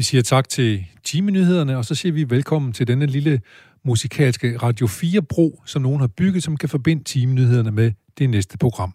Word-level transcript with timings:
Vi 0.00 0.04
siger 0.04 0.22
tak 0.22 0.48
til 0.48 0.86
Time-nyhederne, 1.04 1.76
og 1.76 1.84
så 1.84 1.94
siger 1.94 2.12
vi 2.12 2.30
velkommen 2.30 2.72
til 2.72 2.86
denne 2.86 3.06
lille 3.06 3.40
musikalske 3.84 4.56
Radio 4.56 4.86
4-bro, 4.86 5.62
som 5.66 5.82
nogen 5.82 6.00
har 6.00 6.06
bygget, 6.06 6.42
som 6.42 6.56
kan 6.56 6.68
forbinde 6.68 7.04
Time-nyhederne 7.04 7.70
med 7.70 7.92
det 8.18 8.30
næste 8.30 8.58
program. 8.58 8.94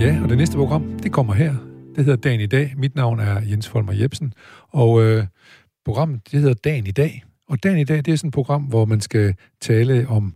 Ja, 0.00 0.22
og 0.22 0.28
det 0.28 0.38
næste 0.38 0.56
program, 0.56 0.98
det 0.98 1.12
kommer 1.12 1.34
her. 1.34 1.54
Det 1.96 2.04
hedder 2.04 2.20
Dagen 2.20 2.40
i 2.40 2.46
dag. 2.46 2.74
Mit 2.76 2.94
navn 2.94 3.20
er 3.20 3.40
Jens 3.40 3.68
Folmer 3.68 3.92
Jebsen, 3.92 4.34
og 4.68 5.02
øh, 5.02 5.26
programmet 5.84 6.20
det 6.32 6.40
hedder 6.40 6.54
Dagen 6.54 6.86
i 6.86 6.90
dag. 6.90 7.24
Og 7.48 7.62
Dagen 7.62 7.78
i 7.78 7.84
dag, 7.84 7.96
det 7.96 8.08
er 8.08 8.16
sådan 8.16 8.28
et 8.28 8.34
program, 8.34 8.62
hvor 8.62 8.84
man 8.84 9.00
skal 9.00 9.34
tale 9.60 10.08
om 10.08 10.34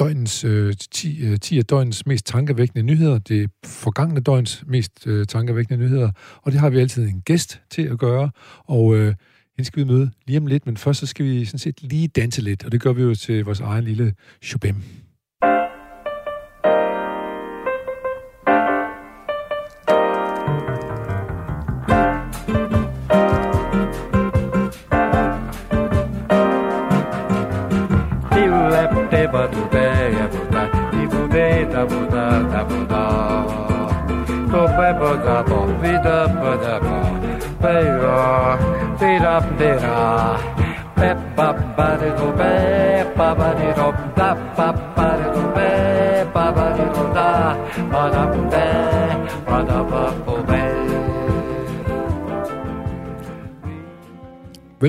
døgnens, 0.00 0.44
øh, 0.44 0.74
10, 0.90 1.22
øh, 1.22 1.38
10 1.38 1.58
af 1.58 1.64
døgnens 1.64 2.06
mest 2.06 2.26
tankevækkende 2.26 2.82
nyheder. 2.82 3.18
Det 3.18 3.50
forgangne 3.64 4.20
døgns 4.20 4.64
mest 4.66 5.06
øh, 5.06 5.26
tankevækkende 5.26 5.84
nyheder. 5.84 6.10
Og 6.42 6.52
det 6.52 6.60
har 6.60 6.70
vi 6.70 6.78
altid 6.78 7.08
en 7.08 7.20
gæst 7.20 7.60
til 7.70 7.82
at 7.82 7.98
gøre. 7.98 8.30
Og 8.64 8.96
øh, 8.96 9.14
hende 9.56 9.66
skal 9.66 9.84
vi 9.84 9.88
møde 9.92 10.10
lige 10.26 10.38
om 10.38 10.46
lidt, 10.46 10.66
men 10.66 10.76
først 10.76 11.00
så 11.00 11.06
skal 11.06 11.24
vi 11.26 11.44
sådan 11.44 11.58
set 11.58 11.82
lige 11.82 12.08
danse 12.08 12.42
lidt. 12.42 12.64
Og 12.64 12.72
det 12.72 12.80
gør 12.80 12.92
vi 12.92 13.02
jo 13.02 13.14
til 13.14 13.44
vores 13.44 13.60
egen 13.60 13.84
lille 13.84 14.14
shubem. 14.42 14.76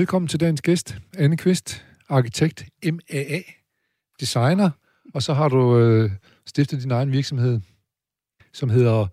Velkommen 0.02 0.28
til 0.28 0.40
dagens 0.40 0.62
gæst, 0.62 0.96
Anne 1.18 1.36
Kvist, 1.36 1.84
arkitekt, 2.08 2.64
MAA, 2.84 3.40
designer, 4.20 4.70
og 5.14 5.22
så 5.22 5.34
har 5.34 5.48
du 5.48 5.78
øh, 5.78 6.10
stiftet 6.46 6.82
din 6.82 6.90
egen 6.90 7.12
virksomhed, 7.12 7.60
som 8.52 8.70
hedder... 8.70 9.06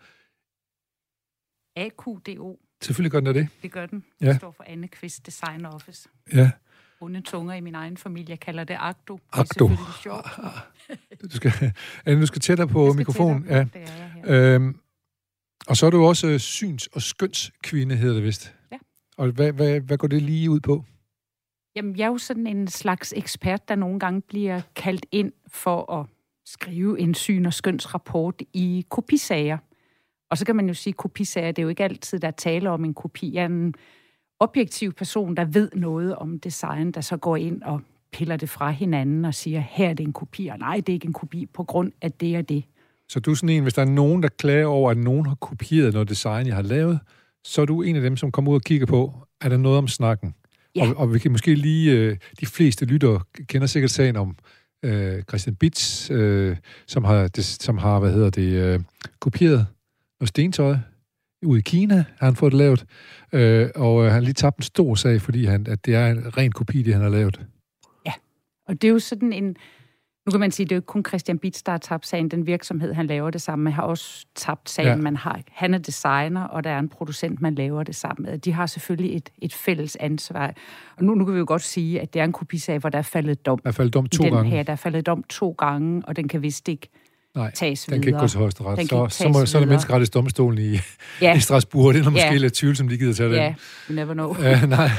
AQDO. 1.76 2.60
Selvfølgelig 2.82 3.12
gør 3.12 3.20
den 3.20 3.36
det. 3.36 3.48
Det 3.62 3.72
gør 3.72 3.86
den. 3.86 4.06
Ja. 4.22 4.28
Det 4.28 4.36
står 4.36 4.52
for 4.52 4.64
Anne 4.68 4.88
Kvist 4.88 5.26
Design 5.26 5.66
Office. 5.66 6.10
Ja, 6.34 6.52
Onde 7.02 7.22
tunger 7.22 7.54
i 7.54 7.62
min 7.62 7.76
egen 7.76 7.98
familie 7.98 8.38
kalder 8.38 8.64
det 8.64 8.78
Agdo. 8.80 9.14
Det 9.14 9.22
er 9.34 9.40
Agdo. 9.40 9.70
sjovt. 10.04 10.26
du 11.32 11.36
skal, 11.36 11.52
Anne, 12.06 12.22
du 12.22 12.26
skal 12.26 12.42
tættere 12.42 12.68
på 12.68 12.86
Jeg 12.86 12.92
skal 12.94 12.98
mikrofonen. 13.00 13.42
tættere 13.44 13.58
Ja. 13.58 13.80
Det 13.80 13.90
er 13.90 13.96
jeg 13.98 14.12
her. 14.12 14.56
Øhm, 14.56 14.80
og 15.68 15.78
så 15.78 15.86
er 15.86 15.90
du 15.90 16.06
også 16.06 16.28
øh, 16.28 16.40
syns- 16.40 16.88
og 16.94 17.02
skønskvinde, 17.02 17.96
hedder 17.96 18.16
det 18.16 18.24
vist. 18.24 18.56
Og 19.20 19.32
hvad, 19.32 19.52
hvad, 19.52 19.80
hvad 19.80 19.98
går 19.98 20.08
det 20.08 20.22
lige 20.22 20.50
ud 20.50 20.60
på? 20.60 20.84
Jamen, 21.76 21.98
jeg 21.98 22.04
er 22.04 22.12
jo 22.12 22.18
sådan 22.18 22.48
en 22.48 22.68
slags 22.68 23.14
ekspert, 23.18 23.70
der 23.70 23.76
nogle 23.76 24.00
gange 24.00 24.22
bliver 24.22 24.62
kaldt 24.76 25.06
ind 25.12 25.32
for 25.48 25.94
at 25.94 26.06
skrive 26.46 27.00
en 27.00 27.14
syn- 27.14 27.46
og 27.46 27.54
skønsrapport 27.54 28.42
i 28.54 28.86
kopisager. 28.90 29.58
Og 30.32 30.38
så 30.38 30.46
kan 30.46 30.56
man 30.56 30.68
jo 30.68 30.74
sige, 30.74 30.92
at 30.92 30.98
kopisager, 30.98 31.52
det 31.52 31.60
er 31.60 31.64
jo 31.64 31.70
ikke 31.70 31.84
altid, 31.84 32.20
der 32.20 32.28
er 32.28 32.32
tale 32.32 32.70
om 32.70 32.86
en 32.86 32.94
kopi 32.94 33.38
af 33.38 33.46
en 33.46 33.74
objektiv 34.40 34.94
person, 34.94 35.36
der 35.36 35.46
ved 35.46 35.70
noget 35.74 36.16
om 36.16 36.40
design, 36.40 36.92
der 36.92 37.02
så 37.02 37.18
går 37.18 37.36
ind 37.36 37.64
og 37.64 37.82
piller 38.12 38.38
det 38.38 38.50
fra 38.50 38.70
hinanden 38.70 39.26
og 39.26 39.34
siger, 39.34 39.60
her 39.60 39.90
er 39.90 39.94
det 39.94 40.04
en 40.04 40.14
kopi, 40.14 40.48
og 40.48 40.60
nej, 40.60 40.76
det 40.76 40.90
er 40.90 40.94
ikke 40.94 41.08
en 41.08 41.14
kopi 41.14 41.46
på 41.46 41.64
grund 41.64 41.92
af 42.02 42.12
det 42.12 42.38
og 42.38 42.50
det. 42.50 42.64
Så 43.10 43.20
du 43.20 43.32
er 43.32 43.36
sådan 43.36 43.50
en, 43.50 43.64
hvis 43.64 43.74
der 43.74 43.82
er 43.82 43.90
nogen, 43.90 44.24
der 44.24 44.30
klager 44.30 44.68
over, 44.68 44.92
at 44.92 44.98
nogen 44.98 45.26
har 45.26 45.36
kopieret 45.36 45.94
noget 45.94 46.10
design, 46.10 46.48
jeg 46.48 46.56
har 46.56 46.62
lavet, 46.62 47.00
så 47.44 47.62
er 47.62 47.66
du 47.66 47.82
en 47.82 47.96
af 47.96 48.02
dem, 48.02 48.18
som 48.18 48.32
kommer 48.32 48.52
ud 48.52 48.56
og 48.56 48.62
kigger 48.62 48.86
på, 48.86 49.14
er 49.42 49.50
der 49.50 49.58
noget 49.58 49.78
om 49.78 49.88
snakken? 49.88 50.36
Ja. 50.76 50.90
Og, 50.90 50.98
og 50.98 51.14
vi 51.14 51.20
kan 51.20 51.32
måske 51.32 51.56
lige, 51.56 51.92
øh, 51.92 52.18
de 52.40 52.46
fleste 52.46 52.86
lyttere 52.86 53.22
kender 53.48 53.68
sikkert 53.68 53.92
sagen 53.92 54.16
om 54.16 54.38
øh, 54.86 55.24
Christian 55.24 55.56
Bitz, 55.56 56.12
øh, 56.12 56.58
som 56.88 57.04
har, 57.04 57.28
det, 57.28 57.46
som 57.46 57.78
har, 57.78 58.00
hvad 58.00 58.14
hedder 58.14 58.30
det, 58.30 58.54
øh, 58.54 58.80
kopieret 59.20 59.68
noget 60.20 60.30
stentøj 60.30 60.76
ude 61.46 61.60
i 61.60 61.62
Kina, 61.62 61.96
har 61.96 62.26
han 62.26 62.36
fået 62.36 62.52
det 62.52 62.58
lavet, 62.58 62.86
øh, 63.34 63.70
og 63.76 64.06
øh, 64.06 64.12
han 64.12 64.24
lige 64.24 64.34
tabt 64.34 64.58
en 64.58 64.64
stor 64.64 64.96
sag, 64.96 65.22
fordi 65.22 65.46
han, 65.46 65.68
at 65.68 65.86
det 65.86 65.96
er 65.96 66.08
en 66.08 66.38
ren 66.38 66.52
kopi, 66.52 66.82
det 66.82 66.94
han 66.94 67.04
har 67.04 67.10
lavet. 67.10 67.42
Og 68.70 68.82
det 68.82 68.88
er 68.88 68.92
jo 68.92 69.00
sådan 69.00 69.34
en... 69.34 69.56
Nu 70.30 70.32
kan 70.32 70.40
man 70.40 70.52
sige, 70.52 70.66
det 70.66 70.72
er 70.72 70.76
jo 70.76 70.80
ikke 70.80 70.86
kun 70.86 71.06
Christian 71.08 71.40
Bitz, 71.40 71.62
der 71.66 71.72
har 71.72 71.78
tabt 71.78 72.08
sagen. 72.08 72.30
Den 72.30 72.48
virksomhed, 72.48 72.94
han 72.94 73.08
laver 73.08 73.30
det 73.30 73.42
sammen 73.42 73.64
med, 73.64 73.72
har 73.72 73.84
også 73.84 74.26
tabt 74.36 74.70
sagen. 74.70 74.88
Ja. 74.88 74.96
Ja. 74.96 75.02
Man 75.02 75.16
har, 75.16 75.42
han 75.52 75.74
er 75.74 75.78
designer, 75.78 76.44
og 76.44 76.64
der 76.64 76.70
er 76.70 76.80
en 76.80 76.90
producent, 76.90 77.42
man 77.42 77.56
laver 77.56 77.84
det 77.84 77.96
sammen 77.96 78.30
med. 78.32 78.38
De 78.40 78.52
har 78.52 78.66
selvfølgelig 78.66 79.16
et, 79.16 79.30
et 79.42 79.54
fælles 79.54 79.98
ansvar. 80.00 80.54
Og 80.98 81.04
nu, 81.04 81.16
nu 81.16 81.26
kan 81.26 81.34
vi 81.34 81.40
jo 81.40 81.46
godt 81.48 81.62
sige, 81.62 82.02
at 82.02 82.14
det 82.14 82.20
er 82.20 82.24
en 82.24 82.32
kopisag, 82.34 82.78
hvor 82.80 82.90
der 82.90 82.98
er 82.98 83.02
faldet 83.02 83.46
dom. 83.46 83.60
I 83.60 83.62
hvert 83.62 83.76
fald 83.76 83.90
dom 83.92 84.06
to 84.08 84.24
den 84.24 84.34
gange. 84.34 84.50
Her. 84.50 84.64
Der 84.64 84.72
er 84.72 84.78
faldet 84.78 85.06
dom 85.06 85.24
to 85.24 85.56
gange, 85.58 86.02
og 86.08 86.16
den 86.16 86.28
kan 86.28 86.42
vist 86.42 86.68
ikke 86.68 86.90
Nej, 87.36 87.52
tages 87.52 87.86
den 87.86 88.02
kan 88.02 88.08
ikke 88.08 88.20
gå 88.20 88.28
til 88.28 88.40
højesteret. 88.40 88.76
Så, 88.76 88.82
ikke 88.82 89.14
så, 89.14 89.28
må, 89.28 89.46
så 89.46 89.58
er 89.58 89.62
det 89.62 89.68
menneskerettighedsdomstolen 89.68 90.58
i, 90.60 90.78
Ja, 91.22 91.36
i 91.36 91.40
Strasbourg. 91.40 91.94
Det 91.94 92.06
er 92.06 92.10
måske 92.10 92.26
Ja. 92.28 92.38
lidt 92.38 92.54
tvivl, 92.54 92.76
som 92.76 92.88
de 92.88 92.98
gider 92.98 93.14
tage 93.14 93.30
ja, 93.30 93.46
den. 93.46 93.56
you 93.90 93.96
never 93.96 94.14
know. 94.14 94.36
Ja, 94.42 94.66
nej, 94.66 94.90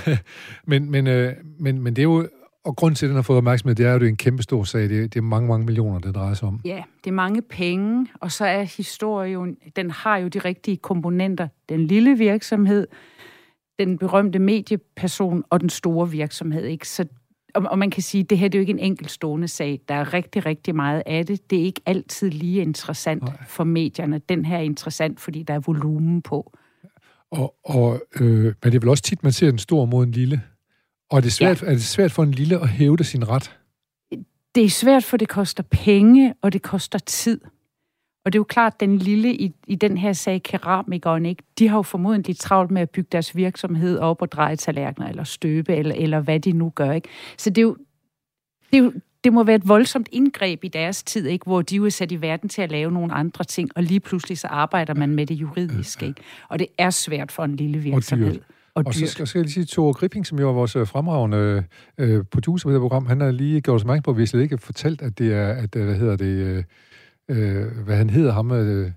men, 0.67 0.91
men, 0.91 1.07
øh, 1.07 1.33
men, 1.59 1.83
men 1.83 1.97
det 1.97 2.03
er 2.03 2.05
jo... 2.05 2.29
Og 2.65 2.77
grunden 2.77 2.95
til, 2.95 3.07
at 3.07 3.09
den 3.09 3.17
har 3.17 3.23
fået 3.23 3.37
opmærksomhed, 3.37 3.75
det 3.75 3.87
er 3.87 3.93
jo, 3.93 3.99
det 3.99 4.05
er 4.05 4.09
en 4.09 4.17
kæmpe 4.17 4.43
stor 4.43 4.65
sag. 4.65 4.83
Det 4.83 4.99
er, 4.99 5.03
det 5.03 5.17
er 5.17 5.23
mange, 5.23 5.49
mange 5.49 5.67
millioner, 5.67 5.99
det 5.99 6.15
drejer 6.15 6.35
sig 6.35 6.49
om. 6.49 6.61
Ja, 6.65 6.83
det 7.05 7.11
er 7.11 7.15
mange 7.15 7.43
penge, 7.43 8.07
og 8.15 8.33
så 8.33 8.45
er 8.45 8.63
historien, 8.63 9.57
den 9.77 9.91
har 9.91 10.17
jo 10.17 10.29
de 10.29 10.39
rigtige 10.39 10.77
komponenter. 10.77 11.49
Den 11.69 11.87
lille 11.87 12.19
virksomhed, 12.19 12.87
den 13.79 13.99
berømte 13.99 14.39
medieperson 14.39 15.43
og 15.51 15.61
den 15.61 15.71
store 15.71 16.11
virksomhed. 16.11 16.65
Ikke? 16.65 16.89
Så, 16.89 17.05
og, 17.55 17.63
og 17.71 17.79
man 17.79 17.91
kan 17.91 18.03
sige, 18.03 18.23
at 18.25 18.31
det 18.31 18.39
her 18.39 18.49
det 18.49 18.59
er 18.59 18.61
jo 18.61 18.63
ikke 18.63 18.71
en 18.71 18.79
enkeltstående 18.79 19.49
sag. 19.49 19.81
Der 19.89 19.95
er 19.95 20.15
rigtig, 20.15 20.47
rigtig 20.47 20.75
meget 20.75 21.03
af 21.07 21.27
det. 21.27 21.51
Det 21.51 21.61
er 21.61 21.65
ikke 21.65 21.81
altid 21.87 22.31
lige 22.31 22.63
interessant. 22.63 23.23
Nej. 23.23 23.45
for 23.47 23.65
medierne. 23.65 24.21
Den 24.29 24.45
her 24.45 24.57
er 24.57 24.63
interessant, 24.63 25.21
fordi 25.21 25.43
der 25.43 25.55
er 25.55 25.61
volumen 25.61 26.23
på. 26.23 26.53
Og, 27.31 27.55
og, 27.65 28.01
øh, 28.21 28.45
men 28.45 28.55
det 28.63 28.75
er 28.75 28.81
vel 28.81 28.89
også 28.89 29.03
tit, 29.03 29.23
man 29.23 29.33
ser 29.33 29.51
den 29.51 29.59
store 29.59 29.87
mod 29.87 30.07
en 30.07 30.13
lille. 30.13 30.43
Og 31.11 31.17
er 31.17 31.21
det, 31.21 31.33
svært, 31.33 31.63
ja. 31.63 31.67
er 31.67 31.71
det 31.71 31.83
svært 31.83 32.13
for 32.13 32.23
en 32.23 32.33
lille 32.33 32.61
at 32.61 32.69
hævde 32.69 33.05
sin 33.05 33.29
ret? 33.29 33.57
Det 34.55 34.65
er 34.65 34.71
svært, 34.71 35.05
for 35.05 35.17
det 35.17 35.29
koster 35.29 35.63
penge, 35.63 36.35
og 36.43 36.53
det 36.53 36.63
koster 36.63 36.99
tid. 36.99 37.41
Og 38.25 38.33
det 38.33 38.39
er 38.39 38.41
jo 38.41 38.45
klart, 38.45 38.75
at 38.75 38.81
den 38.81 38.99
lille 38.99 39.35
i, 39.35 39.53
i 39.67 39.75
den 39.75 39.99
her 39.99 40.13
sag, 40.13 40.43
keramikeren, 40.43 41.27
ikke, 41.27 41.43
de 41.59 41.69
har 41.69 41.77
jo 41.77 41.83
formodentlig 41.83 42.39
travlt 42.39 42.71
med 42.71 42.83
at 42.83 42.91
bygge 42.91 43.09
deres 43.13 43.37
virksomhed 43.37 43.99
op 43.99 44.23
og 44.23 44.33
dreje 44.33 44.57
tallerkener, 44.57 45.09
eller 45.09 45.25
støbe, 45.25 45.77
eller, 45.77 45.95
eller 45.95 46.21
hvad 46.21 46.41
de 46.41 46.53
nu 46.53 46.73
gør. 46.75 46.93
Ikke? 46.93 47.09
Så 47.37 47.51
det 47.51 47.59
er 47.59 47.63
jo, 47.63 47.77
det, 48.73 48.79
er 48.79 48.83
jo, 48.83 48.93
det 49.25 49.33
må 49.33 49.45
være 49.45 49.57
et 49.57 49.69
voldsomt 49.69 50.09
indgreb 50.13 50.65
i 50.65 50.69
deres 50.69 51.03
tid, 51.03 51.27
ikke? 51.27 51.45
hvor 51.45 51.63
de 51.63 51.77
jo 51.77 51.85
er 51.85 51.91
sat 51.91 52.13
i 52.13 52.21
verden 52.21 52.49
til 52.49 52.63
at 52.63 52.71
lave 52.71 52.93
nogle 52.93 53.13
andre 53.13 53.45
ting, 53.45 53.71
og 53.77 53.83
lige 53.83 54.01
pludselig 54.01 54.39
så 54.39 54.47
arbejder 54.47 54.95
man 54.95 55.11
med 55.11 55.27
det 55.27 55.35
juridiske. 55.35 56.07
Ikke? 56.07 56.23
Og 56.49 56.59
det 56.59 56.67
er 56.79 56.91
svært 56.91 57.33
for 57.33 57.45
en 57.45 57.57
lille 57.57 57.79
virksomhed. 57.79 58.35
dyrt. 58.35 58.43
Og 58.75 58.83
Og 58.87 58.95
så 58.95 59.07
skal, 59.07 59.27
skal 59.27 59.39
jeg 59.39 59.45
lige 59.45 59.53
sige, 59.53 59.67
Thor 59.67 59.93
Gripping, 59.93 60.27
som 60.27 60.39
jo 60.39 60.49
er 60.49 60.53
vores 60.53 60.77
øh, 60.77 60.87
fremragende 60.87 61.65
øh, 61.99 62.25
producer 62.31 62.69
på 62.69 62.73
det 62.73 62.81
program, 62.81 63.07
han 63.07 63.21
har 63.21 63.31
lige 63.31 63.61
gjort 63.61 63.75
os 63.77 63.83
opmærksom 63.83 64.03
på, 64.03 64.11
at 64.11 64.17
vi 64.19 64.27
slet 64.27 64.43
ikke 64.43 64.59
fortalt, 64.59 65.03
at 65.03 65.19
det 65.19 65.35
er, 65.35 65.49
at, 65.49 65.77
øh, 65.77 65.85
hvad 65.85 65.95
hedder 65.95 66.17
det, 66.17 66.27
øh, 66.27 66.65
øh, 67.31 67.67
hvad 67.85 67.97
han 67.97 68.11
hedder 68.11 68.33
ham, 68.33 68.51
øh, 68.53 68.91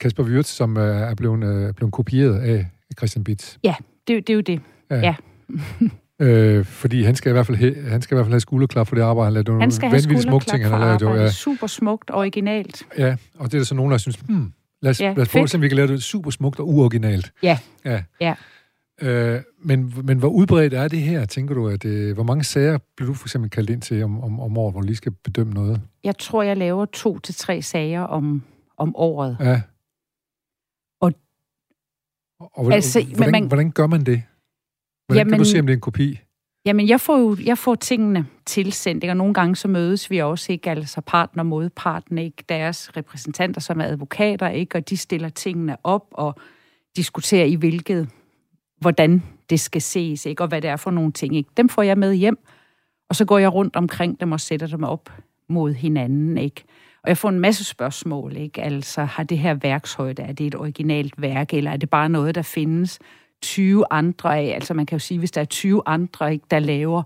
Kasper 0.00 0.22
Wirtz, 0.22 0.48
som 0.50 0.76
øh, 0.76 0.96
er 1.00 1.14
blevet, 1.14 1.44
øh, 1.44 1.74
blevet 1.74 1.92
kopieret 1.92 2.38
af 2.38 2.66
Christian 2.98 3.24
Bitz. 3.24 3.56
Det, 3.62 3.68
er 3.68 3.74
jo- 4.14 4.20
det 4.20 4.30
er 4.30 4.34
jo 4.34 4.40
det. 4.40 4.60
Ja. 4.90 5.14
Øh, 6.20 6.64
fordi 6.64 7.02
han 7.02 7.14
skal, 7.16 7.30
i 7.30 7.32
hvert 7.32 7.46
fald 7.46 7.58
he, 7.58 7.74
han 7.88 8.02
skal 8.02 8.14
i 8.14 8.16
hvert 8.16 8.26
fald 8.26 8.32
have 8.32 8.40
skulderklap 8.40 8.88
for 8.88 8.94
det 8.94 9.02
arbejde, 9.02 9.24
han 9.36 9.44
lavede 9.44 9.60
Han 9.60 9.70
skal 9.70 9.88
have 9.88 10.00
skulderklap 10.00 10.42
ting, 10.46 10.62
han 10.62 10.70
for 10.70 10.76
har 10.76 10.84
lavet. 10.86 11.00
Jo, 11.02 11.06
arbejde. 11.06 11.24
ja. 11.24 11.30
Super 11.30 11.66
smukt, 11.66 12.10
originalt. 12.14 12.82
ja, 12.98 13.16
og 13.38 13.46
det 13.46 13.54
er 13.54 13.58
der 13.58 13.64
så 13.64 13.74
nogen, 13.74 13.92
der 13.92 13.98
synes, 13.98 14.16
hmm, 14.16 14.52
lad 14.84 14.90
os, 14.90 15.00
ja, 15.00 15.08
lad 15.14 15.22
os 15.22 15.28
prøve 15.28 15.44
at 15.54 15.60
vi 15.60 15.68
kan 15.68 15.76
lave 15.76 15.88
det 15.88 16.02
super 16.02 16.30
smukt 16.30 16.60
og 16.60 16.68
uoriginalt. 16.68 17.32
Ja. 17.42 17.58
Ja. 17.84 18.02
Ja. 18.20 18.34
Øh, 19.02 19.42
men, 19.58 19.94
men 20.04 20.18
hvor 20.18 20.28
udbredt 20.28 20.74
er 20.74 20.88
det 20.88 21.00
her, 21.00 21.24
tænker 21.24 21.54
du? 21.54 21.68
At, 21.68 21.84
øh, 21.84 22.14
hvor 22.14 22.22
mange 22.22 22.44
sager 22.44 22.78
bliver 22.96 23.06
du 23.10 23.14
for 23.14 23.26
eksempel 23.26 23.50
kaldt 23.50 23.70
ind 23.70 23.82
til 23.82 24.02
om, 24.04 24.20
om, 24.20 24.40
om 24.40 24.58
året, 24.58 24.72
hvor 24.74 24.80
du 24.80 24.86
lige 24.86 24.96
skal 24.96 25.12
bedømme 25.12 25.52
noget? 25.52 25.80
Jeg 26.04 26.18
tror, 26.18 26.42
jeg 26.42 26.56
laver 26.56 26.84
to 26.84 27.18
til 27.18 27.34
tre 27.34 27.62
sager 27.62 28.00
om, 28.02 28.42
om 28.76 28.96
året. 28.96 29.36
Ja. 29.40 29.60
Og- 31.00 31.12
og 32.40 32.62
hvordan, 32.62 32.76
Altså, 32.76 33.04
hvordan, 33.16 33.32
man- 33.32 33.46
hvordan 33.46 33.70
gør 33.70 33.86
man 33.86 34.00
det? 34.00 34.22
Hvordan 35.06 35.20
Jamen, 35.20 35.30
kan 35.32 35.38
du 35.38 35.44
se, 35.44 35.58
om 35.60 35.66
det 35.66 35.72
er 35.72 35.76
en 35.76 35.80
kopi? 35.80 36.18
Jamen, 36.66 36.88
jeg 36.88 37.00
får 37.00 37.18
jo 37.18 37.36
jeg 37.44 37.58
får 37.58 37.74
tingene 37.74 38.26
tilsendt, 38.46 39.04
ikke? 39.04 39.12
og 39.12 39.16
nogle 39.16 39.34
gange 39.34 39.56
så 39.56 39.68
mødes 39.68 40.10
vi 40.10 40.18
også, 40.18 40.52
ikke? 40.52 40.70
altså 40.70 41.00
partner 41.00 41.42
mod 41.42 41.70
partner, 41.70 42.22
ikke? 42.22 42.44
deres 42.48 42.96
repræsentanter, 42.96 43.60
som 43.60 43.80
er 43.80 43.84
advokater, 43.84 44.48
ikke? 44.48 44.78
og 44.78 44.88
de 44.88 44.96
stiller 44.96 45.28
tingene 45.28 45.76
op 45.84 46.06
og 46.10 46.34
diskuterer 46.96 47.44
i 47.44 47.54
hvilket, 47.54 48.08
hvordan 48.80 49.22
det 49.50 49.60
skal 49.60 49.82
ses, 49.82 50.26
ikke? 50.26 50.42
og 50.42 50.48
hvad 50.48 50.62
det 50.62 50.70
er 50.70 50.76
for 50.76 50.90
nogle 50.90 51.12
ting. 51.12 51.36
Ikke? 51.36 51.50
Dem 51.56 51.68
får 51.68 51.82
jeg 51.82 51.98
med 51.98 52.14
hjem, 52.14 52.38
og 53.08 53.16
så 53.16 53.24
går 53.24 53.38
jeg 53.38 53.54
rundt 53.54 53.76
omkring 53.76 54.20
dem 54.20 54.32
og 54.32 54.40
sætter 54.40 54.66
dem 54.66 54.84
op 54.84 55.12
mod 55.48 55.72
hinanden. 55.72 56.38
Ikke? 56.38 56.64
Og 57.02 57.08
jeg 57.08 57.18
får 57.18 57.28
en 57.28 57.40
masse 57.40 57.64
spørgsmål, 57.64 58.36
ikke? 58.36 58.62
Altså, 58.62 59.04
har 59.04 59.22
det 59.22 59.38
her 59.38 59.54
værkshøjde, 59.54 60.22
er 60.22 60.32
det 60.32 60.46
et 60.46 60.54
originalt 60.54 61.22
værk, 61.22 61.54
eller 61.54 61.70
er 61.70 61.76
det 61.76 61.90
bare 61.90 62.08
noget, 62.08 62.34
der 62.34 62.42
findes 62.42 62.98
20 63.44 63.84
andre 63.90 64.38
af? 64.38 64.54
Altså, 64.54 64.74
man 64.74 64.86
kan 64.86 64.96
jo 64.96 65.00
sige, 65.00 65.18
hvis 65.18 65.30
der 65.30 65.40
er 65.40 65.44
20 65.44 65.82
andre, 65.86 66.32
ikke, 66.32 66.46
der 66.50 66.58
laver 66.58 67.02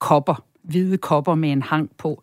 kopper, 0.00 0.44
hvide 0.62 0.98
kopper 0.98 1.34
med 1.34 1.52
en 1.52 1.62
hang 1.62 1.90
på, 1.98 2.22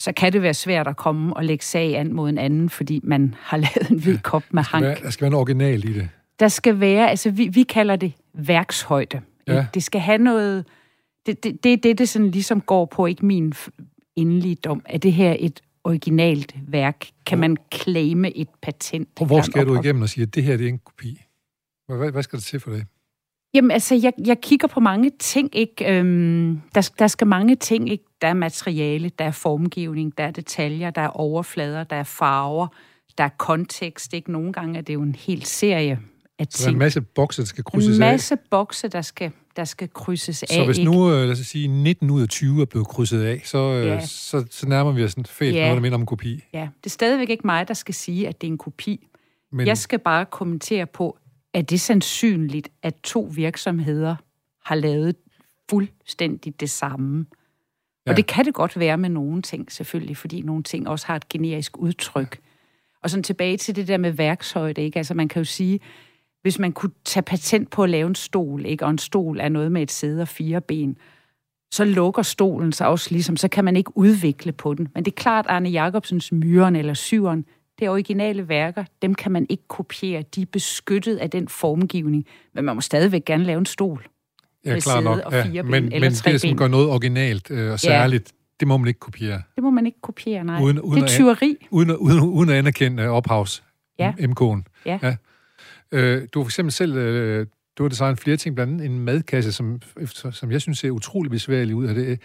så 0.00 0.12
kan 0.12 0.32
det 0.32 0.42
være 0.42 0.54
svært 0.54 0.88
at 0.88 0.96
komme 0.96 1.36
og 1.36 1.44
lægge 1.44 1.64
sag 1.64 1.96
an 1.96 2.12
mod 2.12 2.28
en 2.28 2.38
anden, 2.38 2.70
fordi 2.70 3.00
man 3.02 3.34
har 3.38 3.56
lavet 3.66 3.90
en 3.90 3.98
hvid 3.98 4.18
kop 4.18 4.42
med 4.50 4.62
hang. 4.62 4.84
Være, 4.84 4.96
der 5.02 5.10
skal 5.10 5.22
være 5.22 5.28
en 5.28 5.34
original 5.34 5.88
i 5.88 5.92
det. 5.92 6.08
Der 6.40 6.48
skal 6.48 6.80
være, 6.80 7.10
altså 7.10 7.30
vi, 7.30 7.48
vi 7.48 7.62
kalder 7.62 7.96
det 7.96 8.12
værkshøjde. 8.34 9.20
Ja. 9.48 9.66
Det 9.74 9.82
skal 9.82 10.00
have 10.00 10.18
noget, 10.18 10.64
det, 11.26 11.44
det, 11.44 11.64
det 11.64 11.72
er 11.72 11.76
det, 11.76 11.98
det 11.98 12.08
sådan 12.08 12.30
ligesom 12.30 12.60
går 12.60 12.84
på, 12.84 13.06
ikke 13.06 13.26
min 13.26 13.52
endelige 14.16 14.54
dom. 14.54 14.82
Er 14.84 14.98
det 14.98 15.12
her 15.12 15.36
et 15.38 15.60
originalt 15.84 16.54
værk? 16.68 17.06
Kan 17.26 17.38
man 17.38 17.56
claime 17.74 18.36
et 18.36 18.48
patent? 18.62 19.08
Og 19.20 19.26
hvor 19.26 19.42
skal 19.42 19.66
du 19.66 19.80
igennem 19.80 20.02
og 20.02 20.08
sige, 20.08 20.22
at 20.22 20.34
det 20.34 20.44
her 20.44 20.56
det 20.56 20.64
er 20.64 20.68
en 20.68 20.78
kopi? 20.78 21.20
Hvad, 21.96 22.12
hvad 22.12 22.22
skal 22.22 22.36
der 22.36 22.42
til 22.42 22.60
for 22.60 22.70
det? 22.70 22.86
Jamen, 23.54 23.70
altså, 23.70 23.94
jeg, 23.94 24.12
jeg 24.26 24.40
kigger 24.40 24.68
på 24.68 24.80
mange 24.80 25.10
ting, 25.18 25.56
ikke? 25.56 25.98
Øhm, 25.98 26.60
der, 26.74 26.90
der 26.98 27.06
skal 27.06 27.26
mange 27.26 27.56
ting, 27.56 27.90
ikke? 27.90 28.04
Der 28.22 28.28
er 28.28 28.34
materiale, 28.34 29.10
der 29.18 29.24
er 29.24 29.30
formgivning, 29.30 30.18
der 30.18 30.24
er 30.24 30.30
detaljer, 30.30 30.90
der 30.90 31.02
er 31.02 31.08
overflader, 31.08 31.84
der 31.84 31.96
er 31.96 32.02
farver, 32.02 32.66
der 33.18 33.24
er 33.24 33.28
kontekst, 33.28 34.14
ikke? 34.14 34.32
Nogle 34.32 34.52
gange 34.52 34.78
er 34.78 34.82
det 34.82 34.94
jo 34.94 35.02
en 35.02 35.14
hel 35.14 35.44
serie 35.44 35.98
af 36.38 36.46
ting. 36.46 36.52
Så 36.52 36.64
der 36.64 36.68
er 36.68 36.72
en 36.72 36.78
masse 36.78 37.00
bokse, 37.00 37.42
der 37.42 37.46
skal 37.46 37.64
krydses 37.64 38.00
af? 38.00 38.06
En 38.06 38.12
masse 38.12 38.34
af. 38.34 38.38
bokse, 38.50 38.88
der 38.88 39.02
skal, 39.02 39.32
der 39.56 39.64
skal 39.64 39.88
krydses 39.94 40.36
så 40.36 40.46
af. 40.50 40.54
Så 40.54 40.64
hvis 40.64 40.78
nu, 40.78 40.92
ikke? 40.92 41.20
Øh, 41.20 41.24
lad 41.24 41.32
os 41.32 41.38
sige, 41.38 41.68
19 41.68 42.10
ud 42.10 42.22
af 42.22 42.28
20 42.28 42.60
er 42.60 42.64
blevet 42.64 42.88
krydset 42.88 43.22
af, 43.22 43.42
så, 43.44 43.58
øh, 43.58 43.86
ja. 43.86 44.06
så, 44.06 44.46
så 44.50 44.68
nærmer 44.68 44.92
vi 44.92 45.04
os 45.04 45.10
sådan 45.10 45.24
fedt 45.24 45.54
ja. 45.54 45.60
noget, 45.60 45.76
der 45.76 45.82
minder 45.82 45.96
om 45.96 46.02
en 46.02 46.06
kopi. 46.06 46.44
Ja, 46.52 46.68
det 46.84 46.86
er 46.86 46.90
stadigvæk 46.90 47.30
ikke 47.30 47.46
mig, 47.46 47.68
der 47.68 47.74
skal 47.74 47.94
sige, 47.94 48.28
at 48.28 48.40
det 48.40 48.46
er 48.46 48.52
en 48.52 48.58
kopi. 48.58 49.06
Men... 49.52 49.66
Jeg 49.66 49.78
skal 49.78 49.98
bare 49.98 50.26
kommentere 50.26 50.86
på, 50.86 51.18
er 51.54 51.62
det 51.62 51.80
sandsynligt, 51.80 52.68
at 52.82 52.94
to 53.02 53.30
virksomheder 53.34 54.16
har 54.64 54.74
lavet 54.74 55.16
fuldstændig 55.70 56.60
det 56.60 56.70
samme? 56.70 57.26
Ja. 58.06 58.10
Og 58.10 58.16
det 58.16 58.26
kan 58.26 58.44
det 58.44 58.54
godt 58.54 58.78
være 58.78 58.98
med 58.98 59.08
nogle 59.08 59.42
ting, 59.42 59.72
selvfølgelig, 59.72 60.16
fordi 60.16 60.42
nogle 60.42 60.62
ting 60.62 60.88
også 60.88 61.06
har 61.06 61.16
et 61.16 61.28
generisk 61.28 61.78
udtryk. 61.78 62.40
Og 63.02 63.10
sådan 63.10 63.22
tilbage 63.22 63.56
til 63.56 63.76
det 63.76 63.88
der 63.88 63.98
med 63.98 64.10
værkshøjde, 64.10 64.82
ikke? 64.82 64.96
Altså 64.96 65.14
man 65.14 65.28
kan 65.28 65.40
jo 65.40 65.44
sige, 65.44 65.80
hvis 66.42 66.58
man 66.58 66.72
kunne 66.72 66.92
tage 67.04 67.22
patent 67.22 67.70
på 67.70 67.84
at 67.84 67.90
lave 67.90 68.06
en 68.08 68.14
stol, 68.14 68.66
ikke? 68.66 68.84
og 68.84 68.90
en 68.90 68.98
stol 68.98 69.40
er 69.40 69.48
noget 69.48 69.72
med 69.72 69.82
et 69.82 69.90
sæde 69.90 70.22
og 70.22 70.28
fire 70.28 70.60
ben, 70.60 70.96
så 71.72 71.84
lukker 71.84 72.22
stolen 72.22 72.72
sig 72.72 72.86
også 72.86 73.08
ligesom, 73.10 73.36
så 73.36 73.48
kan 73.48 73.64
man 73.64 73.76
ikke 73.76 73.98
udvikle 73.98 74.52
på 74.52 74.74
den. 74.74 74.88
Men 74.94 75.04
det 75.04 75.10
er 75.10 75.16
klart, 75.16 75.46
Arne 75.48 75.68
Jacobsens 75.68 76.32
Myren 76.32 76.76
eller 76.76 76.94
Syveren, 76.94 77.44
det 77.80 77.86
er 77.86 77.90
originale 77.90 78.48
værker, 78.48 78.84
dem 79.02 79.14
kan 79.14 79.32
man 79.32 79.46
ikke 79.48 79.68
kopiere. 79.68 80.24
De 80.34 80.42
er 80.42 80.46
beskyttet 80.52 81.16
af 81.16 81.30
den 81.30 81.48
formgivning, 81.48 82.26
men 82.54 82.64
man 82.64 82.74
må 82.74 82.80
stadigvæk 82.80 83.24
gerne 83.24 83.44
lave 83.44 83.58
en 83.58 83.66
stol. 83.66 84.06
Ja, 84.64 84.80
klar 84.80 85.00
nok. 85.00 85.20
Og 85.24 85.32
fire 85.32 85.52
ja, 85.52 85.62
men, 85.62 85.84
men 85.84 86.02
det, 86.02 86.40
som 86.40 86.56
gør 86.56 86.68
noget 86.68 86.88
originalt 86.88 87.50
øh, 87.50 87.72
og 87.72 87.80
særligt, 87.80 88.32
ja. 88.32 88.56
det 88.60 88.68
må 88.68 88.76
man 88.76 88.88
ikke 88.88 89.00
kopiere. 89.00 89.42
Det 89.54 89.62
må 89.62 89.70
man 89.70 89.86
ikke 89.86 90.00
kopiere, 90.00 90.44
nej. 90.44 90.62
Uden, 90.62 90.80
uden 90.80 90.96
det 90.96 91.02
er 91.02 91.08
tyveri. 91.08 91.56
Uden, 91.70 91.96
uden, 91.96 92.20
uden 92.20 92.50
at 92.50 92.56
anerkende 92.56 93.08
ophavs 93.08 93.62
ja. 93.98 94.12
MK'en. 94.12 94.82
Ja. 94.86 94.98
ja. 95.02 95.16
Øh, 95.92 96.28
du 96.34 96.38
har 96.38 96.44
for 96.44 96.48
eksempel 96.48 96.72
selv 96.72 96.96
øh, 96.96 97.46
du 97.78 97.84
har 97.84 97.88
designet 97.88 98.18
flere 98.18 98.36
ting, 98.36 98.54
blandt 98.54 98.72
andet 98.72 98.86
en 98.86 98.98
madkasse, 98.98 99.52
som, 99.52 99.80
som 100.32 100.52
jeg 100.52 100.60
synes 100.60 100.78
ser 100.78 100.90
utrolig 100.90 101.30
besværlig 101.30 101.74
ud 101.74 101.86
af 101.86 101.94
det. 101.94 102.20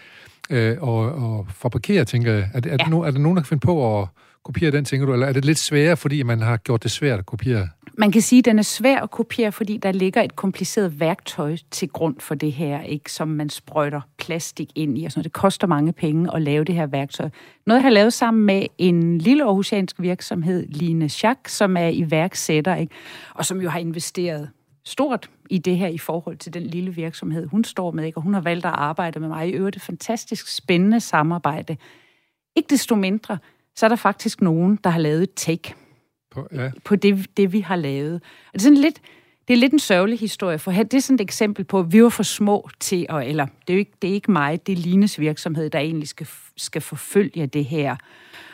Øh, 0.50 0.76
og, 0.80 0.98
og 0.98 1.46
fabrikere, 1.50 2.04
tænker 2.04 2.32
jeg. 2.32 2.50
Er, 2.54 2.60
det, 2.60 2.72
er, 2.72 2.76
ja. 2.80 2.84
det 2.84 2.90
no, 2.90 3.00
er 3.00 3.10
der 3.10 3.18
nogen, 3.18 3.36
der 3.36 3.42
kan 3.42 3.48
finde 3.48 3.60
på 3.60 4.00
at 4.00 4.08
kopiere 4.46 4.70
den, 4.70 4.84
tænker 4.84 5.06
du? 5.06 5.12
Eller 5.12 5.26
er 5.26 5.32
det 5.32 5.44
lidt 5.44 5.58
sværere, 5.58 5.96
fordi 5.96 6.22
man 6.22 6.40
har 6.40 6.56
gjort 6.56 6.82
det 6.82 6.90
svært 6.90 7.18
at 7.18 7.26
kopiere? 7.26 7.68
Man 7.98 8.12
kan 8.12 8.22
sige, 8.22 8.38
at 8.38 8.44
den 8.44 8.58
er 8.58 8.62
svær 8.62 9.00
at 9.00 9.10
kopiere, 9.10 9.52
fordi 9.52 9.76
der 9.76 9.92
ligger 9.92 10.22
et 10.22 10.36
kompliceret 10.36 11.00
værktøj 11.00 11.56
til 11.70 11.88
grund 11.88 12.20
for 12.20 12.34
det 12.34 12.52
her, 12.52 12.82
ikke, 12.82 13.12
som 13.12 13.28
man 13.28 13.48
sprøjter 13.48 14.00
plastik 14.18 14.70
ind 14.74 14.98
i. 14.98 15.04
Og 15.04 15.12
sådan 15.12 15.24
Det 15.24 15.32
koster 15.32 15.66
mange 15.66 15.92
penge 15.92 16.34
at 16.34 16.42
lave 16.42 16.64
det 16.64 16.74
her 16.74 16.86
værktøj. 16.86 17.28
Noget, 17.66 17.78
jeg 17.78 17.84
har 17.84 17.90
lavet 17.90 18.12
sammen 18.12 18.46
med 18.46 18.66
en 18.78 19.18
lille 19.18 19.44
aarhusiansk 19.44 20.00
virksomhed, 20.00 20.66
Line 20.66 21.08
Schack, 21.08 21.48
som 21.48 21.76
er 21.76 21.88
iværksætter, 21.88 22.74
ikke, 22.74 22.94
og 23.34 23.44
som 23.44 23.60
jo 23.60 23.68
har 23.68 23.78
investeret 23.78 24.48
stort 24.84 25.30
i 25.50 25.58
det 25.58 25.76
her 25.76 25.88
i 25.88 25.98
forhold 25.98 26.36
til 26.36 26.54
den 26.54 26.62
lille 26.62 26.94
virksomhed, 26.94 27.46
hun 27.46 27.64
står 27.64 27.90
med, 27.90 28.04
ikke? 28.04 28.18
og 28.18 28.22
hun 28.22 28.34
har 28.34 28.40
valgt 28.40 28.66
at 28.66 28.72
arbejde 28.74 29.20
med 29.20 29.28
mig. 29.28 29.48
I 29.48 29.52
øvrigt 29.52 29.76
et 29.76 29.82
fantastisk 29.82 30.56
spændende 30.56 31.00
samarbejde. 31.00 31.76
Ikke 32.56 32.70
desto 32.70 32.94
mindre, 32.94 33.38
så 33.76 33.86
er 33.86 33.88
der 33.88 33.96
faktisk 33.96 34.40
nogen, 34.40 34.78
der 34.84 34.90
har 34.90 34.98
lavet 34.98 35.22
et 35.22 35.34
take 35.34 35.74
på, 36.30 36.48
ja. 36.52 36.70
på 36.84 36.96
det, 36.96 37.36
det, 37.36 37.52
vi 37.52 37.60
har 37.60 37.76
lavet. 37.76 38.14
Og 38.14 38.52
det 38.52 38.58
er 38.58 38.62
sådan 38.62 38.78
lidt, 38.78 39.00
det 39.48 39.54
er 39.54 39.58
lidt 39.58 39.72
en 39.72 39.78
sørgelig 39.78 40.18
historie, 40.18 40.58
for 40.58 40.72
det 40.72 40.94
er 40.94 41.00
sådan 41.00 41.14
et 41.14 41.20
eksempel 41.20 41.64
på, 41.64 41.80
at 41.80 41.92
vi 41.92 42.02
var 42.02 42.08
for 42.08 42.22
små 42.22 42.68
til, 42.80 43.06
at, 43.08 43.28
eller 43.28 43.46
det 43.46 43.70
er, 43.70 43.74
jo 43.74 43.78
ikke, 43.78 43.92
det 44.02 44.10
er 44.10 44.14
ikke 44.14 44.32
mig, 44.32 44.66
det 44.66 44.72
er 44.72 44.76
Lines 44.76 45.20
virksomhed, 45.20 45.70
der 45.70 45.78
egentlig 45.78 46.08
skal, 46.08 46.28
skal 46.56 46.82
forfølge 46.82 47.46
det 47.46 47.64
her. 47.64 47.96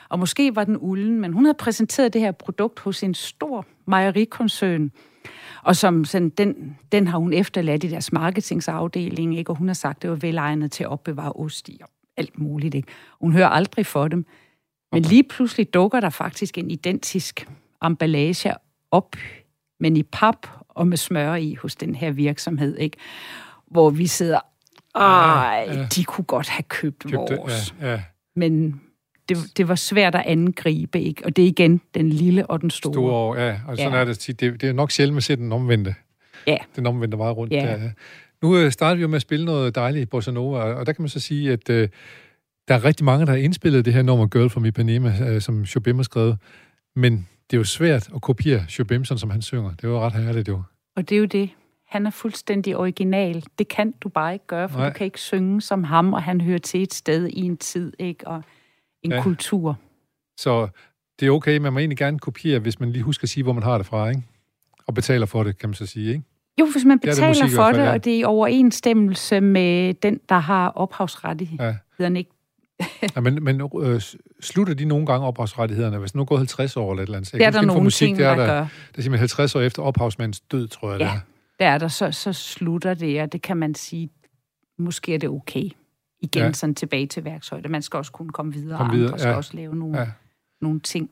Og 0.09 0.19
måske 0.19 0.57
var 0.57 0.65
den 0.65 0.77
ulden, 0.81 1.21
men 1.21 1.33
hun 1.33 1.45
havde 1.45 1.57
præsenteret 1.59 2.13
det 2.13 2.21
her 2.21 2.33
produkt 2.33 2.79
hos 2.79 3.03
en 3.03 3.15
stor 3.15 3.67
mejerikoncern, 3.87 4.93
og 5.63 5.77
som 5.77 6.05
sådan, 6.05 6.29
den, 6.29 6.79
den 6.93 7.07
har 7.07 7.19
hun 7.19 7.33
efterladt 7.33 7.85
i 7.85 7.89
deres 7.89 8.13
marketingsafdeling, 8.13 9.39
ikke? 9.39 9.51
og 9.51 9.57
hun 9.57 9.67
har 9.69 9.75
sagt, 9.75 9.97
at 9.97 10.03
det 10.03 10.11
var 10.11 10.17
velegnet 10.17 10.73
til 10.73 10.85
at 10.85 10.91
opbevare 10.91 11.33
ost 11.33 11.69
i 11.69 11.79
og 11.83 11.91
alt 12.17 12.39
muligt. 12.39 12.75
Ikke? 12.75 12.89
Hun 13.21 13.33
hører 13.33 13.49
aldrig 13.49 13.87
for 13.87 14.09
dem. 14.09 14.27
Men 14.93 15.03
lige 15.03 15.25
pludselig 15.25 15.75
dukker 15.75 16.01
der 16.01 16.11
faktisk 16.11 16.59
en 16.59 16.71
identisk 16.71 17.49
emballage 17.85 18.55
op, 18.91 19.17
men 19.81 19.97
i 19.97 20.03
pap 20.03 20.47
og 20.69 20.87
med 20.87 20.97
smør 20.97 21.35
i 21.35 21.55
hos 21.55 21.77
den 21.77 21.95
her 21.95 22.11
virksomhed, 22.11 22.79
ikke? 22.79 22.97
Hvor 23.71 23.91
vi 23.91 24.07
sidder, 24.07 24.41
ej, 24.95 25.65
ja, 25.67 25.75
ja. 25.75 25.87
de 25.97 26.05
kunne 26.05 26.25
godt 26.25 26.49
have 26.49 26.63
købt 26.63 27.03
Købte, 27.03 27.37
vores. 27.37 27.75
Ja, 27.81 27.91
ja. 27.93 28.03
Men 28.37 28.81
det, 29.29 29.37
det 29.57 29.69
var 29.69 29.75
svært 29.75 30.15
at 30.15 30.23
angribe, 30.27 31.03
ikke? 31.03 31.25
Og 31.25 31.37
det 31.37 31.45
er 31.45 31.49
igen 31.49 31.81
den 31.95 32.09
lille 32.09 32.47
og 32.47 32.61
den 32.61 32.71
store. 32.71 32.95
Store, 32.95 33.41
ja. 33.41 33.61
Og 33.67 33.77
sådan 33.77 33.93
ja. 33.93 33.99
er 33.99 34.05
det 34.05 34.41
Det, 34.41 34.61
det 34.61 34.69
er 34.69 34.73
nok 34.73 34.91
sjældent 34.91 35.17
at 35.17 35.23
se 35.23 35.37
den 35.37 35.53
omvendte. 35.53 35.95
Ja. 36.47 36.57
Den 36.77 36.87
omvendte 36.87 37.17
meget 37.17 37.37
rundt. 37.37 37.53
Ja. 37.53 37.73
ja. 37.73 37.91
Nu 38.43 38.57
øh, 38.57 38.73
starter 38.73 38.95
vi 38.95 39.03
jo 39.03 39.09
med 39.09 39.17
at 39.17 39.23
spille 39.23 39.45
noget 39.45 39.75
dejligt 39.75 40.11
Bossa 40.11 40.31
Nova, 40.31 40.59
og 40.59 40.87
der 40.87 40.93
kan 40.93 41.03
man 41.03 41.09
så 41.09 41.21
sige, 41.21 41.53
at 41.53 41.71
øh, 41.71 41.89
der 42.69 42.75
er 42.75 42.85
rigtig 42.85 43.05
mange, 43.05 43.27
der 43.27 43.33
har 43.33 43.39
indspillet 43.39 43.85
det 43.85 43.93
her 43.93 44.03
nummer 44.03 44.27
Girl 44.27 44.51
from 44.51 44.65
Ipanema, 44.65 45.17
øh, 45.29 45.41
som 45.41 45.67
Chopin 45.67 45.97
har 45.97 46.03
skrevet. 46.03 46.39
Men 46.97 47.29
det 47.51 47.57
er 47.57 47.61
jo 47.61 47.65
svært 47.65 48.11
at 48.15 48.23
kopiere 48.23 48.65
Chopin, 48.69 49.05
som 49.05 49.31
han 49.31 49.43
synger. 49.43 49.71
Det 49.71 49.85
er 49.85 49.89
jo 49.89 50.01
ret 50.01 50.13
herligt, 50.13 50.49
jo. 50.49 50.63
Og 50.97 51.09
det 51.09 51.15
er 51.15 51.19
jo 51.19 51.25
det. 51.25 51.51
Han 51.89 52.07
er 52.07 52.11
fuldstændig 52.11 52.77
original. 52.77 53.45
Det 53.59 53.69
kan 53.69 53.95
du 54.01 54.09
bare 54.09 54.33
ikke 54.33 54.47
gøre, 54.47 54.69
for 54.69 54.79
Nej. 54.79 54.89
du 54.89 54.93
kan 54.95 55.05
ikke 55.05 55.21
synge 55.21 55.61
som 55.61 55.85
ham, 55.85 56.13
og 56.13 56.23
han 56.23 56.41
hører 56.41 56.59
til 56.59 56.83
et 56.83 56.95
sted 56.95 57.29
i 57.29 57.41
en 57.41 57.57
tid, 57.57 57.93
ikke? 57.99 58.27
Og 58.27 58.43
en 59.03 59.13
ja. 59.13 59.23
kultur. 59.23 59.79
Så 60.37 60.69
det 61.21 61.27
er 61.27 61.31
okay, 61.31 61.59
man 61.59 61.73
må 61.73 61.79
egentlig 61.79 61.99
gerne 61.99 62.19
kopiere, 62.19 62.59
hvis 62.59 62.81
man 62.81 62.93
lige 62.93 63.03
husker 63.03 63.25
at 63.25 63.29
sige, 63.29 63.45
hvor 63.45 63.53
man 63.53 63.63
har 63.63 63.79
det 63.79 63.87
fra, 63.87 64.09
ikke? 64.09 64.23
Og 64.87 64.95
betaler 64.95 65.27
for 65.27 65.43
det, 65.43 65.59
kan 65.59 65.69
man 65.69 65.75
så 65.75 65.87
sige, 65.87 66.09
ikke? 66.09 66.23
Jo, 66.61 66.67
hvis 66.73 66.85
man 66.85 66.99
betaler 66.99 67.33
det 67.33 67.43
det 67.43 67.51
for 67.51 67.65
fald, 67.65 67.77
det, 67.77 67.83
ja. 67.83 67.93
og 67.93 68.05
det 68.05 68.15
er 68.15 68.19
i 68.19 68.25
overensstemmelse 68.25 69.41
med 69.41 69.95
den, 69.95 70.21
der 70.29 70.39
har 70.39 70.69
ophavsrettighederne, 70.69 72.15
ja. 72.15 72.19
ikke 72.19 72.31
ja, 73.17 73.21
men 73.21 73.45
men 73.45 73.71
øh, 73.83 74.01
slutter 74.41 74.75
de 74.75 74.85
nogle 74.85 75.07
gange 75.07 75.27
ophavsrettighederne? 75.27 75.99
Hvis 75.99 76.15
nu 76.15 76.21
er 76.21 76.25
gået 76.25 76.39
50 76.39 76.77
år 76.77 76.91
eller 76.91 77.03
et 77.03 77.07
eller 77.07 77.17
andet. 77.17 77.33
Det 77.33 77.43
er 77.43 77.51
der 77.51 77.63
nogle 77.63 77.83
musik, 77.83 78.07
ting, 78.07 78.19
der, 78.19 78.35
der 78.35 78.47
gør. 78.47 78.61
Det 78.61 78.99
er 78.99 79.03
simpelthen 79.03 79.19
50 79.19 79.55
år 79.55 79.61
efter 79.61 79.83
ophavsmandens 79.83 80.41
død, 80.41 80.69
tror 80.69 80.91
jeg, 80.91 81.01
ja, 81.01 81.05
det 81.05 81.13
er. 81.13 81.21
der 81.59 81.67
er 81.67 81.79
der. 81.79 81.89
Så, 81.89 82.13
så 82.13 82.33
slutter 82.33 82.95
det, 82.95 83.23
og 83.23 83.33
det 83.33 83.43
kan 83.43 83.57
man 83.57 83.75
sige, 83.75 84.11
måske 84.79 85.15
er 85.15 85.19
det 85.19 85.29
okay. 85.29 85.71
Igen 86.21 86.43
ja. 86.43 86.53
sådan 86.53 86.75
tilbage 86.75 87.07
til 87.07 87.25
værktøjet. 87.25 87.71
Man 87.71 87.83
skal 87.83 87.97
også 87.97 88.13
kunne 88.13 88.31
komme 88.31 88.53
videre, 88.53 88.91
videre 88.93 89.09
og 89.09 89.13
andre 89.13 89.19
skal 89.19 89.35
også 89.35 89.57
lave 89.57 89.77
nogle, 89.77 89.99
ja. 89.99 90.07
nogle 90.61 90.81
ting. 90.81 91.11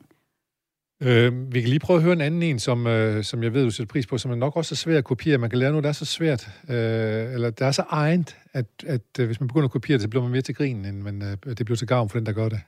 Øh, 1.03 1.53
vi 1.53 1.61
kan 1.61 1.69
lige 1.69 1.79
prøve 1.79 1.97
at 1.97 2.03
høre 2.03 2.13
en 2.13 2.21
anden 2.21 2.43
en, 2.43 2.59
som, 2.59 2.87
øh, 2.87 3.23
som 3.23 3.43
jeg 3.43 3.53
ved, 3.53 3.63
du 3.63 3.71
sætter 3.71 3.91
pris 3.91 4.07
på, 4.07 4.17
som 4.17 4.31
er 4.31 4.35
nok 4.35 4.55
også 4.55 4.73
er 4.73 4.77
svært 4.77 4.97
at 4.97 5.03
kopiere. 5.03 5.37
Man 5.37 5.49
kan 5.49 5.59
lære 5.59 5.69
noget, 5.69 5.83
der 5.83 5.89
er 5.89 5.93
så 5.93 6.05
svært, 6.05 6.49
øh, 6.69 7.33
eller 7.33 7.49
der 7.49 7.65
er 7.65 7.71
så 7.71 7.83
egent, 7.89 8.37
at, 8.53 8.65
at 8.87 9.01
øh, 9.19 9.25
hvis 9.25 9.39
man 9.39 9.47
begynder 9.47 9.65
at 9.65 9.71
kopiere 9.71 9.97
det, 9.97 10.01
så 10.01 10.09
bliver 10.09 10.23
man 10.23 10.31
mere 10.31 10.41
til 10.41 10.55
grin, 10.55 10.85
end 10.85 11.01
man, 11.01 11.21
øh, 11.21 11.55
det 11.57 11.65
bliver 11.65 11.77
til 11.77 11.87
gavn 11.87 12.09
for 12.09 12.17
den, 12.17 12.25
der 12.25 12.31
gør 12.31 12.49
det. 12.49 12.59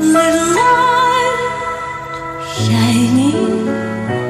Little 0.00 0.54
light 0.54 1.02
shining 2.56 4.21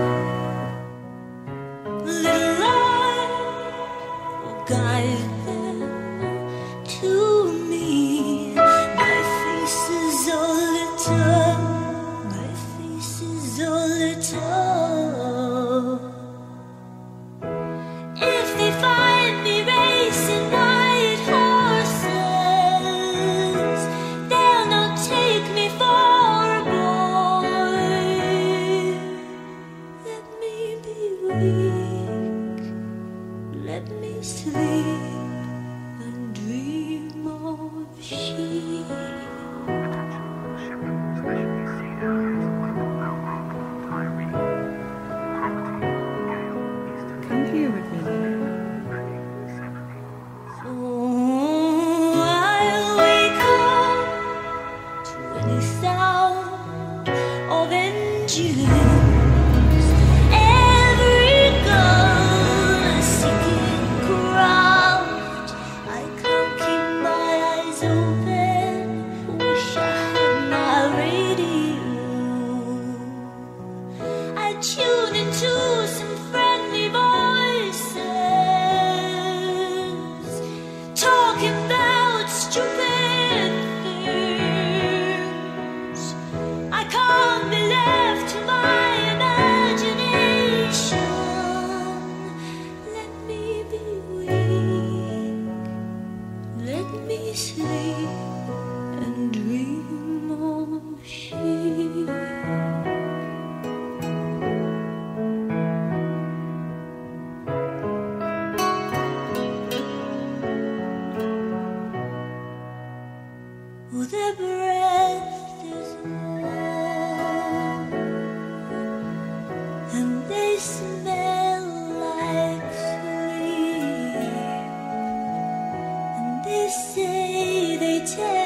take 128.04 128.41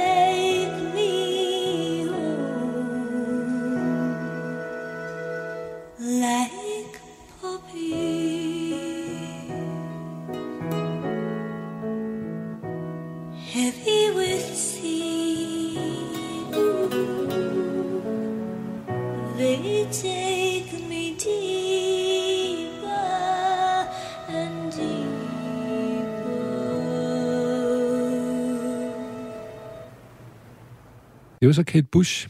Det 31.46 31.48
var 31.48 31.54
så 31.54 31.64
Kate 31.64 31.86
Bush 31.92 32.28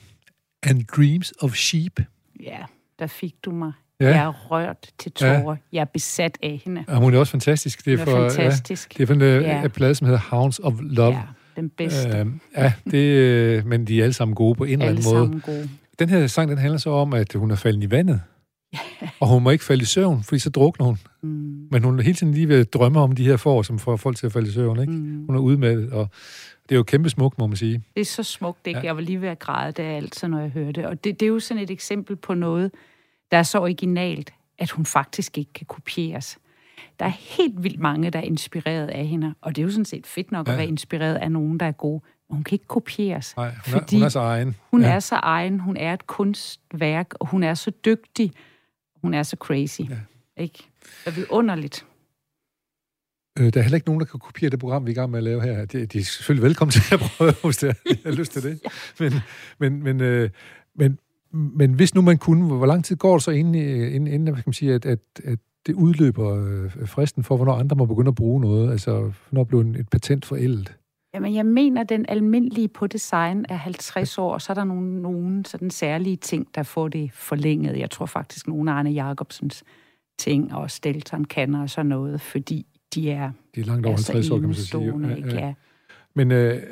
and 0.63 0.85
Dreams 0.85 1.35
of 1.41 1.55
Sheep. 1.55 2.01
Ja, 2.41 2.59
der 2.99 3.07
fik 3.07 3.35
du 3.45 3.51
mig. 3.51 3.73
Ja. 4.01 4.07
Jeg 4.07 4.25
er 4.25 4.33
rørt 4.51 4.91
til 4.99 5.13
tårer. 5.13 5.51
Ja. 5.51 5.57
Jeg 5.73 5.81
er 5.81 5.85
besat 5.85 6.39
af 6.43 6.61
hende. 6.65 6.85
Og 6.89 6.97
hun 6.97 7.15
er 7.15 7.19
også 7.19 7.31
fantastisk. 7.31 7.85
Det 7.85 8.01
er, 8.01 8.05
for, 8.05 8.31
fantastisk. 8.31 8.95
Ja, 8.95 8.97
det 8.99 9.03
er 9.03 9.07
for 9.07 9.15
en 9.15 9.23
øh, 9.23 9.43
ja. 9.43 9.69
plade, 9.69 9.95
som 9.95 10.07
hedder 10.07 10.21
Hounds 10.21 10.59
of 10.59 10.75
Love. 10.81 11.15
Ja, 11.15 11.23
den 11.57 11.71
bedste. 11.71 12.23
Uh, 12.23 12.33
ja, 12.57 12.73
det, 12.91 12.99
øh, 12.99 13.67
men 13.67 13.87
de 13.87 13.99
er 14.01 14.03
alle 14.03 14.13
sammen 14.13 14.35
gode 14.35 14.55
på 14.55 14.65
en 14.65 14.73
eller 14.73 14.87
anden 14.87 15.05
måde. 15.05 15.23
Alle 15.23 15.43
sammen 15.43 15.59
gode. 15.59 15.69
Den 15.99 16.09
her 16.09 16.27
sang, 16.27 16.51
den 16.51 16.59
handler 16.59 16.79
så 16.79 16.91
om, 16.91 17.13
at 17.13 17.33
hun 17.33 17.51
er 17.51 17.57
faldet 17.57 17.83
i 17.83 17.91
vandet. 17.91 18.21
Ja. 18.73 19.09
Og 19.21 19.29
hun 19.29 19.43
må 19.43 19.51
ikke 19.51 19.65
falde 19.65 19.83
i 19.83 19.85
søvn, 19.85 20.23
fordi 20.23 20.39
så 20.39 20.51
drukner 20.51 20.87
hun. 20.87 20.99
Mm. 21.23 21.36
Men 21.71 21.85
hun 21.85 21.99
er 21.99 22.03
hele 22.03 22.15
tiden 22.15 22.35
lige 22.35 22.49
ved 22.49 22.61
at 22.61 22.75
drømme 22.75 23.01
om 23.01 23.13
de 23.13 23.25
her 23.25 23.37
får, 23.37 23.63
som 23.63 23.79
får 23.79 23.97
folk 23.97 24.17
til 24.17 24.27
at 24.27 24.33
falde 24.33 24.49
i 24.49 24.51
søvn. 24.51 24.81
Ikke? 24.81 24.93
Mm. 24.93 25.27
Hun 25.27 25.63
er 25.63 25.69
det, 25.69 25.93
og 25.93 26.09
det 26.69 26.75
er 26.75 26.77
jo 26.77 26.83
kæmpe 26.83 27.11
smukt, 27.11 27.39
må 27.39 27.47
man 27.47 27.57
sige. 27.57 27.83
Det 27.95 28.01
er 28.01 28.05
så 28.05 28.23
smukt, 28.23 28.67
ikke? 28.67 28.81
Ja. 28.81 28.87
Jeg 28.87 28.97
var 28.97 29.03
lige 29.03 29.21
ved 29.21 29.29
at 29.29 29.39
græde 29.39 29.73
det 29.73 29.83
altid, 29.83 30.29
når 30.29 30.41
jeg 30.41 30.51
hørte 30.51 30.73
det. 30.73 30.87
Og 30.87 31.05
det, 31.05 31.21
det 31.21 31.27
er 31.27 31.31
jo 31.31 31.41
sådan 31.41 31.63
et 31.63 31.71
eksempel 31.71 32.17
på 32.17 32.35
noget, 32.35 32.71
der 33.31 33.37
er 33.37 33.43
så 33.43 33.59
originalt, 33.59 34.33
at 34.59 34.71
hun 34.71 34.87
faktisk 34.87 35.39
ikke 35.39 35.53
kan 35.53 35.67
kopieres. 35.67 36.39
Der 36.99 37.05
er 37.05 37.13
helt 37.37 37.63
vildt 37.63 37.81
mange, 37.81 38.11
der 38.11 38.19
er 38.19 38.23
inspireret 38.23 38.89
af 38.89 39.07
hende, 39.07 39.35
og 39.41 39.57
det 39.57 39.63
er 39.63 39.65
jo 39.65 39.71
sådan 39.71 39.85
set 39.85 40.07
fedt 40.07 40.33
nok 40.33 40.47
ja. 40.47 40.53
at 40.53 40.59
være 40.59 40.67
inspireret 40.67 41.15
af 41.15 41.33
nogen, 41.33 41.61
der 41.61 41.67
er 41.67 41.73
gode. 41.73 42.03
Men 42.29 42.37
hun 42.37 42.45
kan 42.45 42.55
ikke 42.55 42.67
kopieres. 42.67 43.37
Nej, 43.37 43.51
hun, 43.51 43.81
fordi 43.81 43.97
er, 43.97 43.99
hun 43.99 44.05
er 44.05 44.09
så 44.09 44.21
egen. 44.21 44.57
Hun 44.71 44.83
ja. 44.83 44.89
er 44.89 44.99
så 44.99 45.15
egen, 45.15 45.61
hun 45.61 45.77
er 45.77 45.95
et 45.95 46.07
kunstværk, 46.07 47.15
og 47.21 47.27
hun 47.27 47.43
er 47.43 47.55
så 47.55 47.71
dygtig, 47.71 48.33
hun 49.03 49.15
er 49.15 49.23
så 49.23 49.37
crazy. 49.41 49.81
Ja. 49.81 49.97
Ikke? 50.37 50.59
Det 51.05 51.07
er 51.07 51.11
vidunderligt. 51.11 51.87
Øh, 53.39 53.53
der 53.53 53.61
er 53.61 53.63
heller 53.63 53.77
ikke 53.77 53.89
nogen, 53.89 54.01
der 54.01 54.07
kan 54.07 54.21
kopiere 54.21 54.51
det 54.51 54.59
program, 54.59 54.87
vi 54.87 54.91
er 54.91 54.93
i 54.93 54.95
gang 54.95 55.11
med 55.11 55.19
at 55.19 55.25
lave 55.25 55.43
her. 55.43 55.65
De, 55.65 55.87
de 55.87 55.99
er 55.99 56.03
selvfølgelig 56.03 56.43
velkommen 56.43 56.73
til 56.73 56.95
at 56.95 57.01
prøve, 57.01 57.33
hvis 57.45 57.57
de 57.57 57.75
har 58.05 58.13
lyst 58.13 58.33
til 58.33 58.43
det. 58.43 58.61
Men, 59.01 59.13
men, 59.59 59.83
men, 59.83 60.01
øh, 60.01 60.31
men, 60.75 60.99
men 61.33 61.73
hvis 61.75 61.95
nu 61.95 62.03
man 62.03 62.19
kunne, 62.19 62.57
hvor 62.57 62.67
lang 62.67 62.85
tid 62.85 62.97
går 62.97 63.13
det 63.13 63.23
så 63.23 63.31
inden, 63.31 63.55
inden, 63.55 64.07
inden 64.07 64.35
kan 64.35 64.43
man 64.47 64.53
sige, 64.53 64.75
at, 64.75 64.87
at, 64.87 64.99
at 65.25 65.39
det 65.67 65.75
udløber 65.75 66.47
øh, 66.47 66.87
fristen 66.87 67.25
for, 67.25 67.37
hvornår 67.37 67.53
andre 67.53 67.77
må 67.77 67.85
begynde 67.85 68.09
at 68.09 68.15
bruge 68.15 68.41
noget? 68.41 68.71
Altså, 68.71 69.13
hvornår 69.31 69.45
bliver 69.45 69.63
et 69.79 69.89
patent 69.89 70.25
forældet? 70.25 70.77
Jamen, 71.15 71.35
jeg 71.35 71.47
mener, 71.47 71.81
at 71.81 71.89
den 71.89 72.07
almindelige 72.09 72.69
på 72.69 72.87
design 72.87 73.45
er 73.49 73.57
50 73.57 74.19
år, 74.19 74.33
og 74.33 74.43
så 74.43 74.53
er 74.53 74.55
der 74.55 74.65
nogle, 74.65 75.03
nogle 75.03 75.47
sådan 75.47 75.71
særlige 75.71 76.17
ting, 76.17 76.49
der 76.55 76.63
får 76.63 76.89
det 76.89 77.13
forlænget. 77.13 77.79
Jeg 77.79 77.91
tror 77.91 78.07
faktisk, 78.07 78.49
nogle 78.49 78.71
af 78.71 78.75
Arne 78.75 78.91
Jacobsens 78.91 79.65
ting 80.19 80.55
og 80.55 80.71
Stelton 80.71 81.25
kan 81.25 81.55
og 81.55 81.71
sådan 81.71 81.87
noget, 81.87 82.21
fordi 82.21 82.67
de 82.95 83.11
er, 83.11 83.31
de 83.55 83.61
er 83.61 83.65
langt 83.65 83.87
over 83.87 83.97
50 83.97 84.31
år, 84.31 84.39
kan 84.39 84.49
man 84.49 84.55
så 84.55 84.67
sige. 84.67 85.37
Ja, 85.37 85.47
ja. 85.47 85.55
Men 86.15 86.33
øh, 86.33 86.63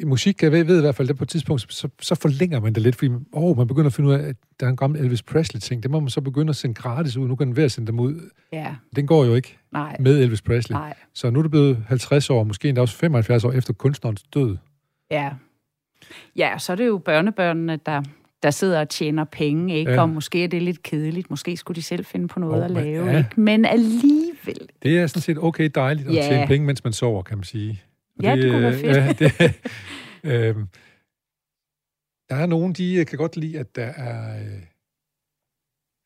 i 0.00 0.04
musik, 0.04 0.42
jeg 0.42 0.52
ved, 0.52 0.64
ved 0.64 0.78
i 0.78 0.80
hvert 0.80 0.94
fald, 0.94 1.10
at 1.10 1.16
på 1.16 1.24
et 1.24 1.28
tidspunkt, 1.28 1.72
så, 1.72 1.88
så 2.00 2.14
forlænger 2.14 2.60
man 2.60 2.72
det 2.72 2.82
lidt, 2.82 2.96
fordi 2.96 3.10
åh, 3.32 3.56
man 3.56 3.66
begynder 3.66 3.86
at 3.86 3.92
finde 3.92 4.08
ud 4.08 4.14
af, 4.14 4.28
at 4.28 4.36
der 4.60 4.66
er 4.66 4.70
en 4.70 4.76
gammel 4.76 5.00
Elvis 5.00 5.22
Presley-ting. 5.22 5.82
Det 5.82 5.90
må 5.90 6.00
man 6.00 6.08
så 6.08 6.20
begynde 6.20 6.50
at 6.50 6.56
sende 6.56 6.74
gratis 6.74 7.16
ud. 7.16 7.28
Nu 7.28 7.36
kan 7.36 7.46
den 7.46 7.56
være 7.56 7.64
at 7.64 7.72
sende 7.72 7.86
dem 7.86 8.00
ud. 8.00 8.30
Ja. 8.52 8.74
Den 8.96 9.06
går 9.06 9.24
jo 9.24 9.34
ikke 9.34 9.58
Nej. 9.72 9.96
med 10.00 10.20
Elvis 10.20 10.42
Presley. 10.42 10.76
Nej. 10.76 10.94
Så 11.14 11.30
nu 11.30 11.38
er 11.38 11.42
det 11.42 11.50
blevet 11.50 11.84
50 11.88 12.30
år, 12.30 12.44
måske 12.44 12.68
endda 12.68 12.80
også 12.80 12.96
75 12.96 13.44
år 13.44 13.52
efter 13.52 13.72
kunstnerens 13.72 14.22
død. 14.22 14.56
Ja. 15.10 15.30
Ja, 16.36 16.58
så 16.58 16.72
er 16.72 16.76
det 16.76 16.86
jo 16.86 16.98
børnebørnene, 16.98 17.78
der 17.86 18.02
der 18.42 18.50
sidder 18.50 18.80
og 18.80 18.88
tjener 18.88 19.24
penge, 19.24 19.78
ikke? 19.78 19.92
Ja. 19.92 20.00
Og 20.00 20.08
måske 20.08 20.44
er 20.44 20.48
det 20.48 20.62
lidt 20.62 20.82
kedeligt. 20.82 21.30
Måske 21.30 21.56
skulle 21.56 21.76
de 21.76 21.82
selv 21.82 22.04
finde 22.04 22.28
på 22.28 22.40
noget 22.40 22.58
oh, 22.58 22.64
at 22.64 22.70
lave, 22.70 23.06
ja. 23.06 23.18
ikke? 23.18 23.40
Men 23.40 23.64
alligevel... 23.64 24.68
Det 24.82 24.98
er 24.98 25.06
sådan 25.06 25.22
set 25.22 25.38
okay 25.38 25.70
dejligt 25.74 26.08
at 26.08 26.14
ja. 26.14 26.22
tjene 26.22 26.46
penge, 26.46 26.66
mens 26.66 26.84
man 26.84 26.92
sover, 26.92 27.22
kan 27.22 27.38
man 27.38 27.44
sige. 27.44 27.82
Og 28.18 28.24
ja, 28.24 28.36
det, 28.36 28.42
det 28.42 28.50
kunne 28.50 28.62
være 28.62 28.74
fedt. 28.74 29.20
Ja, 30.24 30.32
det, 30.32 30.56
øh, 30.56 30.56
der 32.28 32.36
er 32.36 32.46
nogen, 32.46 32.72
de 32.72 33.04
kan 33.04 33.18
godt 33.18 33.36
lide, 33.36 33.58
at 33.58 33.76
der 33.76 33.84
er, 33.86 34.40
øh, 34.40 34.62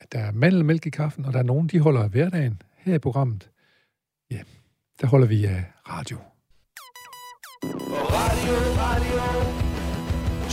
at 0.01 0.13
der 0.13 0.19
er 0.19 0.33
mandelmælk 0.33 0.87
i 0.87 0.91
kaffen, 0.91 1.25
og 1.25 1.33
der 1.33 1.39
er 1.39 1.43
nogen, 1.43 1.69
de 1.69 1.81
holder 1.81 2.09
hverdagen 2.09 2.63
her 2.77 2.95
i 2.95 2.99
programmet. 2.99 3.51
Ja, 4.31 4.41
der 5.01 5.07
holder 5.07 5.27
vi 5.27 5.45
af 5.45 5.65
radio. 5.89 6.19
Radio, 7.65 8.55
radio, 8.79 9.64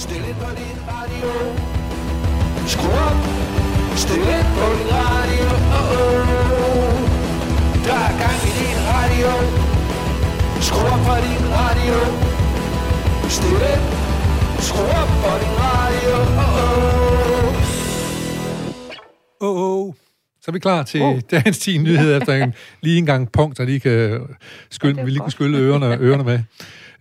stille 0.06 0.34
på 0.42 0.50
din 0.60 0.78
radio. 0.94 1.30
Skru 2.74 2.90
op, 3.10 3.20
stil 4.04 4.24
ind 4.38 4.50
på 4.58 4.66
din 4.78 4.90
radio. 5.02 5.48
Oh, 5.80 5.96
oh. 5.98 6.94
Der 7.86 7.98
er 8.08 8.14
gang 8.24 8.40
i 8.50 8.52
din 8.62 8.80
radio. 8.94 9.32
Skru 10.68 10.82
op 10.94 11.02
for 11.08 11.18
din 11.28 11.44
radio. 11.60 11.98
Stil 13.38 13.62
ind, 13.74 13.86
skru 14.68 14.84
op 15.02 15.12
for 15.22 15.36
din 15.44 15.56
radio. 15.66 16.16
Oh, 16.46 16.62
oh. 16.64 17.56
Oh, 19.48 19.88
oh. 19.88 19.94
Så 20.42 20.46
er 20.48 20.54
vi 20.54 20.60
klar 20.60 20.84
til 20.84 21.02
oh. 21.02 21.20
dagens 21.32 21.58
10 21.58 21.78
nyheder 21.78 22.18
efter 22.18 22.34
en, 22.44 22.54
lige 22.82 22.98
en 22.98 23.06
gang 23.06 23.32
punkt, 23.32 23.58
så 23.58 23.66
lige 23.66 23.80
kan 23.80 24.20
skylle, 24.70 24.94
okay, 24.94 25.06
vi 25.06 25.10
lige 25.10 25.22
kan 25.22 25.32
skylle 25.32 25.58
ørerne, 25.58 25.98
ørerne 25.98 26.24
med. 26.24 26.40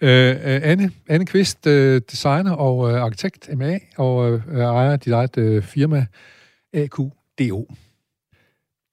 Uh, 0.02 0.08
Anne, 0.08 0.90
Anne 1.08 1.26
Kvist, 1.26 1.66
uh, 1.66 1.72
designer 2.10 2.52
og 2.52 2.78
uh, 2.78 2.92
arkitekt 2.92 3.58
MA, 3.58 3.78
og 3.96 4.32
uh, 4.32 4.58
ejer 4.58 4.96
dit 4.96 5.12
eget 5.12 5.36
uh, 5.36 5.62
firma 5.62 6.06
AQDO. 6.72 7.66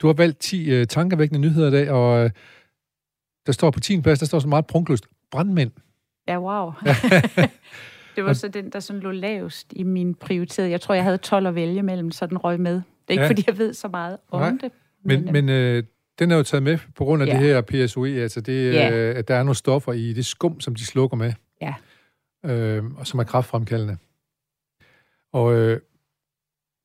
Du 0.01 0.07
har 0.07 0.13
valgt 0.13 0.39
10 0.39 0.81
uh, 0.81 0.87
tankevækkende 0.87 1.39
nyheder 1.39 1.67
i 1.67 1.71
dag, 1.71 1.91
og 1.91 2.23
uh, 2.23 2.29
der 3.45 3.51
står 3.51 3.71
på 3.71 3.79
10. 3.79 4.01
plads, 4.01 4.19
der 4.19 4.25
står 4.25 4.39
så 4.39 4.47
meget 4.47 4.67
prunkløst, 4.67 5.07
brandmænd. 5.31 5.71
Ja, 6.27 6.39
wow. 6.39 6.71
det 8.15 8.23
var 8.23 8.33
så 8.33 8.47
den, 8.47 8.69
der 8.69 8.79
sådan 8.79 9.01
lå 9.01 9.11
lavest 9.11 9.73
i 9.75 9.83
min 9.83 10.15
prioritering. 10.15 10.71
Jeg 10.71 10.81
tror, 10.81 10.95
jeg 10.95 11.03
havde 11.03 11.17
12 11.17 11.47
at 11.47 11.55
vælge 11.55 11.83
mellem, 11.83 12.11
så 12.11 12.25
den 12.25 12.37
røg 12.37 12.59
med. 12.59 12.73
Det 12.73 12.81
er 13.07 13.11
ikke, 13.11 13.23
ja. 13.23 13.29
fordi 13.29 13.43
jeg 13.47 13.57
ved 13.57 13.73
så 13.73 13.87
meget 13.87 14.17
om 14.31 14.39
Nej. 14.39 14.49
det. 14.61 14.71
Men, 15.03 15.25
men, 15.31 15.45
men 15.45 15.77
uh, 15.77 15.83
den 16.19 16.31
er 16.31 16.35
jo 16.35 16.43
taget 16.43 16.63
med 16.63 16.77
på 16.95 17.05
grund 17.05 17.23
af 17.23 17.27
ja. 17.27 17.31
det 17.31 17.41
her 17.41 17.61
PSOE, 17.61 18.09
altså 18.09 18.41
det, 18.41 18.73
ja. 18.73 18.91
øh, 18.91 19.15
at 19.17 19.27
der 19.27 19.35
er 19.35 19.43
nogle 19.43 19.55
stoffer 19.55 19.93
i 19.93 20.13
det 20.13 20.25
skum, 20.25 20.59
som 20.59 20.75
de 20.75 20.85
slukker 20.85 21.17
med, 21.17 21.33
ja. 21.61 21.73
øh, 22.45 22.83
og 22.97 23.07
som 23.07 23.19
er 23.19 23.23
kraftfremkaldende. 23.23 23.97
Og 25.33 25.53
øh, 25.55 25.79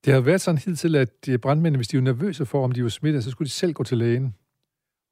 Det 0.05 0.13
har 0.13 0.21
været 0.21 0.41
sådan 0.41 0.59
hidtil, 0.59 0.97
at 0.97 1.27
de 1.27 1.39
brandmændene, 1.39 1.79
hvis 1.79 1.89
de 1.89 1.97
var 1.97 2.03
nervøse 2.03 2.47
for, 2.47 2.65
om 2.65 2.73
de 2.73 2.83
var 2.83 2.89
smittet, 2.89 3.25
så 3.25 3.31
skulle 3.31 3.47
de 3.47 3.53
selv 3.53 3.73
gå 3.73 3.85
til 3.85 3.99
lægen 3.99 4.35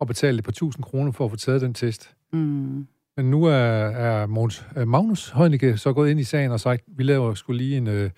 og 0.00 0.06
betale 0.06 0.38
et 0.38 0.44
par 0.44 0.52
tusind 0.52 0.84
kroner 0.84 1.12
for 1.12 1.24
at 1.24 1.30
få 1.30 1.36
taget 1.36 1.60
den 1.60 1.74
test. 1.74 2.14
Mm. 2.32 2.86
Men 3.16 3.30
nu 3.30 3.44
er, 3.44 3.52
er 3.54 4.26
Måns, 4.26 4.66
er 4.76 4.84
Magnus 4.84 5.30
Heunicke 5.30 5.76
så 5.76 5.92
gået 5.92 6.10
ind 6.10 6.20
i 6.20 6.24
sagen 6.24 6.52
og 6.52 6.60
sagt, 6.60 6.82
vi 6.86 7.02
laver 7.02 7.34
skulle 7.34 7.58
lige 7.58 7.76
en, 7.76 8.10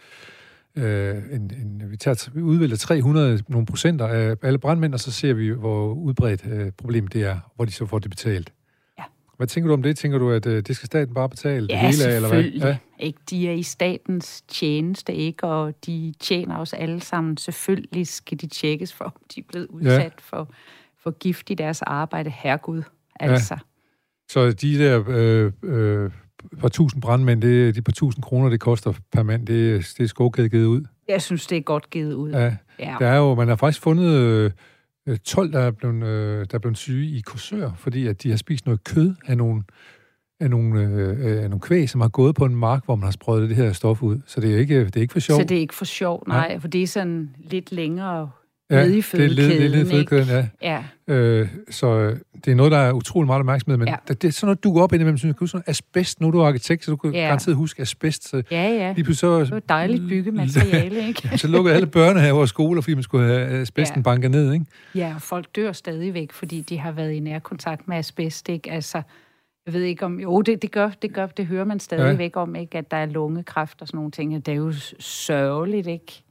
øh, 0.76 1.17
en, 1.33 1.43
en 1.43 1.83
vi, 1.91 1.97
tager, 1.97 2.31
vi 2.35 2.43
udvælger 2.43 2.76
300 2.76 3.43
nogle 3.49 3.67
procenter 3.67 4.07
af 4.07 4.37
alle 4.43 4.59
brandmænd, 4.59 4.95
og 4.95 5.00
så 5.00 5.12
ser 5.12 5.33
vi, 5.35 5.49
hvor 5.49 5.93
udbredt 5.93 6.47
øh, 6.47 6.73
problemet 6.73 7.12
det 7.12 7.23
er, 7.23 7.38
hvor 7.57 7.64
de 7.64 7.73
så 7.73 7.87
får 7.87 7.99
det 7.99 8.11
betalt. 8.11 8.52
Ja. 8.99 9.05
Hvad 9.37 9.47
tænker 9.47 9.69
du 9.69 9.75
om 9.75 9.83
det? 9.83 9.97
Tænker 9.97 10.19
du, 10.19 10.31
at 10.31 10.47
øh, 10.47 10.62
det 10.62 10.76
skal 10.76 10.87
staten 10.87 11.14
bare 11.14 11.29
betale 11.29 11.67
Ja, 11.71 11.87
det 11.87 11.97
hele 11.97 12.12
af, 12.12 12.17
eller 12.17 12.29
hvad? 12.29 12.43
Ja. 12.43 12.76
Ikke? 12.99 13.19
De 13.31 13.49
er 13.49 13.52
i 13.52 13.62
statens 13.62 14.43
tjeneste, 14.43 15.14
ikke? 15.14 15.47
Og 15.47 15.75
de 15.87 16.14
tjener 16.21 16.57
os 16.57 16.73
alle 16.73 17.00
sammen. 17.00 17.37
Selvfølgelig 17.37 18.07
skal 18.07 18.41
de 18.41 18.47
tjekkes 18.47 18.93
for, 18.93 19.05
om 19.05 19.23
de 19.35 19.41
er 19.41 19.45
blevet 19.49 19.67
udsat 19.67 19.99
ja. 19.99 20.09
for, 20.19 20.55
for 21.02 21.11
gift 21.11 21.50
i 21.50 21.55
deres 21.55 21.83
arbejde. 21.83 22.31
Herregud, 22.31 22.83
altså. 23.21 23.55
Ja. 23.55 23.61
Så 24.29 24.52
de 24.52 24.79
der 24.79 25.05
øh, 25.09 25.52
øh, 25.62 26.11
par 26.61 26.69
tusind 26.69 27.03
brandmænd, 27.03 27.43
det, 27.43 27.75
de 27.75 27.83
par 27.83 27.93
tusind 27.93 28.25
kroner, 28.25 28.49
det 28.49 28.61
koster 28.61 28.93
per 29.13 29.23
mand, 29.23 29.47
det, 29.47 29.93
det 29.99 30.05
er 30.05 30.09
skovkæde 30.09 30.49
givet 30.49 30.67
ud. 30.67 30.85
Jeg 31.09 31.23
synes, 31.23 31.47
det 31.47 31.59
er 31.59 31.63
godt 31.63 31.91
givet 31.91 32.15
ud. 32.15 32.31
Ja. 32.31 32.57
ja. 32.79 32.97
Der 32.99 33.07
er 33.07 33.17
jo, 33.17 33.35
man 33.35 33.49
har 33.49 33.57
faktisk 33.57 33.83
fundet 33.83 34.11
øh, 35.07 35.19
12, 35.19 35.53
der 35.53 35.61
er, 35.61 35.71
blevet, 35.71 36.05
øh, 36.05 36.47
der 36.51 36.55
er 36.55 36.59
blevet 36.59 36.79
syge 36.79 37.17
i 37.17 37.21
Korsør, 37.21 37.71
fordi 37.77 38.07
at 38.07 38.23
de 38.23 38.31
har 38.31 38.37
spist 38.37 38.67
noget 38.67 38.85
kød 38.85 39.15
af 39.27 39.37
nogle, 39.37 39.63
af 40.41 40.51
nogle, 40.51 40.81
øh, 40.81 41.43
af 41.43 41.51
nogle 41.51 41.61
kvæg, 41.61 41.91
som 41.91 42.01
har 42.01 42.09
gået 42.09 42.35
på 42.35 42.45
en 42.45 42.57
mark, 42.57 42.85
hvor 42.85 42.97
man 42.97 43.05
har 43.05 43.11
sprøjtet 43.11 43.49
det 43.49 43.57
her 43.57 43.73
stof 43.73 44.03
ud. 44.03 44.21
Så 44.27 44.41
det 44.41 44.55
er 44.55 44.59
ikke, 44.59 44.85
det 44.85 44.97
er 44.97 45.01
ikke 45.01 45.13
for 45.13 45.21
sjov. 45.21 45.41
Så 45.41 45.45
det 45.45 45.57
er 45.57 45.61
ikke 45.61 45.75
for 45.75 45.85
sjov, 45.85 46.25
nej, 46.27 46.49
ja. 46.51 46.57
for 46.57 46.69
det 46.69 46.83
er 46.83 46.87
sådan 46.87 47.37
lidt 47.39 47.73
længere 47.73 48.31
ja, 48.73 48.85
nede 48.85 48.99
i 48.99 49.02
fødekæden. 49.02 49.50
det 49.50 49.67
er 49.67 49.71
nede 49.71 49.83
i 49.83 49.91
fødekæden, 49.91 50.29
ja. 50.62 50.83
ja. 51.09 51.14
Øh, 51.14 51.49
så 51.71 52.17
det 52.45 52.50
er 52.50 52.55
noget, 52.55 52.73
der 52.73 52.79
er 52.79 52.93
utrolig 52.93 53.26
meget 53.26 53.41
opmærksomhed, 53.41 53.79
men 53.79 53.88
ja. 53.88 53.97
det, 54.09 54.23
det 54.23 54.29
er 54.29 54.33
sådan 54.33 54.47
noget, 54.47 54.64
du 54.64 54.75
går 54.75 54.83
op 54.83 54.93
indimellem, 54.93 55.19
synes 55.19 55.37
jeg, 55.41 55.49
sådan 55.49 55.64
asbest, 55.67 56.21
nu 56.21 56.26
er 56.26 56.31
du 56.31 56.43
arkitekt, 56.43 56.85
så 56.85 56.91
du 56.91 56.97
kan 56.97 57.14
ja. 57.14 57.21
garanteret 57.21 57.57
huske 57.57 57.83
asbest. 57.83 58.29
Så 58.29 58.43
ja, 58.50 58.62
ja. 58.62 58.93
Lige 58.97 59.14
så, 59.14 59.41
det 59.41 59.50
var 59.50 59.59
dejligt 59.59 60.09
byggemateriale, 60.09 61.07
ikke? 61.09 61.38
så 61.38 61.49
lukkede 61.49 61.75
alle 61.75 61.87
børnehaver 61.87 62.41
og 62.41 62.49
skoler, 62.49 62.83
fordi 62.83 62.94
man 62.94 63.03
skulle 63.03 63.27
have 63.27 63.61
asbesten 63.61 63.99
ja. 63.99 64.03
banket 64.03 64.31
ned, 64.31 64.53
ikke? 64.53 64.66
Ja, 64.94 65.12
og 65.14 65.23
folk 65.23 65.57
dør 65.57 65.73
stadigvæk, 65.73 66.33
fordi 66.33 66.61
de 66.61 66.79
har 66.79 66.92
været 66.92 67.12
i 67.12 67.20
nærkontakt 67.20 67.88
med 67.88 67.97
asbest, 67.97 68.49
ikke? 68.49 68.70
Altså, 68.70 69.03
jeg 69.66 69.75
ved 69.75 69.83
ikke 69.83 70.05
om... 70.05 70.20
Jo, 70.20 70.42
det, 70.42 70.62
det, 70.62 70.70
gør, 70.70 70.90
det 71.03 71.12
gør, 71.12 71.27
det 71.27 71.47
hører 71.47 71.64
man 71.64 71.81
stadigvæk 71.81 72.37
ja. 72.37 72.40
om, 72.40 72.55
ikke? 72.55 72.79
At 72.79 72.90
der 72.90 72.97
er 72.97 73.07
lungekræft 73.07 73.83
og 73.83 73.88
sådan 73.88 73.99
nogle 73.99 74.11
ting. 74.11 74.47
Det 74.47 74.53
er 74.53 74.57
jo 74.57 74.73
sørgeligt, 74.99 75.87
ikke? 75.87 76.23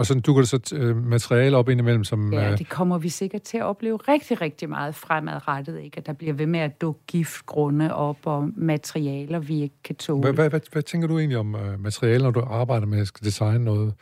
Og 0.00 0.06
så 0.06 0.20
dukker 0.20 0.42
det 0.42 0.48
så 0.48 0.76
øh, 0.76 0.96
materiale 0.96 1.56
op 1.56 1.68
indimellem, 1.68 2.04
som... 2.04 2.32
Ja, 2.32 2.56
det 2.56 2.68
kommer 2.68 2.98
vi 2.98 3.08
sikkert 3.08 3.42
til 3.42 3.56
at 3.56 3.64
opleve 3.64 3.96
rigtig, 3.96 4.40
rigtig 4.40 4.68
meget 4.68 4.94
fremadrettet, 4.94 5.80
ikke? 5.80 5.98
At 5.98 6.06
der 6.06 6.12
bliver 6.12 6.32
ved 6.32 6.46
med 6.46 6.60
at 6.60 6.80
dukke 6.80 7.00
giftgrunde 7.06 7.94
op 7.94 8.18
og 8.24 8.50
materialer, 8.56 9.38
vi 9.38 9.62
ikke 9.62 9.74
kan 9.84 9.96
tåle. 9.96 10.20
Hvad, 10.20 10.32
hvad, 10.32 10.50
hvad, 10.50 10.60
hvad 10.72 10.82
tænker 10.82 11.08
du 11.08 11.18
egentlig 11.18 11.38
om 11.38 11.54
uh, 11.54 11.80
materialer, 11.80 12.24
når 12.24 12.30
du 12.30 12.40
arbejder 12.40 12.86
med 12.86 13.00
at 13.00 13.06
skal 13.06 13.24
designe 13.24 13.64
noget? 13.64 13.94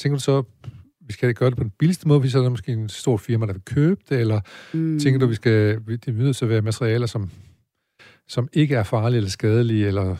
Tænker 0.00 0.16
du 0.16 0.22
så, 0.22 0.42
vi 1.06 1.12
skal 1.12 1.34
gøre 1.34 1.50
det 1.50 1.58
på 1.58 1.64
den 1.64 1.72
billigste 1.78 2.08
måde, 2.08 2.20
hvis 2.20 2.32
der 2.32 2.44
er 2.44 2.48
måske 2.48 2.72
en 2.72 2.88
stor 2.88 3.16
firma, 3.16 3.46
der 3.46 3.52
vil 3.52 3.62
købe 3.62 4.00
det, 4.08 4.20
eller 4.20 4.40
mm. 4.72 4.98
tænker 4.98 5.20
du, 5.20 5.26
vi 5.26 5.34
skal, 5.34 5.80
det 5.86 6.36
til 6.36 6.44
at 6.44 6.48
være 6.48 6.62
materialer, 6.62 7.06
som, 7.06 7.30
som 8.28 8.48
ikke 8.52 8.74
er 8.74 8.82
farlige 8.82 9.16
eller 9.16 9.30
skadelige, 9.30 9.86
eller 9.86 10.16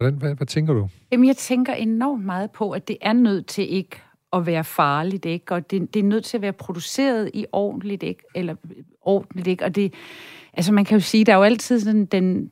Hvordan, 0.00 0.18
hvad, 0.18 0.34
hvad 0.34 0.46
tænker 0.46 0.74
du? 0.74 0.88
Jamen, 1.12 1.26
jeg 1.26 1.36
tænker 1.36 1.72
enormt 1.72 2.24
meget 2.24 2.50
på, 2.50 2.70
at 2.70 2.88
det 2.88 2.96
er 3.00 3.12
nødt 3.12 3.46
til 3.46 3.72
ikke 3.74 4.02
at 4.32 4.46
være 4.46 4.64
farligt, 4.64 5.26
ikke? 5.26 5.54
Og 5.54 5.70
det, 5.70 5.94
det 5.94 6.00
er 6.00 6.04
nødt 6.04 6.24
til 6.24 6.36
at 6.36 6.42
være 6.42 6.52
produceret 6.52 7.30
i 7.34 7.46
ordentligt, 7.52 8.02
ikke? 8.02 8.22
Eller 8.34 8.54
ordentligt, 9.00 9.46
ikke? 9.46 9.64
Og 9.64 9.74
det, 9.74 9.94
altså 10.52 10.72
man 10.72 10.84
kan 10.84 10.98
jo 10.98 11.00
sige, 11.00 11.24
der 11.24 11.32
er 11.32 11.36
jo 11.36 11.42
altid 11.42 11.80
sådan 11.80 12.04
den, 12.04 12.50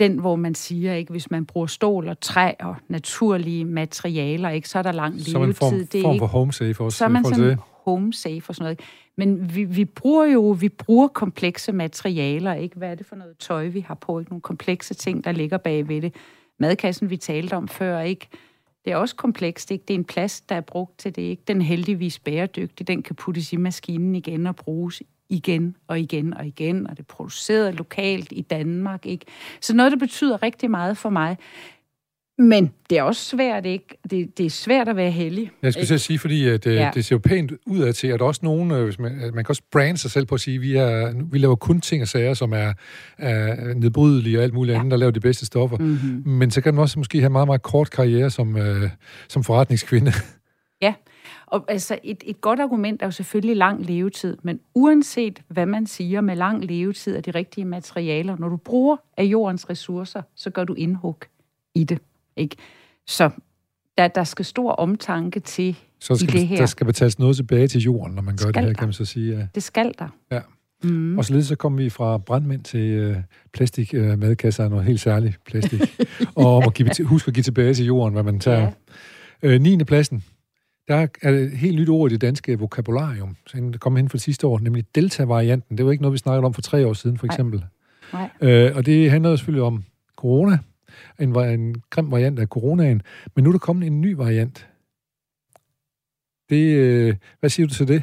den, 0.00 0.18
hvor 0.18 0.36
man 0.36 0.54
siger, 0.54 0.94
ikke, 0.94 1.10
hvis 1.10 1.30
man 1.30 1.46
bruger 1.46 1.66
stål 1.66 2.08
og 2.08 2.20
træ 2.20 2.52
og 2.60 2.76
naturlige 2.88 3.64
materialer, 3.64 4.50
ikke, 4.50 4.68
så 4.68 4.78
er 4.78 4.82
der 4.82 4.92
lang 4.92 5.14
levetid. 5.14 5.34
Er 5.34 5.38
man 5.38 5.54
form, 5.54 5.86
det 5.92 6.02
form 6.02 6.18
for 6.18 6.26
home 6.26 6.52
safe 6.52 6.84
også. 6.84 6.98
Så 6.98 7.04
er 7.04 7.08
man 7.08 7.24
sådan 7.24 7.58
home 7.84 8.12
safe 8.12 8.42
og 8.48 8.54
sådan 8.54 8.64
noget. 8.64 8.80
Men 9.16 9.54
vi, 9.54 9.64
vi 9.64 9.84
bruger 9.84 10.24
jo 10.24 10.56
vi 10.60 10.68
bruger 10.68 11.08
komplekse 11.08 11.72
materialer, 11.72 12.54
ikke? 12.54 12.76
Hvad 12.76 12.90
er 12.90 12.94
det 12.94 13.06
for 13.06 13.16
noget 13.16 13.36
tøj, 13.38 13.66
vi 13.68 13.80
har 13.80 13.94
på? 13.94 14.18
Ikke? 14.18 14.30
Nogle 14.30 14.42
komplekse 14.42 14.94
ting, 14.94 15.24
der 15.24 15.32
ligger 15.32 15.58
bagved 15.58 16.02
det 16.02 16.14
madkassen, 16.58 17.10
vi 17.10 17.16
talte 17.16 17.54
om 17.54 17.68
før, 17.68 18.00
ikke? 18.00 18.28
Det 18.84 18.92
er 18.92 18.96
også 18.96 19.16
komplekst, 19.16 19.70
ikke? 19.70 19.84
Det 19.88 19.94
er 19.94 19.98
en 19.98 20.04
plast, 20.04 20.48
der 20.48 20.54
er 20.54 20.60
brugt 20.60 20.98
til 20.98 21.16
det, 21.16 21.22
ikke? 21.22 21.42
Den 21.48 21.60
er 21.60 21.64
heldigvis 21.64 22.18
bæredygtig. 22.18 22.88
Den 22.88 23.02
kan 23.02 23.16
puttes 23.16 23.52
i 23.52 23.56
maskinen 23.56 24.14
igen 24.14 24.46
og 24.46 24.56
bruges 24.56 25.02
igen 25.28 25.76
og 25.86 26.00
igen 26.00 26.34
og 26.34 26.46
igen, 26.46 26.86
og 26.86 26.96
det 26.96 27.02
er 27.02 27.14
produceret 27.14 27.74
lokalt 27.74 28.32
i 28.32 28.40
Danmark, 28.40 29.06
ikke? 29.06 29.26
Så 29.60 29.74
noget, 29.74 29.92
der 29.92 29.98
betyder 29.98 30.42
rigtig 30.42 30.70
meget 30.70 30.98
for 30.98 31.10
mig. 31.10 31.36
Men 32.38 32.72
det 32.90 32.98
er 32.98 33.02
også 33.02 33.24
svært, 33.24 33.66
ikke? 33.66 33.98
Det, 34.10 34.38
det 34.38 34.46
er 34.46 34.50
svært 34.50 34.88
at 34.88 34.96
være 34.96 35.10
heldig. 35.10 35.50
Jeg 35.62 35.72
skulle 35.72 35.86
til 35.86 36.00
sige, 36.00 36.18
fordi 36.18 36.48
at, 36.48 36.66
ja. 36.66 36.90
det 36.94 37.04
ser 37.04 37.16
jo 37.16 37.20
pænt 37.20 37.52
ud 37.66 37.80
af 37.80 37.94
til, 37.94 38.08
at 38.08 38.20
der 38.20 38.26
også 38.26 38.40
nogen, 38.44 38.70
øh, 38.70 38.84
hvis 38.84 38.98
man, 38.98 39.12
man 39.34 39.44
kan 39.44 39.48
også 39.48 39.62
brande 39.72 39.98
sig 39.98 40.10
selv 40.10 40.26
på 40.26 40.34
at 40.34 40.40
sige, 40.40 40.54
at 40.54 40.60
vi, 40.60 40.76
er, 40.76 41.12
vi 41.30 41.38
laver 41.38 41.54
kun 41.54 41.80
ting 41.80 42.02
og 42.02 42.08
sager, 42.08 42.34
som 42.34 42.52
er, 42.52 42.72
er 43.18 43.74
nedbrydelige 43.74 44.38
og 44.38 44.44
alt 44.44 44.54
muligt 44.54 44.74
ja. 44.74 44.78
andet, 44.78 44.90
der 44.90 44.96
laver 44.96 45.10
de 45.10 45.20
bedste 45.20 45.46
stoffer. 45.46 45.76
Mm-hmm. 45.76 46.22
Men 46.26 46.50
så 46.50 46.60
kan 46.60 46.74
man 46.74 46.82
også 46.82 46.98
måske 46.98 47.20
have 47.20 47.30
meget, 47.30 47.48
meget 47.48 47.62
kort 47.62 47.90
karriere 47.90 48.30
som, 48.30 48.56
øh, 48.56 48.90
som 49.28 49.44
forretningskvinde. 49.44 50.12
Ja, 50.82 50.94
og 51.46 51.64
altså 51.68 51.98
et, 52.02 52.22
et 52.26 52.40
godt 52.40 52.60
argument 52.60 53.02
er 53.02 53.06
jo 53.06 53.10
selvfølgelig 53.10 53.56
lang 53.56 53.86
levetid, 53.86 54.36
men 54.42 54.60
uanset 54.74 55.42
hvad 55.48 55.66
man 55.66 55.86
siger 55.86 56.20
med 56.20 56.36
lang 56.36 56.64
levetid 56.64 57.16
og 57.16 57.26
de 57.26 57.30
rigtige 57.30 57.64
materialer, 57.64 58.36
når 58.38 58.48
du 58.48 58.56
bruger 58.56 58.96
af 59.16 59.24
jordens 59.24 59.70
ressourcer, 59.70 60.22
så 60.34 60.50
gør 60.50 60.64
du 60.64 60.74
indhug 60.74 61.18
i 61.74 61.84
det. 61.84 61.98
Ikke? 62.36 62.56
Så 63.06 63.30
der, 63.98 64.08
der 64.08 64.24
skal 64.24 64.44
stor 64.44 64.72
omtanke 64.72 65.40
til 65.40 65.76
så 66.00 66.14
skal, 66.14 66.28
i 66.28 66.38
det 66.38 66.48
her. 66.48 66.56
Der 66.56 66.66
skal 66.66 66.86
betales 66.86 67.18
noget 67.18 67.36
tilbage 67.36 67.68
til 67.68 67.80
jorden, 67.80 68.14
når 68.14 68.22
man 68.22 68.36
gør 68.36 68.48
skal 68.48 68.54
det 68.54 68.64
her, 68.64 68.72
kan 68.72 68.86
man 68.86 68.92
så 68.92 69.04
sige. 69.04 69.36
Ja. 69.36 69.46
Det 69.54 69.62
skal 69.62 69.94
der. 69.98 70.08
Ja. 70.32 70.40
Mm. 70.82 71.18
Og 71.18 71.24
så 71.24 71.42
så 71.42 71.56
kommer 71.56 71.82
vi 71.82 71.90
fra 71.90 72.18
brandmænd 72.18 72.62
til 72.64 72.80
øh, 72.80 73.16
plastik 73.52 73.94
øh, 73.94 74.18
madkasser, 74.18 74.68
noget 74.68 74.84
helt 74.84 75.00
særligt 75.00 75.44
plastik. 75.44 75.80
og 76.34 76.56
om 76.56 76.62
at 76.66 76.74
give, 76.74 77.04
husk 77.04 77.28
at 77.28 77.34
give 77.34 77.42
tilbage 77.42 77.74
til 77.74 77.86
jorden, 77.86 78.12
hvad 78.12 78.22
man 78.22 78.40
tager. 78.40 78.60
Ja. 79.42 79.48
Øh, 79.54 79.60
9. 79.60 79.84
pladsen, 79.84 80.24
der 80.88 81.06
er 81.22 81.30
et 81.30 81.50
helt 81.50 81.76
nyt 81.80 81.88
ord 81.88 82.10
i 82.10 82.14
det 82.14 82.20
danske 82.20 82.58
vokabularium, 82.58 83.36
som 83.46 83.72
kom 83.72 83.96
hen 83.96 84.08
for 84.08 84.18
sidste 84.18 84.46
år, 84.46 84.58
nemlig 84.58 84.84
delta-varianten. 84.94 85.78
Det 85.78 85.86
var 85.86 85.92
ikke 85.92 86.02
noget, 86.02 86.12
vi 86.12 86.18
snakkede 86.18 86.44
om 86.44 86.54
for 86.54 86.62
tre 86.62 86.86
år 86.86 86.92
siden, 86.92 87.18
for 87.18 87.26
eksempel. 87.26 87.64
Nej. 88.12 88.30
Nej. 88.40 88.52
Øh, 88.52 88.76
og 88.76 88.86
det 88.86 89.10
handler 89.10 89.36
selvfølgelig 89.36 89.62
om 89.62 89.84
corona, 90.16 90.58
en, 91.20 91.36
en 91.38 91.82
grim 91.90 92.10
variant 92.10 92.38
af 92.38 92.46
coronaen, 92.46 93.02
men 93.34 93.44
nu 93.44 93.50
er 93.50 93.52
der 93.52 93.58
kommet 93.58 93.86
en 93.86 94.00
ny 94.00 94.14
variant. 94.14 94.68
Det, 96.50 96.76
øh, 96.76 97.16
hvad 97.40 97.50
siger 97.50 97.66
du 97.66 97.74
til 97.74 97.88
det? 97.88 98.02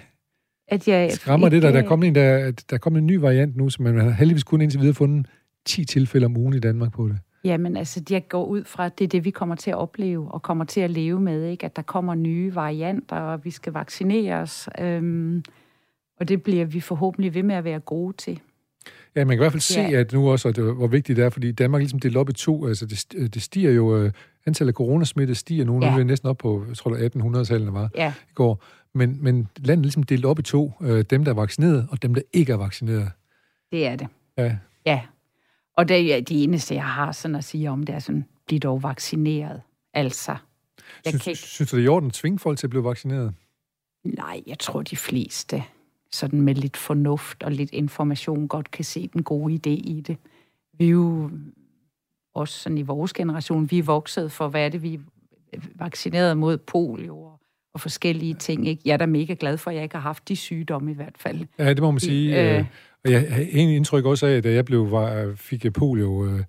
At 0.67 0.88
jeg 0.88 1.12
Skræmmer 1.12 1.47
ikke... 1.47 1.56
det, 1.56 1.63
der, 1.63 1.71
der 1.71 1.84
er 1.84 1.88
kommet 1.88 2.08
en, 2.08 2.15
der, 2.15 2.51
der 2.51 2.75
er 2.75 2.77
kommet 2.77 2.99
en 2.99 3.08
ny 3.08 3.15
variant 3.15 3.56
nu, 3.56 3.69
som 3.69 3.84
man 3.84 3.99
har 3.99 4.10
heldigvis 4.10 4.43
kun 4.43 4.62
indtil 4.62 4.79
videre 4.79 4.93
fundet 4.93 5.27
10 5.65 5.86
tilfælde 5.86 6.25
om 6.25 6.38
ugen 6.38 6.53
i 6.53 6.60
Danmark 6.60 6.93
på 6.93 7.08
det. 7.08 7.19
Jamen, 7.43 7.77
altså, 7.77 8.03
jeg 8.10 8.27
går 8.27 8.45
ud 8.45 8.63
fra, 8.63 8.86
at 8.86 8.99
det 8.99 9.06
er 9.06 9.10
det, 9.10 9.25
vi 9.25 9.32
kommer 9.32 9.56
til 9.56 9.71
at 9.71 9.77
opleve 9.77 10.32
og 10.32 10.41
kommer 10.41 10.65
til 10.65 10.82
at 10.82 10.91
leve 10.91 11.19
med, 11.19 11.45
ikke? 11.45 11.65
At 11.65 11.75
der 11.75 11.82
kommer 11.82 12.15
nye 12.15 12.56
varianter, 12.56 13.15
og 13.15 13.45
vi 13.45 13.51
skal 13.51 13.73
vaccineres. 13.73 14.69
Øhm, 14.79 15.43
og 16.19 16.29
det 16.29 16.43
bliver 16.43 16.65
vi 16.65 16.79
forhåbentlig 16.79 17.34
ved 17.34 17.43
med 17.43 17.56
at 17.56 17.63
være 17.63 17.79
gode 17.79 18.17
til. 18.17 18.39
Ja, 19.15 19.26
man 19.26 19.28
kan 19.28 19.38
i 19.38 19.43
hvert 19.43 19.52
fald 19.52 19.62
se, 19.62 19.80
ja. 19.80 19.99
at 19.99 20.13
nu 20.13 20.32
også, 20.32 20.49
at 20.49 20.56
det, 20.56 20.76
hvor 20.76 20.88
vigtigt 20.88 21.17
det 21.17 21.26
er, 21.26 21.30
fordi 21.30 21.52
Danmark 21.52 21.80
ligesom 21.80 21.99
delt 21.99 22.17
op 22.17 22.30
i 22.30 22.34
to. 22.34 22.67
Altså, 22.67 22.86
det, 22.86 23.34
det 23.34 23.41
stiger 23.41 23.71
jo, 23.71 23.97
øh, 23.97 24.12
antallet 24.45 24.71
af 24.71 24.76
coronasmitte 24.76 25.36
stiger 25.36 25.65
nu, 25.65 25.73
ja. 25.73 25.80
nu 25.80 25.93
er 25.93 25.97
vi 25.97 26.04
næsten 26.04 26.30
op 26.30 26.38
på, 26.38 26.65
jeg 26.67 26.78
tror, 26.78 26.91
1800-tallene 26.91 27.73
var 27.73 27.89
ja. 27.95 28.13
i 28.30 28.34
går. 28.34 28.63
Men, 28.93 29.17
men 29.23 29.47
landet 29.58 29.86
ligesom 29.86 30.04
delt 30.04 30.26
op 30.26 30.39
i 30.39 30.41
to. 30.41 30.73
Øh, 30.82 31.06
dem, 31.10 31.23
der 31.23 31.32
er 31.32 31.36
vaccineret, 31.36 31.88
og 31.91 32.02
dem, 32.02 32.13
der 32.13 32.21
ikke 32.34 32.52
er 32.52 32.58
vaccineret. 32.58 33.12
Det 33.71 33.88
er 33.88 33.95
det. 33.95 34.08
Ja. 34.38 34.58
Ja. 34.86 35.02
Og 35.78 35.88
det 35.88 36.15
er 36.15 36.21
de 36.21 36.43
eneste, 36.43 36.76
jeg 36.76 36.86
har 36.86 37.12
sådan 37.12 37.36
at 37.36 37.43
sige 37.43 37.69
om, 37.69 37.84
det 37.84 37.95
er 37.95 37.99
sådan, 37.99 38.26
bliv 38.47 38.60
dog 38.60 38.84
vaccineret. 38.84 39.62
Altså. 39.93 40.32
Jeg 41.06 41.12
synes, 41.12 41.23
kan 41.23 41.32
ikke... 41.32 41.41
synes 41.41 41.71
du, 41.71 41.76
det 41.76 41.82
er 41.82 41.86
i 41.86 41.88
orden 41.88 42.08
at 42.08 42.13
tvinge 42.13 42.39
folk 42.39 42.60
til 42.60 42.67
at 42.67 42.69
blive 42.69 42.84
vaccineret? 42.84 43.34
Nej, 44.04 44.41
jeg 44.47 44.60
tror, 44.60 44.82
de 44.82 44.97
fleste 44.97 45.63
sådan 46.13 46.41
med 46.41 46.56
lidt 46.56 46.78
fornuft 46.78 47.43
og 47.43 47.52
lidt 47.52 47.69
information 47.73 48.47
godt 48.47 48.71
kan 48.71 48.86
se 48.86 49.10
den 49.13 49.23
gode 49.23 49.54
idé 49.54 49.69
i 49.69 50.04
det. 50.08 50.17
Vi 50.78 50.86
er 50.86 50.89
jo 50.89 51.32
også 52.36 52.60
sådan 52.60 52.78
i 52.78 52.82
vores 52.82 53.13
generation, 53.13 53.71
vi 53.71 53.80
er 53.80 53.84
vokset 53.84 54.32
for, 54.32 54.47
hvad 54.47 54.65
er 54.65 54.69
det, 54.69 54.84
vi 54.84 54.99
er 55.54 55.60
vaccineret 55.76 56.38
mod 56.38 56.58
polio 56.58 57.17
og, 57.17 57.39
og 57.73 57.82
forskellige 57.82 58.34
ting. 58.34 58.67
Ikke? 58.67 58.82
Jeg 58.86 58.93
er 58.93 58.97
da 58.97 59.06
mega 59.06 59.36
glad 59.39 59.58
for, 59.58 59.69
at 59.71 59.76
jeg 59.76 59.84
ikke 59.84 59.95
har 59.95 60.02
haft 60.02 60.30
de 60.30 60.36
sygdomme 60.36 60.91
i 60.91 60.95
hvert 60.95 61.15
fald. 61.17 61.45
Ja, 61.60 61.69
det 61.69 61.82
må 61.82 61.91
man 61.91 61.99
sige. 61.99 62.58
Øh, 62.58 62.65
og 63.06 63.12
jeg 63.12 63.26
har 63.30 63.43
en 63.49 63.69
indtryk 63.69 64.06
også 64.06 64.26
af, 64.26 64.43
da 64.43 64.54
jeg 64.54 64.65
blev, 64.65 64.91
var, 64.91 65.34
fik 65.36 65.65
polio, 65.73 66.26
øh, 66.26 66.43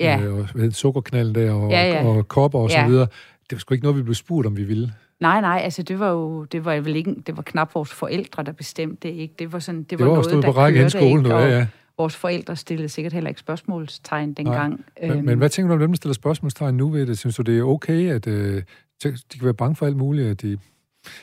ja. 0.00 0.20
øh, 0.22 0.38
og 0.38 0.48
sukkerknald 0.72 1.34
der, 1.34 1.52
og, 1.52 1.70
ja, 1.70 1.92
ja. 1.92 2.06
og 2.06 2.28
kopper 2.28 2.58
og 2.58 2.70
ja. 2.70 2.82
så 2.82 2.88
videre. 2.88 3.06
Det 3.50 3.52
var 3.52 3.58
sgu 3.58 3.74
ikke 3.74 3.84
noget, 3.84 3.98
vi 3.98 4.02
blev 4.02 4.14
spurgt, 4.14 4.46
om 4.46 4.56
vi 4.56 4.64
ville. 4.64 4.92
Nej, 5.24 5.40
nej, 5.40 5.60
altså 5.64 5.82
det 5.82 5.98
var 5.98 6.10
jo, 6.10 6.44
det 6.44 6.64
var 6.64 6.80
vel 6.80 6.96
ikke, 6.96 7.14
det 7.26 7.36
var 7.36 7.42
knap 7.42 7.74
vores 7.74 7.92
forældre, 7.92 8.42
der 8.42 8.52
bestemte 8.52 9.08
det, 9.08 9.14
ikke? 9.14 9.34
Det 9.38 9.52
var 9.52 9.58
sådan, 9.58 9.82
det, 9.82 9.90
Det 9.90 9.98
var, 9.98 10.04
var 10.06 10.14
noget, 10.14 10.30
der 10.32 10.52
på 10.52 10.58
række 10.58 10.90
skolen, 10.90 11.24
ikke? 11.24 11.34
Og 11.34 11.42
ja, 11.42 11.58
ja. 11.58 11.66
vores 11.98 12.16
forældre 12.16 12.56
stillede 12.56 12.88
sikkert 12.88 13.12
heller 13.12 13.28
ikke 13.28 13.40
spørgsmålstegn 13.40 14.32
dengang. 14.32 14.84
Men, 15.02 15.24
men 15.24 15.38
hvad 15.38 15.48
tænker 15.48 15.68
du 15.68 15.74
om 15.74 15.80
dem, 15.80 15.90
der 15.90 15.96
stiller 15.96 16.14
spørgsmålstegn 16.14 16.76
nu 16.76 16.88
ved 16.88 17.06
det? 17.06 17.18
Synes 17.18 17.36
du, 17.36 17.42
det 17.42 17.58
er 17.58 17.62
okay, 17.62 18.10
at 18.10 18.26
øh, 18.26 18.62
de 19.04 19.10
kan 19.10 19.42
være 19.42 19.54
bange 19.54 19.76
for 19.76 19.86
alt 19.86 19.96
muligt, 19.96 20.28
at, 20.28 20.42
de, 20.42 20.58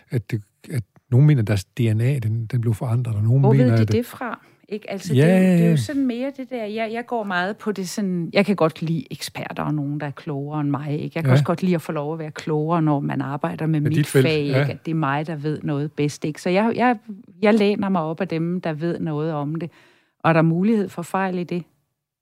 at, 0.10 0.32
det, 0.32 0.42
at 0.72 0.84
nogen 1.12 1.28
mener, 1.28 1.42
at 1.42 1.48
deres 1.48 1.66
DNA, 1.66 2.20
den, 2.20 2.46
den 2.46 2.62
blev 2.62 2.74
forandret, 2.74 3.16
og 3.16 3.24
nogen 3.24 3.40
Hvor 3.40 3.54
mener, 3.54 3.66
ved 3.66 3.78
de 3.78 3.82
at... 3.82 3.92
det 3.92 4.06
fra? 4.06 4.46
Ikke? 4.72 4.92
Altså, 4.92 5.14
Ja, 5.14 5.22
det, 5.26 5.46
er 5.48 5.52
jo, 5.52 5.58
det 5.58 5.66
er 5.66 5.70
jo 5.70 5.78
sådan 5.78 6.06
mere 6.06 6.32
det 6.38 6.50
der, 6.50 6.66
jeg, 6.66 6.92
jeg 6.94 7.06
går 7.06 7.24
meget 7.24 7.58
på 7.58 7.72
det 7.72 7.90
sådan, 7.90 8.30
jeg 8.34 8.46
kan 8.46 8.56
godt 8.56 8.82
lide 8.82 9.06
eksperter 9.12 9.64
og 9.64 9.74
nogen, 9.74 10.00
der 10.00 10.06
er 10.08 10.12
klogere 10.12 10.62
end 10.62 10.70
mig. 10.70 10.92
Ikke? 10.92 11.04
Jeg 11.16 11.24
kan 11.24 11.26
Ja. 11.26 11.32
også 11.32 11.44
godt 11.44 11.64
lide 11.64 11.76
at 11.76 11.82
få 11.82 11.92
lov 11.92 12.14
at 12.14 12.20
være 12.20 12.32
klogere, 12.32 12.82
når 12.82 13.00
man 13.00 13.22
arbejder 13.22 13.66
med, 13.66 13.80
Med 13.82 13.92
mit 13.92 14.08
fag, 14.08 14.24
ja. 14.24 14.60
ikke? 14.60 14.72
at 14.74 14.86
det 14.86 14.92
er 14.92 14.96
mig, 14.96 15.28
der 15.28 15.36
ved 15.36 15.60
noget 15.64 15.92
bedst. 15.92 16.26
Ikke? 16.26 16.42
Så 16.42 16.50
jeg, 16.50 16.74
jeg, 16.76 16.98
jeg 17.42 17.54
læner 17.54 17.90
mig 17.90 18.02
op 18.02 18.22
af 18.22 18.28
dem, 18.28 18.62
der 18.62 18.74
ved 18.74 19.00
noget 19.00 19.34
om 19.34 19.56
det. 19.56 19.72
Og 20.20 20.30
er 20.30 20.34
der 20.34 20.42
mulighed 20.42 20.90
for 20.90 21.02
fejl 21.02 21.38
i 21.40 21.44
det? 21.44 21.64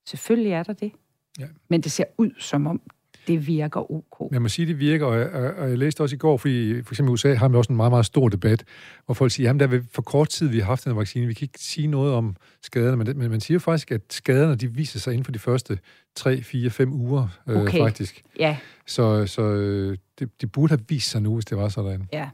Selvfølgelig 0.08 0.52
er 0.52 0.64
der 0.64 0.74
det. 0.74 0.92
Ja. 1.40 1.46
Men 1.70 1.82
det 1.82 1.92
ser 1.92 2.04
ud 2.18 2.30
som 2.40 2.68
om, 2.68 2.82
det 3.30 3.48
virker 3.48 3.92
ok. 3.92 4.32
Jeg 4.34 4.42
må 4.42 4.48
sige, 4.48 4.66
det 4.66 4.80
virker, 4.80 5.06
og 5.06 5.20
jeg, 5.20 5.30
og- 5.32 5.70
jeg 5.70 5.78
læste 5.78 6.02
også 6.02 6.16
i 6.16 6.18
går, 6.18 6.38
fordi 6.38 6.84
for 6.84 6.94
eksempel 6.94 7.12
i 7.12 7.14
USA 7.14 7.34
har 7.34 7.48
vi 7.48 7.56
også 7.58 7.74
en 7.74 7.78
meget, 7.78 7.92
meget 7.92 8.06
stor 8.06 8.30
debat, 8.30 8.64
hvor 9.06 9.14
folk 9.14 9.32
siger, 9.32 9.48
jamen 9.50 9.60
der 9.60 9.68
er 9.78 9.82
for 9.94 10.02
kort 10.02 10.30
tid, 10.30 10.48
vi 10.48 10.60
har 10.60 10.66
haft 10.66 10.86
den 10.86 10.96
vaccine, 10.96 11.28
vi 11.28 11.34
kan 11.34 11.46
ikke 11.46 11.60
sige 11.60 11.88
noget 11.88 12.14
om 12.14 12.36
skaderne, 12.62 12.98
men, 12.98 13.18
men 13.20 13.32
man 13.32 13.40
siger 13.42 13.60
faktisk, 13.60 13.92
at 13.92 14.02
skaderne, 14.10 14.56
de 14.56 14.68
viser 14.74 15.00
sig 15.00 15.14
inden 15.14 15.26
for 15.26 15.32
de 15.32 15.40
første 15.40 15.80
3, 16.16 16.42
4, 16.42 16.70
5 16.70 16.94
uger, 16.94 17.28
øh, 17.50 17.58
Okay. 17.62 17.80
faktisk. 17.80 18.22
Ja, 18.40 18.58
Så, 18.88 19.26
så 19.28 19.42
øh, 19.42 19.98
det, 20.20 20.30
det 20.42 20.52
burde 20.52 20.72
have 20.72 20.80
vist 20.90 21.10
sig 21.12 21.22
nu, 21.22 21.34
hvis 21.34 21.46
det 21.46 21.58
var 21.58 21.70
sådan. 21.70 22.08
ja. 22.14 22.30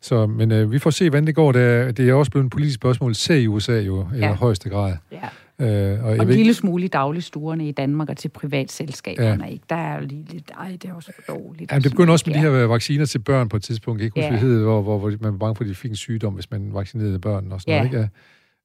Så, 0.00 0.26
men 0.26 0.52
øh, 0.52 0.72
vi 0.72 0.78
får 0.78 0.90
se, 0.90 1.10
hvordan 1.10 1.26
det 1.26 1.34
går. 1.34 1.52
Det 1.52 1.62
er, 1.62 1.90
det 1.92 2.08
er 2.08 2.14
også 2.14 2.30
blevet 2.30 2.44
en 2.44 2.50
politisk 2.50 2.74
spørgsmål, 2.74 3.14
ser 3.14 3.34
i 3.34 3.46
USA 3.46 3.80
jo, 3.80 4.08
i 4.14 4.18
Ja. 4.18 4.34
højeste 4.34 4.68
grad. 4.70 4.96
ja. 5.12 5.28
Øh, 5.60 5.66
og 5.68 5.70
jeg 5.72 6.00
Og 6.02 6.14
en 6.14 6.20
ikke- 6.20 6.34
lille 6.34 6.54
smule 6.54 6.84
i 6.84 6.88
dagligstuerne 6.88 7.68
i 7.68 7.72
Danmark 7.72 8.08
og 8.10 8.16
til 8.16 8.28
privatselskaberne. 8.28 9.44
Ja. 9.44 9.50
Ikke? 9.50 9.64
Der 9.70 9.76
er 9.76 10.00
jo 10.00 10.06
lige 10.06 10.24
lidt, 10.30 10.50
ej, 10.58 10.76
det 10.82 10.84
er 10.90 10.94
også 10.94 11.12
for 11.14 11.32
dårligt. 11.32 11.70
Jamen, 11.72 11.82
det 11.82 11.90
begynder 11.92 12.06
sådan 12.06 12.12
også 12.12 12.24
med 12.26 12.34
de 12.34 12.42
noget. 12.42 12.58
her 12.60 12.66
vacciner 12.66 13.04
til 13.06 13.18
børn 13.18 13.48
på 13.48 13.56
et 13.56 13.62
tidspunkt. 13.62 14.00
Jeg 14.00 14.04
ikke 14.04 14.14
huske, 14.20 14.24
Ja. 14.24 14.30
hvad 14.30 14.40
det 14.40 14.48
hed, 14.56 14.62
hvor, 14.62 14.82
hvor, 14.82 14.98
hvor 14.98 15.10
man 15.20 15.32
var 15.32 15.38
bange 15.38 15.54
for, 15.56 15.64
at 15.64 15.68
de 15.70 15.74
fik 15.74 15.90
en 15.90 15.96
sygdom, 15.96 16.34
hvis 16.34 16.50
man 16.50 16.70
vaccinerede 16.74 17.18
børn 17.18 17.52
og 17.52 17.60
sådan 17.60 17.74
Ja. 17.74 17.90
noget. 17.90 18.04
Ikke? 18.04 18.10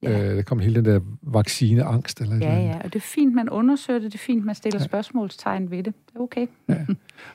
Ja. 0.04 0.30
Øh, 0.32 0.36
der 0.36 0.42
kom 0.42 0.60
hele 0.60 0.76
den 0.76 0.86
der 0.86 1.00
vaccineangst. 1.22 2.22
Eller 2.22 2.36
Ja, 2.38 2.58
eller 2.58 2.70
ja, 2.70 2.78
og 2.78 2.84
det 2.84 2.96
er 2.96 3.00
fint, 3.00 3.36
man 3.36 3.50
undersøger 3.50 4.00
det, 4.00 4.12
det 4.12 4.18
er 4.20 4.24
fint, 4.24 4.46
man 4.46 4.56
stiller 4.56 4.80
ja. 4.80 4.86
spørgsmålstegn 4.86 5.72
ved 5.72 5.78
det. 5.84 5.94
Det 6.08 6.16
er 6.16 6.20
okay. 6.20 6.48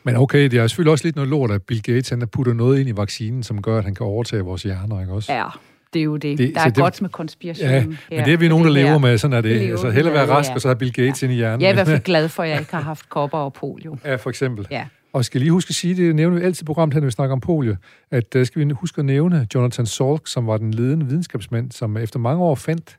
Men 0.05 0.16
okay, 0.16 0.44
det 0.51 0.55
er 0.55 0.66
selvfølgelig 0.66 0.92
også 0.92 1.07
lidt 1.07 1.16
noget 1.16 1.31
lort, 1.31 1.51
at 1.51 1.62
Bill 1.62 1.83
Gates 1.83 2.09
han 2.09 2.29
putter 2.33 2.53
noget 2.53 2.81
ind 2.81 2.88
i 2.88 2.97
vaccinen, 2.97 3.42
som 3.42 3.62
gør, 3.62 3.79
at 3.79 3.85
han 3.85 3.94
kan 3.94 4.07
overtage 4.07 4.42
vores 4.42 4.62
hjerner. 4.62 5.01
Ikke 5.01 5.12
også? 5.12 5.33
Ja, 5.33 5.44
det 5.92 6.01
er 6.01 6.05
jo 6.05 6.16
det. 6.16 6.38
Det- 6.38 6.55
der 6.55 6.61
er 6.61 6.64
det- 6.64 6.74
godt 6.77 7.03
med 7.03 7.11
konspiration. 7.11 7.68
Ja, 7.70 7.81
her. 7.81 7.87
men 8.11 8.24
det 8.24 8.33
er 8.33 8.37
vi 8.37 8.48
nogen, 8.48 8.64
der 8.64 8.70
lever 8.72 8.98
med. 8.98 9.18
Sådan 9.18 9.37
er 9.37 9.40
det. 9.40 9.57
lever 9.57 9.70
altså 9.70 9.90
hellere 9.90 10.14
være 10.14 10.27
rask, 10.29 10.48
ja. 10.51 10.55
og 10.55 10.61
så 10.61 10.68
have 10.68 10.77
Bill 10.77 10.92
Gates 10.92 11.22
ind 11.22 11.33
i 11.33 11.37
hjernen. 11.37 11.61
Jeg 11.61 11.66
er 11.66 11.70
i 11.70 11.74
hvert 11.74 11.87
fald 11.87 12.01
glad 12.12 12.29
for, 12.29 12.42
at 12.42 12.48
jeg 12.48 12.61
ikke 12.61 12.72
har 12.74 12.81
haft 12.81 13.09
kopper 13.09 13.38
og 13.38 13.53
polio. 13.53 13.96
Ja, 14.05 14.14
for 14.16 14.31
eksempel. 14.31 14.66
Ja. 14.70 14.87
Og 15.12 15.24
skal 15.24 15.40
lige 15.40 15.51
huske 15.51 15.70
at 15.70 15.74
sige, 15.74 15.96
det 15.96 16.14
nævner 16.16 16.38
vi 16.38 16.44
altid 16.44 16.62
i 16.62 16.66
programmet 16.66 16.94
her, 16.94 17.01
når 17.01 17.07
vi 17.07 17.11
snakker 17.11 17.33
om 17.33 17.40
polio, 17.40 17.77
at 18.11 18.35
uh, 18.35 18.44
skal 18.46 18.66
vi 18.68 18.72
huske 18.72 18.98
at 18.98 19.05
nævne 19.05 19.46
Jonathan 19.55 19.87
Salk, 19.87 20.27
som 20.27 20.46
var 20.46 20.57
den 20.57 20.74
ledende 20.74 21.07
videnskabsmand, 21.07 21.72
som 21.72 21.96
efter 21.96 22.18
mange 22.18 22.42
år 22.42 22.55
fandt 22.55 22.98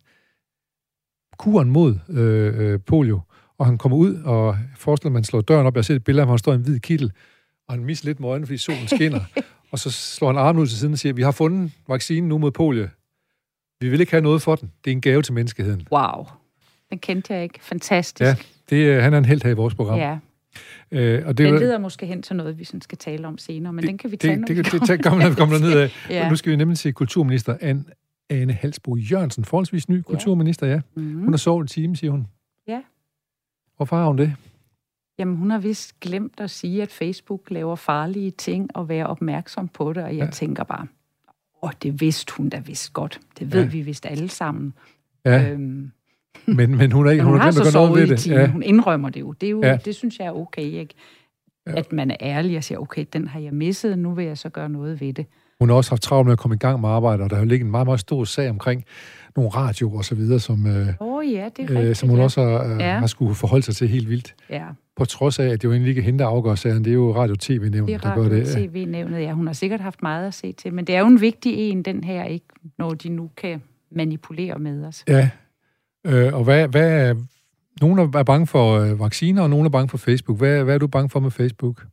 kuren 1.37 1.69
mod 1.69 1.95
øh, 2.09 2.53
øh, 2.73 2.79
polio. 2.87 3.21
Og 3.59 3.65
han 3.65 3.77
kommer 3.77 3.97
ud 3.97 4.15
og 4.25 4.57
forestiller, 4.77 5.09
at 5.09 5.13
man 5.13 5.23
slår 5.23 5.41
døren 5.41 5.67
op. 5.67 5.75
Jeg 5.75 5.79
har 5.79 5.83
set 5.83 5.95
et 5.95 6.03
billede 6.03 6.21
af 6.21 6.27
ham, 6.27 6.31
han 6.31 6.37
står 6.39 6.51
i 6.51 6.55
en 6.55 6.61
hvid 6.61 6.79
kittel, 6.79 7.11
og 7.67 7.73
han 7.73 7.83
mister 7.85 8.05
lidt 8.07 8.19
med 8.19 8.29
øjnene, 8.29 8.45
fordi 8.47 8.57
solen 8.57 8.87
skinner. 8.87 9.19
og 9.71 9.79
så 9.79 9.91
slår 9.91 10.27
han 10.27 10.37
armen 10.37 10.61
ud 10.61 10.67
til 10.67 10.77
siden 10.77 10.93
og 10.93 10.99
siger, 10.99 11.13
vi 11.13 11.21
har 11.21 11.31
fundet 11.31 11.71
vaccinen 11.87 12.29
nu 12.29 12.37
mod 12.37 12.51
polio. 12.51 12.87
Vi 13.81 13.89
vil 13.89 13.99
ikke 13.99 14.11
have 14.11 14.21
noget 14.21 14.41
for 14.41 14.55
den. 14.55 14.71
Det 14.85 14.91
er 14.91 14.95
en 14.95 15.01
gave 15.01 15.21
til 15.21 15.33
menneskeheden. 15.33 15.87
Wow. 15.91 16.25
Den 16.89 16.99
kendte 16.99 17.33
jeg 17.33 17.43
ikke. 17.43 17.59
Fantastisk. 17.61 18.21
Ja, 18.27 18.35
det, 18.69 18.89
er- 18.91 19.01
han 19.01 19.13
er 19.13 19.17
en 19.17 19.25
held 19.25 19.43
her 19.43 19.49
i 19.51 19.53
vores 19.53 19.75
program. 19.75 19.97
ja. 19.99 20.17
Øh, 20.91 21.27
og 21.27 21.37
det, 21.37 21.45
Den 21.45 21.55
er- 21.55 21.59
leder 21.59 21.77
måske 21.77 22.05
hen 22.05 22.21
til 22.21 22.35
noget, 22.35 22.59
vi 22.59 22.63
sådan 22.63 22.81
skal 22.81 22.97
tale 22.97 23.27
om 23.27 23.37
senere, 23.37 23.73
men 23.73 23.81
det, 23.81 23.87
den 23.89 23.97
kan 23.97 24.11
vi 24.11 24.17
tage, 24.17 24.31
det, 24.31 24.39
når 24.39 24.47
det, 24.47 24.57
vi 24.57 24.61
det, 24.61 24.87
det, 24.87 25.03
kommer, 25.03 25.21
når 25.23 25.29
vi 25.29 25.35
kommer 25.41 25.57
derned 25.57 25.79
af. 25.79 25.91
Ja. 26.09 26.29
Nu 26.29 26.35
skal 26.35 26.51
vi 26.51 26.55
nemlig 26.57 26.77
til 26.77 26.93
kulturminister 26.93 27.57
Anne, 27.61 27.83
Ane 28.29 28.53
Halsbo 28.53 28.95
Jørgensen, 28.95 29.45
forholdsvis 29.45 29.89
ny 29.89 30.01
kulturminister, 30.01 30.67
ja. 30.67 30.81
Mm. 30.95 31.19
Hun 31.23 31.33
har 31.33 31.37
sovet 31.37 31.61
en 31.61 31.67
time, 31.67 31.95
siger 31.95 32.11
hun. 32.11 32.27
Ja. 32.67 32.81
Hvorfor 33.77 33.95
har 33.95 34.05
hun 34.07 34.17
det? 34.17 34.35
Jamen, 35.19 35.35
hun 35.35 35.51
har 35.51 35.59
vist 35.59 35.99
glemt 35.99 36.33
at 36.39 36.49
sige, 36.49 36.81
at 36.81 36.91
Facebook 36.91 37.41
laver 37.51 37.75
farlige 37.75 38.31
ting 38.31 38.69
og 38.75 38.89
være 38.89 39.07
opmærksom 39.07 39.67
på 39.67 39.93
det, 39.93 40.03
og 40.03 40.17
jeg 40.17 40.25
Ja. 40.25 40.31
tænker 40.31 40.63
bare, 40.63 40.87
åh, 41.63 41.69
det 41.83 42.01
vidste 42.01 42.33
hun 42.37 42.49
da 42.49 42.59
vist 42.65 42.93
godt. 42.93 43.19
Det 43.39 43.53
ved 43.53 43.61
Ja. 43.63 43.67
vi 43.69 43.81
vist 43.81 44.05
alle 44.05 44.29
sammen. 44.29 44.73
Ja, 45.25 45.51
Øhm, 45.51 45.91
men, 46.47 46.75
men 46.77 46.91
hun, 46.91 47.07
er, 47.07 47.11
ikke, 47.11 47.23
hun, 47.23 47.31
hun 47.33 47.41
har 47.41 47.51
så 47.51 47.71
sovet 47.71 48.01
i 48.01 48.09
det. 48.09 48.27
Ja. 48.27 48.47
Hun 48.47 48.63
indrømmer 48.63 49.09
det 49.09 49.19
jo. 49.19 49.31
Det, 49.31 49.47
er 49.47 49.51
jo, 49.51 49.61
Ja. 49.63 49.77
det 49.85 49.95
synes 49.95 50.19
jeg 50.19 50.27
er 50.27 50.31
okay, 50.31 50.61
ikke? 50.61 50.93
Ja. 51.67 51.73
At 51.77 51.93
man 51.93 52.11
er 52.11 52.15
ærlig 52.21 52.57
og 52.57 52.63
siger, 52.63 52.79
okay, 52.79 53.05
den 53.13 53.27
har 53.27 53.39
jeg 53.39 53.53
misset, 53.53 53.99
nu 53.99 54.13
vil 54.13 54.25
jeg 54.25 54.37
så 54.37 54.49
gøre 54.49 54.69
noget 54.69 55.01
ved 55.01 55.13
det. 55.13 55.25
Hun 55.59 55.69
har 55.69 55.75
også 55.75 55.91
haft 55.91 56.01
travlt 56.01 56.25
med 56.25 56.33
at 56.33 56.39
komme 56.39 56.55
i 56.55 56.57
gang 56.57 56.81
med 56.81 56.89
arbejde, 56.89 57.23
og 57.23 57.29
der 57.29 57.35
har 57.35 57.43
jo 57.43 57.47
ligget 57.49 57.65
en 57.65 57.71
meget, 57.71 57.87
meget 57.87 57.99
stor 57.99 58.23
sag 58.23 58.49
omkring 58.49 58.85
nogle 59.35 59.49
radioer 59.49 59.97
og 59.97 60.05
så 60.05 60.15
videre, 60.15 60.39
som, 60.39 60.67
øh, 60.67 60.87
oh, 60.99 61.31
ja, 61.31 61.49
det 61.57 61.63
er 61.63 61.69
rigtigt. 61.69 61.79
øh, 61.89 61.95
som 61.95 62.09
hun 62.09 62.17
ja. 62.17 62.23
også 62.23 62.41
har, 62.43 62.73
øh, 62.73 62.79
Ja. 62.79 62.99
har 62.99 63.07
skulle 63.07 63.35
forholde 63.35 63.63
sig 63.65 63.75
til 63.75 63.87
helt 63.87 64.09
vildt. 64.09 64.35
Ja, 64.49 64.65
På 64.99 65.05
trods 65.05 65.39
af, 65.39 65.45
at 65.45 65.61
det 65.61 65.63
jo 65.63 65.71
egentlig 65.71 65.89
ikke 65.89 66.01
er 66.01 66.05
hende, 66.05 66.19
der 66.19 66.27
afgør 66.27 66.55
sagen, 66.55 66.83
det 66.83 66.89
er 66.89 66.93
jo 66.95 67.15
Radio-TV-nævnet, 67.15 67.93
er 67.93 67.97
der 67.97 68.15
gør 68.15 68.21
radio 68.21 68.35
det. 68.35 68.47
tv-nævnet. 68.47 69.21
Ja, 69.21 69.33
hun 69.33 69.47
har 69.47 69.53
sikkert 69.53 69.79
haft 69.79 70.01
meget 70.01 70.27
at 70.27 70.33
se 70.33 70.51
til, 70.51 70.73
men 70.73 70.87
det 70.87 70.95
er 70.95 70.99
jo 70.99 71.07
en 71.07 71.21
vigtig 71.21 71.53
en, 71.57 71.83
den 71.83 72.03
her, 72.03 72.23
ikke? 72.23 72.45
Når 72.77 72.89
de 72.89 73.09
nu 73.09 73.29
kan 73.37 73.61
manipulere 73.91 74.59
med 74.59 74.85
os. 74.85 75.03
Ja, 75.07 75.29
øh, 76.07 76.33
og 76.33 76.43
hvad, 76.43 76.67
hvad 76.67 77.09
er... 77.09 77.15
Nogle 77.81 78.01
er 78.01 78.23
bange 78.23 78.47
for 78.47 78.79
øh, 78.79 78.99
vacciner, 78.99 79.41
og 79.41 79.49
nogle 79.49 79.65
er 79.65 79.69
bange 79.69 79.89
for 79.89 79.97
Facebook. 79.97 80.37
Hvad, 80.37 80.63
hvad 80.63 80.73
er 80.73 80.77
du 80.77 80.87
bange 80.87 81.09
for 81.09 81.19
med 81.19 81.31
Facebook? 81.31 81.85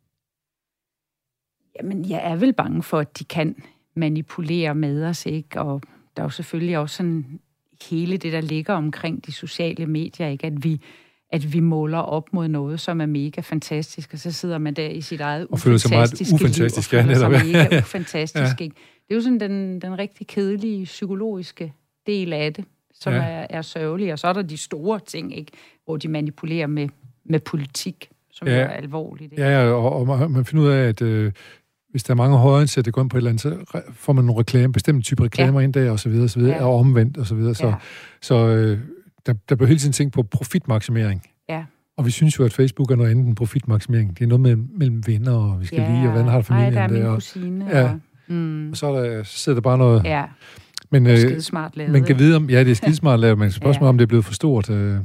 Jamen, 1.79 2.11
jeg 2.11 2.21
er 2.25 2.37
vel 2.37 2.53
bange 2.53 2.83
for, 2.83 2.99
at 2.99 3.19
de 3.19 3.25
kan 3.25 3.57
manipulere 3.97 4.75
med 4.75 5.05
os, 5.05 5.27
ikke? 5.27 5.61
Og 5.61 5.83
der 6.17 6.23
er 6.23 6.27
jo 6.27 6.31
selvfølgelig 6.31 6.79
også 6.79 6.97
sådan 6.97 7.41
hele 7.91 8.17
det, 8.17 8.33
der 8.33 8.41
ligger 8.41 8.75
omkring 8.75 9.27
de 9.27 9.33
sociale 9.33 9.87
medier, 9.87 10.29
ikke? 10.29 10.47
At 10.47 10.65
vi, 10.65 10.81
at 11.37 11.53
vi 11.53 11.61
måler 11.61 11.99
op 11.99 12.33
mod 12.33 12.49
noget, 12.49 12.81
som 12.81 13.01
er 13.01 13.07
mega 13.07 13.41
fantastisk, 13.41 14.11
og 14.13 14.19
så 14.19 14.33
sidder 14.33 14.59
man 14.59 14.75
der 14.75 14.89
i 14.89 15.01
sit 15.01 15.21
eget 15.21 15.47
Og 15.51 15.59
føler 15.61 15.79
sig 15.79 15.91
meget 15.91 16.07
ufantastisk, 16.07 16.31
liv, 16.31 16.65
og 17.01 17.05
føler 17.05 17.15
sig 17.15 17.31
mega 17.47 17.79
ufantastisk, 17.85 18.61
Ja. 18.61 18.65
ikke? 18.65 18.75
Det 19.09 19.11
er 19.11 19.15
jo 19.15 19.21
sådan 19.21 19.41
den, 19.41 19.81
den 19.81 19.99
rigtig 19.99 20.27
kedelige 20.27 20.85
psykologiske 20.85 21.73
del 22.07 22.33
af 22.33 22.55
det, 22.55 22.65
som 23.01 23.13
Ja. 23.13 23.19
er, 23.19 23.47
er 23.51 23.63
sørgelig. 23.63 24.13
Og 24.13 24.19
så 24.19 24.27
er 24.27 24.33
der 24.33 24.43
de 24.43 24.57
store 24.57 25.01
ting, 25.07 25.37
ikke? 25.39 25.53
Hvor 25.85 25.97
de 25.97 26.09
manipulerer 26.09 26.67
med, 26.67 26.89
med 27.25 27.41
politik, 27.41 28.09
som 28.31 28.49
Ja. 28.49 28.55
er 28.55 28.69
alvorligt. 28.69 29.33
Ikke? 29.33 29.43
Ja, 29.45 29.63
og, 29.71 29.93
og 29.93 30.31
man- 30.31 30.45
finder 30.45 30.65
ud 30.65 30.71
af, 30.71 30.89
at 30.89 31.03
øh, 31.03 31.33
hvis 31.91 32.03
der 32.05 32.11
er 32.11 32.17
mange 32.17 32.37
højreindsatte, 32.39 32.91
der 32.91 32.93
går 32.93 33.03
ind 33.03 33.11
på 33.11 33.17
et 33.17 33.19
eller 33.19 33.31
andet, 33.31 33.43
så 33.43 33.57
får 33.93 34.13
man 34.13 34.25
nogle 34.25 34.41
reklame, 34.41 34.73
bestemte 34.73 35.03
typer 35.03 35.25
reklamer 35.25 35.61
ja. 35.61 35.65
ind 35.65 35.73
der, 35.75 35.91
og 35.91 36.01
så 36.01 36.09
videre, 36.09 36.25
og 36.25 36.31
så 36.31 36.39
videre, 36.39 36.57
Ja. 36.57 36.65
og 36.65 36.77
omvendt, 36.79 37.17
og 37.17 37.27
så 37.27 37.35
videre. 37.35 37.55
Så, 37.55 37.67
Ja. 37.67 37.75
så 38.23 38.35
øh, 38.49 38.79
der, 39.27 39.35
der 39.49 39.55
bliver 39.55 39.69
hele 39.69 39.79
tiden 39.81 39.93
tænkt 39.93 40.15
på 40.15 40.23
profitmaksimering. 40.23 41.23
Ja. 41.49 41.65
Og 41.97 42.07
vi 42.07 42.11
synes 42.11 42.39
jo, 42.39 42.45
at 42.45 42.53
Facebook 42.53 42.91
er 42.91 42.97
noget 42.97 43.11
andet 43.11 43.27
end 43.27 43.37
profitmaksimering. 43.37 44.19
Det 44.19 44.25
er 44.25 44.29
noget 44.29 44.41
med, 44.41 44.57
mellem 44.57 45.07
venner, 45.07 45.33
og 45.33 45.61
vi 45.61 45.67
skal 45.67 45.81
ja. 45.81 45.89
lige, 45.91 46.07
og 46.07 46.11
hvordan 46.11 46.29
har 46.29 46.37
det 46.37 46.47
familien 46.47 46.75
Ej, 46.75 46.87
der 46.87 46.95
er 46.95 46.99
min 46.99 47.03
og, 47.07 47.15
kusine. 47.15 47.67
Ja. 47.71 47.83
Og, 47.85 48.01
mm, 48.29 48.71
og 48.71 48.77
så, 48.77 48.87
er 48.87 49.03
der, 49.03 49.23
så 49.23 49.39
sidder 49.39 49.57
der 49.57 49.63
bare 49.63 49.79
noget... 49.79 50.05
ja, 50.05 50.25
men, 50.91 51.07
øh, 51.07 51.19
skide 51.19 51.43
smart 51.43 51.77
lavet. 51.77 51.93
man 51.93 52.05
kan 52.05 52.19
vide 52.19 52.37
om... 52.37 52.51
Ja, 52.51 52.65
det 52.65 52.71
er 52.71 52.75
skidesmart 52.75 53.21
lavet, 53.21 53.39
men 53.39 53.51
spørgsmålet 53.61 53.87
Ja. 53.87 53.89
om 53.89 53.99
det 53.99 54.03
er 54.03 54.09
blevet 54.09 54.25
for 54.25 54.35
stort 54.35 54.71
øh, 54.71 54.99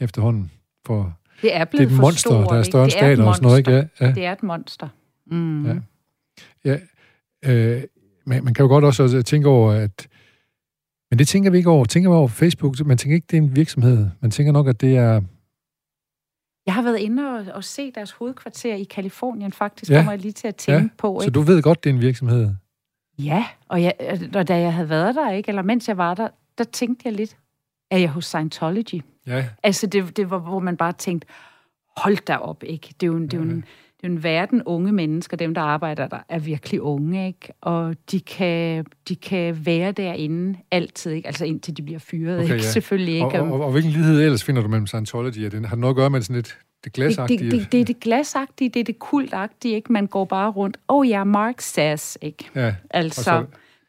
efterhånden. 0.00 0.50
For, 0.86 1.18
det 1.42 1.54
er 1.54 1.58
det 1.58 1.60
er 1.60 1.64
blevet 1.64 1.86
et 1.86 1.96
for 1.96 2.02
monster, 2.02 2.30
stort, 2.30 2.46
der 2.50 2.56
er 2.58 2.62
større 2.62 2.84
end 2.84 2.92
Det 2.92 3.02
er 3.02 3.06
et 3.08 3.16
stater 3.16 3.24
og 3.28 3.34
sådan 3.34 3.46
noget, 3.46 3.58
ikke? 3.58 3.70
monster. 3.70 3.96
Ja, 4.00 4.06
ja. 4.06 4.14
Det 4.14 4.24
er 4.26 4.32
et 4.32 4.42
monster. 4.42 4.88
Mm. 5.26 5.66
Ja. 5.66 5.74
Ja, 6.64 6.78
øh, 7.46 7.82
man, 8.26 8.44
man 8.44 8.54
kan 8.54 8.62
jo 8.62 8.68
godt 8.68 8.84
også 8.84 9.22
tænke 9.22 9.48
over, 9.48 9.72
at... 9.72 10.06
Men 11.14 11.18
det 11.18 11.28
tænker 11.28 11.50
vi 11.50 11.56
ikke 11.56 11.70
over. 11.70 11.84
Tænker 11.84 12.10
vi 12.10 12.16
over 12.16 12.28
Facebook? 12.28 12.86
Man 12.86 12.98
tænker 12.98 13.14
ikke, 13.14 13.26
det 13.30 13.36
er 13.38 13.42
en 13.42 13.56
virksomhed. 13.56 14.06
Man 14.20 14.30
tænker 14.30 14.52
nok, 14.52 14.68
at 14.68 14.80
det 14.80 14.96
er... 14.96 15.20
Jeg 16.66 16.74
har 16.74 16.82
været 16.82 16.98
inde 16.98 17.22
og, 17.30 17.44
og 17.54 17.64
se 17.64 17.90
deres 17.92 18.10
hovedkvarter 18.10 18.74
i 18.74 18.84
Kalifornien, 18.84 19.52
faktisk 19.52 19.90
Ja. 19.90 19.96
kommer 19.96 20.12
jeg 20.12 20.20
lige 20.20 20.32
til 20.32 20.48
at 20.48 20.56
tænke 20.56 20.82
Ja. 20.82 20.88
på. 20.98 21.18
Så 21.20 21.26
Ikke? 21.26 21.34
du 21.34 21.40
ved 21.40 21.62
godt, 21.62 21.84
det 21.84 21.90
er 21.90 21.94
en 21.94 22.00
virksomhed. 22.00 22.50
Ja, 23.18 23.44
og, 23.68 23.82
jeg, 23.82 23.92
og 24.34 24.48
da 24.48 24.58
jeg 24.58 24.74
havde 24.74 24.88
været 24.88 25.14
der, 25.14 25.30
ikke, 25.30 25.48
eller 25.48 25.62
mens 25.62 25.88
jeg 25.88 25.96
var 25.96 26.14
der, 26.14 26.28
der 26.58 26.64
tænkte 26.64 27.02
jeg 27.08 27.12
lidt, 27.14 27.36
er 27.90 27.98
jeg 27.98 28.08
hos 28.10 28.24
Scientology? 28.24 29.02
Ja, 29.26 29.44
Altså, 29.62 29.86
det, 29.86 30.16
det 30.16 30.30
var, 30.30 30.38
hvor 30.38 30.58
man 30.58 30.76
bare 30.76 30.92
tænkte, 30.92 31.26
hold 31.96 32.16
da 32.24 32.36
op, 32.36 32.62
ikke? 32.66 32.94
Det 33.00 33.06
er 33.06 33.10
jo, 33.10 33.16
en- 33.16 33.22
det 33.22 33.34
er 33.34 33.38
jo 33.38 33.42
en, 33.44 33.64
det 34.00 34.06
er 34.06 34.12
en 34.12 34.22
verden 34.22 34.62
unge 34.66 34.92
mennesker, 34.92 35.36
dem 35.36 35.54
der 35.54 35.60
arbejder 35.60 36.08
der, 36.08 36.18
er 36.28 36.38
virkelig 36.38 36.82
unge, 36.82 37.26
ikke? 37.26 37.48
Og 37.60 37.94
de 38.10 38.20
kan, 38.20 38.84
de 39.08 39.16
kan 39.16 39.66
være 39.66 39.92
derinde 39.92 40.58
altid, 40.70 41.10
ikke? 41.12 41.26
Altså 41.26 41.44
indtil 41.44 41.76
de 41.76 41.82
bliver 41.82 41.98
fyret, 41.98 42.34
Okay, 42.36 42.42
ikke? 42.44 42.54
ja. 42.54 42.60
Selvfølgelig 42.70 43.14
ikke. 43.14 43.24
og, 43.26 43.32
og, 43.40 43.52
og, 43.52 43.60
og 43.66 43.72
hvilken 43.72 43.92
lighed 43.92 44.22
ellers 44.22 44.44
finder 44.44 44.62
du 44.62 44.68
mellem 44.68 44.86
Scientology 44.86 45.46
og 45.46 45.52
den? 45.52 45.64
Har 45.64 45.76
det 45.76 45.80
noget 45.80 45.92
at 45.92 45.96
gøre 45.96 46.10
med 46.10 46.22
sådan 46.22 46.36
lidt 46.36 46.58
det 46.84 46.92
glasagtige. 46.92 47.38
Det, 47.38 47.52
det, 47.52 47.60
det, 47.60 47.72
det 47.72 47.80
er 47.80 47.84
det 47.84 48.00
glasagtige, 48.00 48.68
det 48.70 48.80
er 48.80 48.84
det 48.84 48.98
kultagtige, 48.98 49.74
ikke? 49.74 49.92
Man 49.92 50.06
går 50.06 50.24
bare 50.24 50.50
rundt. 50.50 50.76
Oh 50.88 51.08
ja, 51.08 51.24
Mark 51.24 51.60
says, 51.60 52.18
ikke? 52.22 52.44
Ja, 52.54 52.74
Altså, 52.90 53.22
så- 53.22 53.44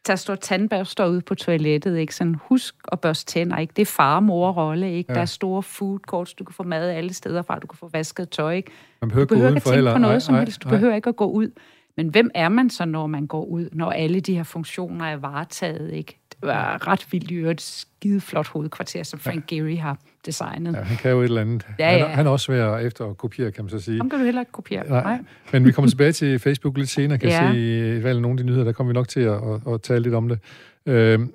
der 0.07 0.15
står 0.15 0.35
tandbørster 0.35 1.07
ude 1.07 1.21
på 1.21 1.35
toilettet, 1.35 1.97
ikke? 1.97 2.15
Sådan, 2.15 2.35
husk 2.41 2.75
at 2.91 2.99
børste 2.99 3.25
tænder, 3.31 3.57
ikke? 3.57 3.73
Det 3.75 3.81
er 3.81 3.85
far-mor-rolle, 3.85 4.93
ikke? 4.93 5.11
Ja. 5.11 5.15
Der 5.15 5.21
er 5.21 5.25
store 5.25 5.63
food 5.63 5.99
courts, 5.99 6.33
du 6.33 6.43
kan 6.43 6.53
få 6.53 6.63
mad 6.63 6.89
alle 6.89 7.13
steder 7.13 7.41
fra, 7.41 7.59
du 7.59 7.67
kan 7.67 7.77
få 7.77 7.89
vasket 7.93 8.29
tøj, 8.29 8.53
ikke? 8.55 8.71
man 9.01 9.09
behøver 9.09 9.25
Du 9.25 9.35
behøver 9.35 9.49
ikke 9.49 9.57
at 9.57 9.63
tænke 9.63 9.75
heller. 9.75 9.93
på 9.93 9.97
noget 9.99 10.13
Nej, 10.13 10.19
som 10.19 10.35
helst. 10.35 10.63
Du 10.63 10.69
nej. 10.69 10.77
behøver 10.77 10.95
ikke 10.95 11.09
at 11.09 11.15
gå 11.15 11.25
ud. 11.25 11.49
Men 11.97 12.07
hvem 12.07 12.31
er 12.33 12.49
man 12.49 12.69
så, 12.69 12.85
når 12.85 13.07
man 13.07 13.27
går 13.27 13.45
ud, 13.45 13.69
når 13.71 13.91
alle 13.91 14.19
de 14.19 14.35
her 14.35 14.43
funktioner 14.43 15.05
er 15.05 15.15
varetaget, 15.17 15.93
ikke? 15.93 16.19
Det 16.41 16.47
var 16.47 16.87
ret 16.87 17.07
vildt 17.11 17.31
i 17.31 17.33
øvrigt 17.33 17.61
skide 17.61 18.21
flot 18.21 18.47
hovedkvarter, 18.47 19.03
som 19.03 19.19
Frank 19.19 19.51
ja. 19.51 19.55
Gehry 19.55 19.77
har 19.77 19.97
designet. 20.25 20.73
Ja, 20.73 20.81
han 20.81 20.97
kan 20.97 21.11
jo 21.11 21.19
et 21.19 21.23
eller 21.25 21.41
andet. 21.41 21.65
Ja, 21.79 21.89
Han, 21.89 21.99
ja. 21.99 22.05
er- 22.05 22.09
han 22.09 22.25
er 22.25 22.29
også 22.31 22.43
svær 22.43 22.77
efter 22.77 23.05
at 23.09 23.17
kopiere, 23.17 23.51
kan 23.51 23.63
man 23.63 23.69
så 23.69 23.79
sige. 23.79 23.97
Ham 23.97 24.09
kan 24.09 24.19
du 24.19 24.25
heller 24.25 24.41
ikke 24.41 24.51
kopiere. 24.51 24.89
Nej. 24.89 25.19
Men 25.53 25.65
vi 25.65 25.71
kommer 25.71 25.89
tilbage 25.89 26.11
til 26.11 26.39
Facebook 26.39 26.77
lidt 26.77 26.89
senere, 26.89 27.17
kan 27.17 27.29
Ja. 27.29 27.43
jeg 27.43 27.53
se 27.53 27.97
i 27.97 28.03
valget 28.03 28.21
nogle 28.21 28.33
af 28.33 28.37
de 28.37 28.43
nyheder, 28.43 28.63
der 28.63 28.71
kommer 28.71 28.93
vi 28.93 28.93
nok 28.93 29.07
til 29.07 29.19
at, 29.19 29.33
at, 29.33 29.73
at 29.73 29.81
tale 29.81 30.03
lidt 30.03 30.15
om 30.15 30.29
det. 30.29 30.39
Øhm, 30.85 31.33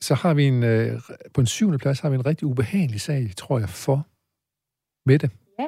så 0.00 0.14
har 0.14 0.34
vi 0.34 0.44
en, 0.44 0.62
øh, 0.62 1.00
på 1.34 1.40
en 1.40 1.46
syvende 1.46 1.78
plads 1.78 2.00
har 2.00 2.08
vi 2.08 2.14
en 2.14 2.26
rigtig 2.26 2.46
ubehagelig 2.46 3.00
sag, 3.00 3.30
tror 3.36 3.58
jeg, 3.58 3.68
for 3.68 4.06
Mette. 5.06 5.30
Ja. 5.58 5.66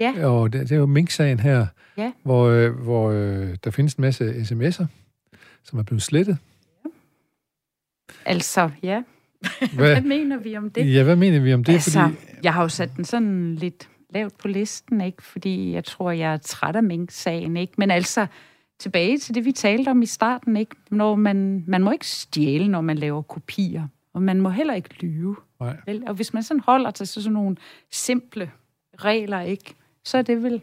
Ja. 0.00 0.26
Og 0.28 0.52
det, 0.52 0.60
det 0.60 0.72
er 0.72 0.76
jo 0.76 0.86
Mink-sagen 0.86 1.40
her, 1.40 1.66
Ja. 1.98 2.12
hvor, 2.22 2.44
øh, 2.46 2.70
hvor 2.78 3.10
øh, 3.10 3.56
der 3.64 3.70
findes 3.70 3.94
en 3.94 4.02
masse 4.02 4.30
sms'er, 4.32 4.84
som 5.64 5.78
er 5.78 5.82
blevet 5.82 6.02
slettet. 6.02 6.38
Altså, 8.26 8.70
ja. 8.82 9.02
Hvad, 9.74 9.92
Hvad 9.92 10.02
mener 10.02 10.36
vi 10.38 10.56
om 10.56 10.70
det? 10.70 10.94
ja, 10.94 11.02
hvad 11.02 11.16
mener 11.16 11.40
vi 11.40 11.54
om 11.54 11.64
det? 11.64 11.72
altså, 11.72 12.00
Fordi, 12.00 12.14
jeg 12.42 12.54
har 12.54 12.62
jo 12.62 12.68
sat 12.68 12.96
den 12.96 13.04
sådan 13.04 13.54
lidt 13.54 13.88
lavt 14.10 14.38
på 14.38 14.48
listen, 14.48 15.00
ikke? 15.00 15.22
Fordi 15.22 15.72
jeg 15.72 15.84
tror, 15.84 16.10
jeg 16.10 16.32
er 16.32 16.36
træt 16.36 16.76
af 16.76 16.82
Mink-sagen, 16.82 17.56
ikke? 17.56 17.72
Men 17.76 17.90
altså, 17.90 18.26
tilbage 18.78 19.18
til 19.18 19.34
det, 19.34 19.44
vi 19.44 19.52
talte 19.52 19.88
om 19.88 20.02
i 20.02 20.06
starten, 20.06 20.56
ikke? 20.56 20.76
Når 20.90 21.14
man, 21.14 21.64
man 21.66 21.82
må 21.82 21.90
ikke 21.90 22.06
stjæle, 22.06 22.68
når 22.68 22.80
man 22.80 22.98
laver 22.98 23.22
kopier. 23.22 23.88
Og 24.14 24.22
man 24.22 24.40
må 24.40 24.50
heller 24.50 24.74
ikke 24.74 24.94
lyve. 25.04 25.36
nej. 25.60 25.76
Vel? 25.86 26.02
Og 26.06 26.14
hvis 26.14 26.34
man 26.34 26.42
sådan 26.42 26.60
holder 26.66 26.90
til 26.90 27.06
sådan 27.06 27.32
nogle 27.32 27.56
simple 27.92 28.50
regler, 28.98 29.40
ikke? 29.40 29.74
Så 30.04 30.18
er 30.18 30.22
det 30.22 30.42
vel, 30.42 30.62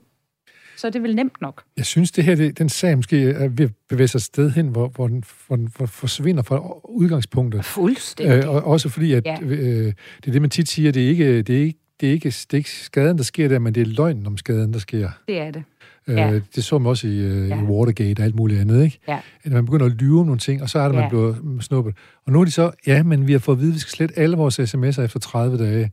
så 0.78 0.88
er 0.88 0.92
det 0.92 1.04
vel 1.04 1.16
nemt 1.16 1.42
nok. 1.42 1.64
Jeg 1.78 1.86
synes, 1.86 2.12
det 2.12 2.24
her, 2.24 2.36
det, 2.36 2.58
den 2.58 2.70
sag 2.70 2.96
måske 2.96 3.30
er 3.30 3.48
ved 3.48 3.66
at 3.66 3.72
bevæge 3.90 4.08
sig 4.08 4.22
sted 4.22 4.50
hen, 4.52 4.68
hvor, 4.68 4.88
hvor, 4.88 5.08
den, 5.08 5.24
hvor 5.48 5.56
den 5.56 5.70
hvor 5.78 5.86
forsvinder 5.86 6.44
fra 6.44 6.88
udgangspunktet. 6.90 7.66
Fuldstændig. 7.66 8.44
Øh, 8.44 8.50
og 8.50 8.64
også 8.64 8.90
fordi, 8.90 9.14
at 9.14 9.26
Ja. 9.26 9.38
øh, 9.42 9.50
det 9.86 9.94
er 10.28 10.32
det, 10.32 10.42
man 10.42 10.50
tit 10.50 10.70
siger, 10.70 10.92
det 10.92 11.04
er 11.06 11.08
ikke, 11.10 11.42
det 11.42 11.56
er 11.58 11.62
ikke, 11.62 11.80
det 12.02 12.10
er 12.10 12.14
ikke, 12.14 12.30
det 12.30 12.54
er 12.54 12.58
ikke 12.58 12.72
skaden, 12.72 13.18
der 13.18 13.24
sker 13.24 13.48
der, 13.48 13.60
men 13.60 13.76
det 13.76 13.82
er 13.82 13.86
løgnen 13.86 14.28
om 14.28 14.38
skaden, 14.38 14.74
der 14.74 14.80
sker. 14.80 15.10
Det 15.28 15.40
er 15.40 15.52
det. 15.52 15.64
Øh, 16.08 16.16
Ja. 16.18 16.40
Det 16.56 16.64
så 16.64 16.78
man 16.80 16.90
også 16.90 17.08
i, 17.08 17.18
øh, 17.18 17.50
Ja. 17.50 17.62
i 17.62 17.64
Watergate 17.64 18.20
og 18.20 18.24
alt 18.26 18.36
muligt 18.36 18.60
andet, 18.62 18.84
ikke? 18.84 19.00
Ja. 19.08 19.20
At 19.44 19.52
man 19.52 19.66
begynder 19.66 19.86
at 19.86 19.92
lyve 19.92 20.20
om 20.20 20.26
nogle 20.26 20.40
ting, 20.40 20.62
og 20.62 20.70
så 20.70 20.80
er 20.80 20.84
det, 20.86 20.96
man 20.96 21.04
Ja. 21.04 21.10
bliver 21.10 21.58
snuppet. 21.62 21.96
Og 22.26 22.32
nu 22.34 22.42
er 22.42 22.46
de 22.46 22.52
så, 22.52 22.72
ja, 22.88 23.04
men 23.04 23.28
vi 23.28 23.32
har 23.32 23.40
fået 23.40 23.56
at 23.56 23.60
vide, 23.62 23.70
at 23.72 23.76
vi 23.76 23.80
skal 23.80 23.92
slette 23.92 24.20
alle 24.20 24.38
vores 24.38 24.60
sms'er 24.60 25.02
efter 25.02 25.20
30 25.20 25.58
dage. 25.58 25.92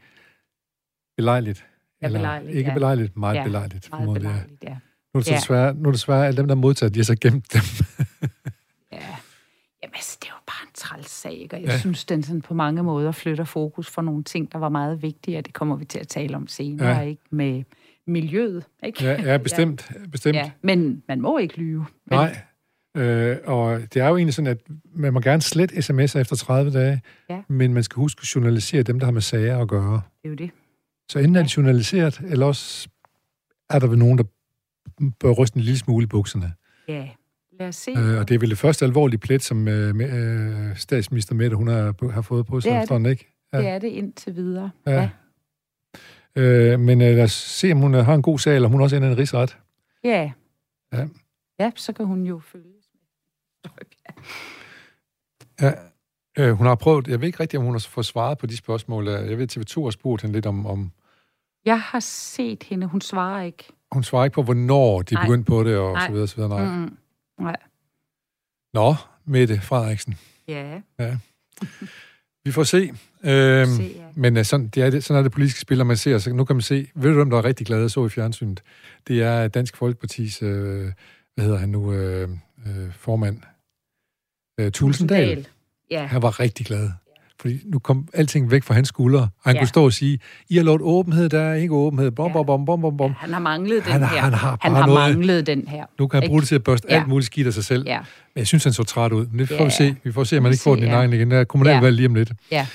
Belejligt. 1.17 1.65
Ja, 2.03 2.07
Eller 2.07 2.19
belejligt, 2.19 2.55
Ikke 2.57 2.69
ja. 2.71 2.75
belejligt, 2.75 3.17
meget 3.17 3.35
Ja, 3.37 3.45
belejligt. 3.45 3.91
Meget 3.91 4.07
jeg. 4.07 4.15
belejligt, 4.15 4.63
ja. 4.65 4.77
Nu 5.15 5.19
er 5.19 5.23
det 5.23 5.31
Ja. 5.31 5.37
desværre, 5.37 5.75
nu 5.75 5.81
er 5.81 5.85
det 5.85 5.95
desværre 5.95 6.27
alle 6.27 6.37
dem, 6.37 6.49
der 6.49 6.55
modtager, 6.55 6.91
de 6.91 6.99
har 6.99 7.05
så 7.05 7.17
gemt 7.21 7.53
dem. 7.53 7.63
Ja. 8.93 8.99
Jamen, 9.83 9.95
altså, 9.95 10.19
det 10.23 10.29
jo 10.29 10.35
bare 10.47 10.67
en 10.67 10.73
træls 10.75 11.11
sag, 11.11 11.33
ikke? 11.33 11.57
Og 11.57 11.61
jeg 11.61 11.67
Ja. 11.69 11.73
ja. 11.73 11.79
synes, 11.79 12.05
den 12.05 12.23
sådan 12.23 12.43
på 12.43 12.55
mange 12.55 12.83
måder 12.83 13.13
flytter 13.13 13.45
fokus 13.45 13.91
for 13.91 14.03
nogle 14.03 14.25
ting, 14.25 14.53
der 14.53 14.59
var 14.59 14.69
meget 14.69 15.03
vigtige, 15.03 15.39
og 15.39 15.47
det 15.47 15.55
kommer 15.55 15.77
vi 15.77 15.85
til 15.85 15.99
at 15.99 16.09
tale 16.09 16.37
om 16.37 16.47
senere, 16.49 16.89
Ja. 16.89 16.95
ja. 16.99 17.01
ikke? 17.03 17.23
Med 17.31 17.63
miljøet, 18.07 18.65
ikke? 18.85 19.05
Ja, 19.05 19.23
ja 19.33 19.37
bestemt. 19.39 19.91
bestemt. 20.13 20.37
Ja. 20.37 20.51
Men 20.63 21.03
man 21.09 21.21
må 21.21 21.39
ikke 21.39 21.57
lyve. 21.59 21.87
Men, 22.07 22.19
Nej. 22.19 22.37
Øh, 22.97 23.37
og 23.45 23.81
det 23.95 24.03
er 24.03 24.09
jo 24.09 24.17
egentlig 24.17 24.35
sådan, 24.35 24.47
at 24.51 24.59
man 24.95 25.13
må 25.13 25.21
gerne 25.21 25.43
slette 25.43 25.75
sms'er 25.75 26.19
efter 26.19 26.37
30 26.37 26.71
dage, 26.71 27.01
Ja. 27.31 27.43
men 27.49 27.75
man 27.75 27.83
skal 27.83 27.95
huske 27.97 28.19
at 28.23 28.35
journalisere 28.35 28.83
dem, 28.83 28.99
der 28.99 29.07
har 29.07 29.13
med 29.13 29.21
sager 29.23 29.59
at 29.59 29.69
gøre. 29.69 29.93
Det 30.23 30.25
er 30.25 30.29
jo 30.29 30.35
det. 30.35 30.51
Så 31.11 31.19
enten 31.19 31.37
er 31.37 31.43
det 31.43 31.57
journaliseret, 31.57 32.21
eller 32.25 32.47
også 32.47 32.89
er 33.71 33.79
der 33.79 33.87
vel 33.87 33.99
nogen, 33.99 34.19
der 34.19 34.25
bør 35.21 35.31
ryste 35.31 35.57
en 35.57 35.63
lille 35.63 35.79
smule 35.79 36.05
i 36.05 36.07
bukserne. 36.07 36.53
Ja. 36.89 37.09
Lad 37.61 37.69
os 37.69 37.77
se. 37.77 37.91
Øh, 37.91 38.19
og 38.19 38.29
det 38.29 38.35
er 38.35 38.39
vel 38.39 38.51
det 38.51 38.59
første 38.59 38.85
alvorlige 38.85 39.19
plet, 39.19 39.43
som 39.43 39.69
øh, 39.69 39.95
øh, 40.01 40.77
statsminister 40.77 41.35
Mette, 41.35 41.57
hun 41.57 41.69
har, 41.69 42.11
har 42.11 42.23
fået 42.23 42.47
på 42.47 42.61
sig 42.61 42.73
Det 42.73 42.91
er 42.91 42.99
det. 42.99 43.11
ikke? 43.11 43.27
ja. 43.53 43.59
Det 43.59 43.69
er 43.69 43.79
det 43.79 43.89
indtil 43.89 44.37
videre. 44.37 44.71
Ja. 44.87 45.11
Øh, 46.37 46.81
men 46.81 47.01
øh, 47.01 47.17
lad 47.17 47.25
os 47.25 47.33
se, 47.33 47.73
om 47.73 47.79
hun 47.79 47.95
øh, 47.95 48.05
har 48.05 48.15
en 48.15 48.23
god 48.23 48.39
sag, 48.39 48.55
eller 48.55 48.69
hun 48.69 48.81
også 48.81 48.97
ender 48.97 49.11
en 49.11 49.19
rigsret. 49.19 49.59
Ja. 50.05 50.33
Ja. 50.93 51.07
Ja, 51.61 51.71
så 51.77 51.93
kan 51.93 52.07
hun 52.07 52.23
jo 52.27 52.39
følge. 52.39 52.65
Ja. 55.61 55.73
Øh, 56.39 56.53
hun 56.53 56.67
har 56.67 56.75
prøvet, 56.75 57.09
jeg 57.09 57.21
ved 57.21 57.27
ikke 57.27 57.41
rigtigt, 57.41 57.59
om 57.59 57.65
hun 57.65 57.75
har 57.75 57.87
fået 57.89 58.07
svaret 58.07 58.39
på 58.39 58.47
de 58.47 58.57
spørgsmål. 58.57 59.09
Jeg 59.09 59.39
ved, 59.39 59.57
TV2 59.57 59.83
har 59.83 59.91
spurgt 59.91 60.23
hende 60.23 60.35
lidt 60.37 60.47
om, 60.47 60.67
om 60.67 60.93
Jeg 61.65 61.81
har 61.81 62.01
set 62.01 62.63
hende. 62.63 62.87
Hun 62.87 63.01
svarer 63.01 63.43
ikke. 63.43 63.65
hun 63.93 64.03
svarer 64.05 64.25
ikke 64.25 64.35
på, 64.35 64.43
hvornår 64.43 65.03
de 65.03 65.15
Nej. 65.15 65.25
begyndt 65.25 65.47
på 65.47 65.65
det, 65.65 65.77
og 65.79 65.93
Nej. 65.93 66.07
så 66.07 66.13
videre, 66.13 66.29
så 66.29 66.37
videre. 66.37 66.49
Nej. 66.49 66.77
Mm. 66.77 66.97
Nej. 67.41 67.57
Nå, 68.75 68.95
Mette 69.25 69.61
Frederiksen. 69.61 70.19
Ja. 70.49 70.81
Vi 72.45 72.53
får 72.53 72.63
se. 72.63 72.79
Øhm, 73.25 73.67
Se, 73.67 73.83
ja. 73.97 74.05
men 74.15 74.37
uh, 74.37 74.43
sådan, 74.45 74.69
det 74.69 74.83
er 74.83 74.91
det, 74.91 75.05
sådan 75.05 75.19
er 75.19 75.23
det 75.23 75.33
politiske 75.33 75.61
spil, 75.61 75.79
når 75.79 75.85
man 75.85 75.97
ser. 75.97 76.19
Så 76.19 76.33
nu 76.33 76.45
kan 76.45 76.57
man 76.57 76.63
se, 76.63 76.89
ved 76.95 77.11
du, 77.11 77.17
hvem 77.17 77.31
der 77.31 77.39
er 77.39 77.45
rigtig 77.45 77.67
glad 77.67 77.89
så 77.89 78.07
i 78.07 78.09
fjernsynet? 78.09 78.63
Det 79.09 79.23
er 79.23 79.49
Dansk 79.49 79.77
Folkepartis, 79.77 80.43
øh, 80.43 80.93
hvad 81.35 81.45
hedder 81.45 81.59
han 81.59 81.69
nu, 81.69 81.93
øh, 81.93 82.29
øh, 82.67 82.93
formand, 82.93 83.43
øh, 84.61 84.73
Tulsendal. 84.73 85.49
Ja. 85.91 86.07
Han 86.07 86.23
var 86.23 86.41
rigtig 86.41 86.67
glad. 86.67 86.91
Fordi 87.41 87.61
nu 87.65 87.79
kom 87.79 88.09
alting 88.13 88.51
væk 88.51 88.63
fra 88.63 88.75
hans 88.75 88.89
skuldre, 88.89 89.21
og 89.21 89.29
han 89.45 89.55
Ja. 89.55 89.61
kunne 89.61 89.69
stå 89.69 89.85
og 89.85 89.93
sige, 89.93 90.19
I 90.49 90.57
har 90.57 90.63
lovet 90.65 90.81
åbenhed, 90.83 91.29
der 91.29 91.41
er 91.41 91.55
ikke 91.55 91.75
åbenhed, 91.75 92.11
bom, 92.11 92.27
Ja. 92.27 92.33
bom, 92.33 92.47
bom, 92.47 92.65
bom, 92.65 92.81
bom, 92.81 92.97
bom. 92.97 93.13
Han 93.13 93.33
har 93.33 93.41
manglet 93.41 93.85
den 93.85 93.93
Han- 93.93 94.01
her. 94.01 94.07
han 94.07 94.33
har 94.33 94.59
han 94.61 94.73
har 94.73 94.87
noget- 94.87 95.15
manglet 95.17 95.47
den 95.47 95.69
her. 95.69 95.87
Nu 95.99 96.07
kan 96.07 96.23
han 96.23 96.29
bruge 96.31 96.41
det 96.41 96.49
til 96.49 96.55
at 96.55 96.65
børste 96.65 96.87
Ja. 96.91 96.97
alt 96.99 97.09
muligt 97.09 97.27
skidt 97.27 97.47
af 97.47 97.53
sig 97.53 97.65
selv. 97.65 97.87
Ja. 97.87 97.99
Men 98.35 98.39
jeg 98.39 98.47
synes, 98.47 98.65
han 98.65 98.73
så 98.73 98.83
træt 98.83 99.13
ud. 99.13 99.27
Men 99.27 99.39
det 99.39 99.49
får 99.49 99.55
Ja. 99.57 99.65
vi 99.65 99.71
se. 99.71 99.97
Vi 100.05 100.13
får 100.13 100.25
se, 100.25 100.37
om 100.37 100.43
man 100.43 100.53
ikke 100.53 100.63
får 100.63 100.75
den 100.75 100.85
i 100.85 100.87
ja. 100.87 100.93
nakken 100.93 101.13
igen. 101.13 101.31
Der 101.31 101.37
er 101.37 101.45
kommunalvalg 101.45 101.85
Ja. 101.85 101.97
lige 101.97 102.07
om 102.07 102.15
lidt. 102.15 102.33
Ja. 102.53 102.67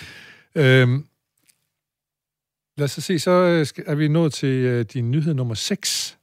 Øhm, 0.56 1.06
lad 2.78 2.86
os 2.86 2.91
så 2.91 3.01
se, 3.01 3.19
så 3.19 3.32
øh, 3.32 3.65
er 3.88 3.95
vi 3.95 4.08
nået 4.08 4.34
til 4.34 4.49
øh, 4.49 4.86
din 4.93 5.12
nyhed 5.12 5.34
nummer 5.34 5.54
6. 5.56 6.17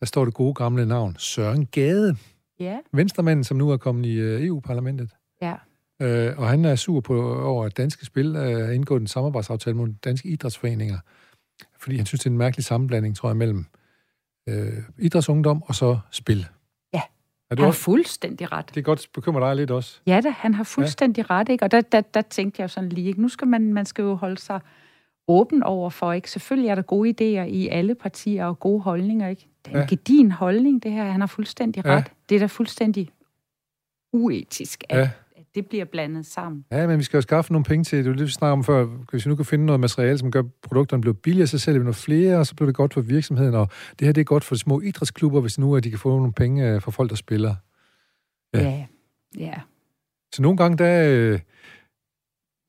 Der 0.00 0.06
står 0.06 0.24
det 0.24 0.34
gode 0.34 0.54
gamle 0.54 0.86
navn. 0.86 1.16
Søren 1.18 1.66
Gade. 1.66 2.16
Ja. 2.60 2.76
Venstremanden, 2.92 3.44
som 3.44 3.56
nu 3.56 3.70
er 3.70 3.76
kommet 3.76 4.06
i 4.06 4.12
øh, 4.14 4.42
EU-parlamentet. 4.46 5.10
Ja. 5.42 5.54
Øh, 6.02 6.38
og 6.38 6.48
han 6.48 6.64
er 6.64 6.76
sur 6.76 7.00
på, 7.00 7.42
over, 7.42 7.64
at 7.64 7.76
Danske 7.76 8.06
Spil 8.06 8.36
øh, 8.36 8.66
har 8.66 8.72
indgået 8.72 9.00
en 9.00 9.06
samarbejdsaftale 9.06 9.76
med 9.76 9.94
danske 10.04 10.28
idrætsforeninger. 10.28 10.98
Fordi 11.78 11.96
han 11.96 12.06
synes, 12.06 12.20
det 12.20 12.26
er 12.26 12.30
en 12.30 12.38
mærkelig 12.38 12.64
sammenblanding, 12.64 13.16
tror 13.16 13.28
jeg, 13.28 13.36
mellem 13.36 13.66
øh, 14.48 14.72
idrætsungdom 14.98 15.62
og 15.66 15.74
så 15.74 15.98
spil. 16.10 16.46
Ja. 16.94 17.00
Er 17.50 17.54
du 17.54 17.62
Han 17.62 17.68
har 17.68 17.72
fuldstændig 17.72 18.52
ret. 18.52 18.68
det 18.68 18.76
er 18.76 18.82
godt 18.82 19.08
bekymrer 19.14 19.46
dig 19.48 19.56
lidt 19.56 19.70
også. 19.70 20.00
Ja 20.06 20.20
da, 20.24 20.30
han 20.30 20.54
har 20.54 20.64
fuldstændig 20.64 21.24
ja. 21.30 21.34
ret, 21.34 21.48
ikke? 21.48 21.64
Og 21.64 21.70
der, 21.70 21.80
der, 21.80 22.00
der 22.00 22.22
tænkte 22.22 22.60
jeg 22.60 22.62
jo 22.62 22.68
sådan 22.68 22.88
lige, 22.88 23.08
ikke? 23.08 23.20
Nu 23.22 23.28
skal 23.28 23.48
man, 23.48 23.72
man 23.72 23.86
skal 23.86 24.02
jo 24.02 24.14
holde 24.14 24.38
sig 24.38 24.60
åben 25.28 25.62
over 25.62 25.90
for, 25.90 26.12
ikke? 26.12 26.30
Selvfølgelig 26.30 26.68
er 26.70 26.74
der 26.74 26.82
gode 26.82 27.10
idéer 27.10 27.44
i 27.46 27.68
alle 27.68 27.94
partier 27.94 28.46
og 28.46 28.58
gode 28.60 28.80
holdninger, 28.80 29.28
ikke? 29.28 29.46
Det 29.64 29.70
er 29.72 29.76
en 29.76 29.80
Ja. 29.80 29.86
gedin 29.88 30.30
holdning, 30.30 30.82
det 30.82 30.92
her. 30.92 31.04
Han 31.04 31.20
har 31.20 31.26
fuldstændig 31.26 31.84
Ja. 31.84 31.96
ret. 31.96 32.12
Det 32.28 32.34
er 32.34 32.38
da 32.38 32.46
fuldstændig 32.46 33.10
uetisk, 34.12 34.84
at, 34.88 34.98
Ja. 34.98 35.10
Det 35.62 35.66
bliver 35.68 35.84
blandet 35.84 36.26
sammen. 36.26 36.64
Ja, 36.72 36.86
men 36.86 36.98
vi 36.98 37.02
skal 37.04 37.16
jo 37.16 37.20
skaffe 37.20 37.52
nogle 37.52 37.64
penge 37.64 37.84
til 37.84 37.98
det. 37.98 38.06
Var 38.06 38.16
det, 38.16 38.26
vi 38.26 38.30
snakkede 38.30 38.52
om 38.52 38.64
før. 38.64 38.84
Hvis 39.10 39.26
vi 39.26 39.28
nu 39.28 39.36
kan 39.36 39.44
finde 39.44 39.66
noget 39.66 39.80
materiale, 39.80 40.18
som 40.18 40.30
gør 40.30 40.42
produkterne 40.62 41.00
bliver 41.00 41.14
billigere, 41.14 41.46
så 41.46 41.58
sælger 41.58 41.78
vi 41.80 41.84
noget 41.84 41.96
flere, 41.96 42.38
og 42.38 42.46
så 42.46 42.54
bliver 42.54 42.66
det 42.66 42.74
godt 42.74 42.94
for 42.94 43.00
virksomheden. 43.00 43.54
Og 43.54 43.68
det 43.98 44.06
her 44.06 44.12
det 44.12 44.20
er 44.20 44.24
godt 44.24 44.44
for 44.44 44.54
de 44.54 44.58
små 44.58 44.80
idrætsklubber, 44.80 45.40
hvis 45.40 45.58
nu 45.58 45.76
at 45.76 45.84
de 45.84 45.90
kan 45.90 45.98
få 45.98 46.16
nogle 46.16 46.32
penge 46.32 46.68
øh, 46.68 46.82
fra 46.82 46.90
folk, 46.90 47.10
der 47.10 47.16
spiller. 47.16 47.54
Ja. 48.54 48.60
Ja. 48.62 48.86
Ja. 49.38 49.54
Så 50.34 50.42
nogle 50.42 50.56
gange, 50.56 50.78
der... 50.78 51.04
øh, 51.08 51.40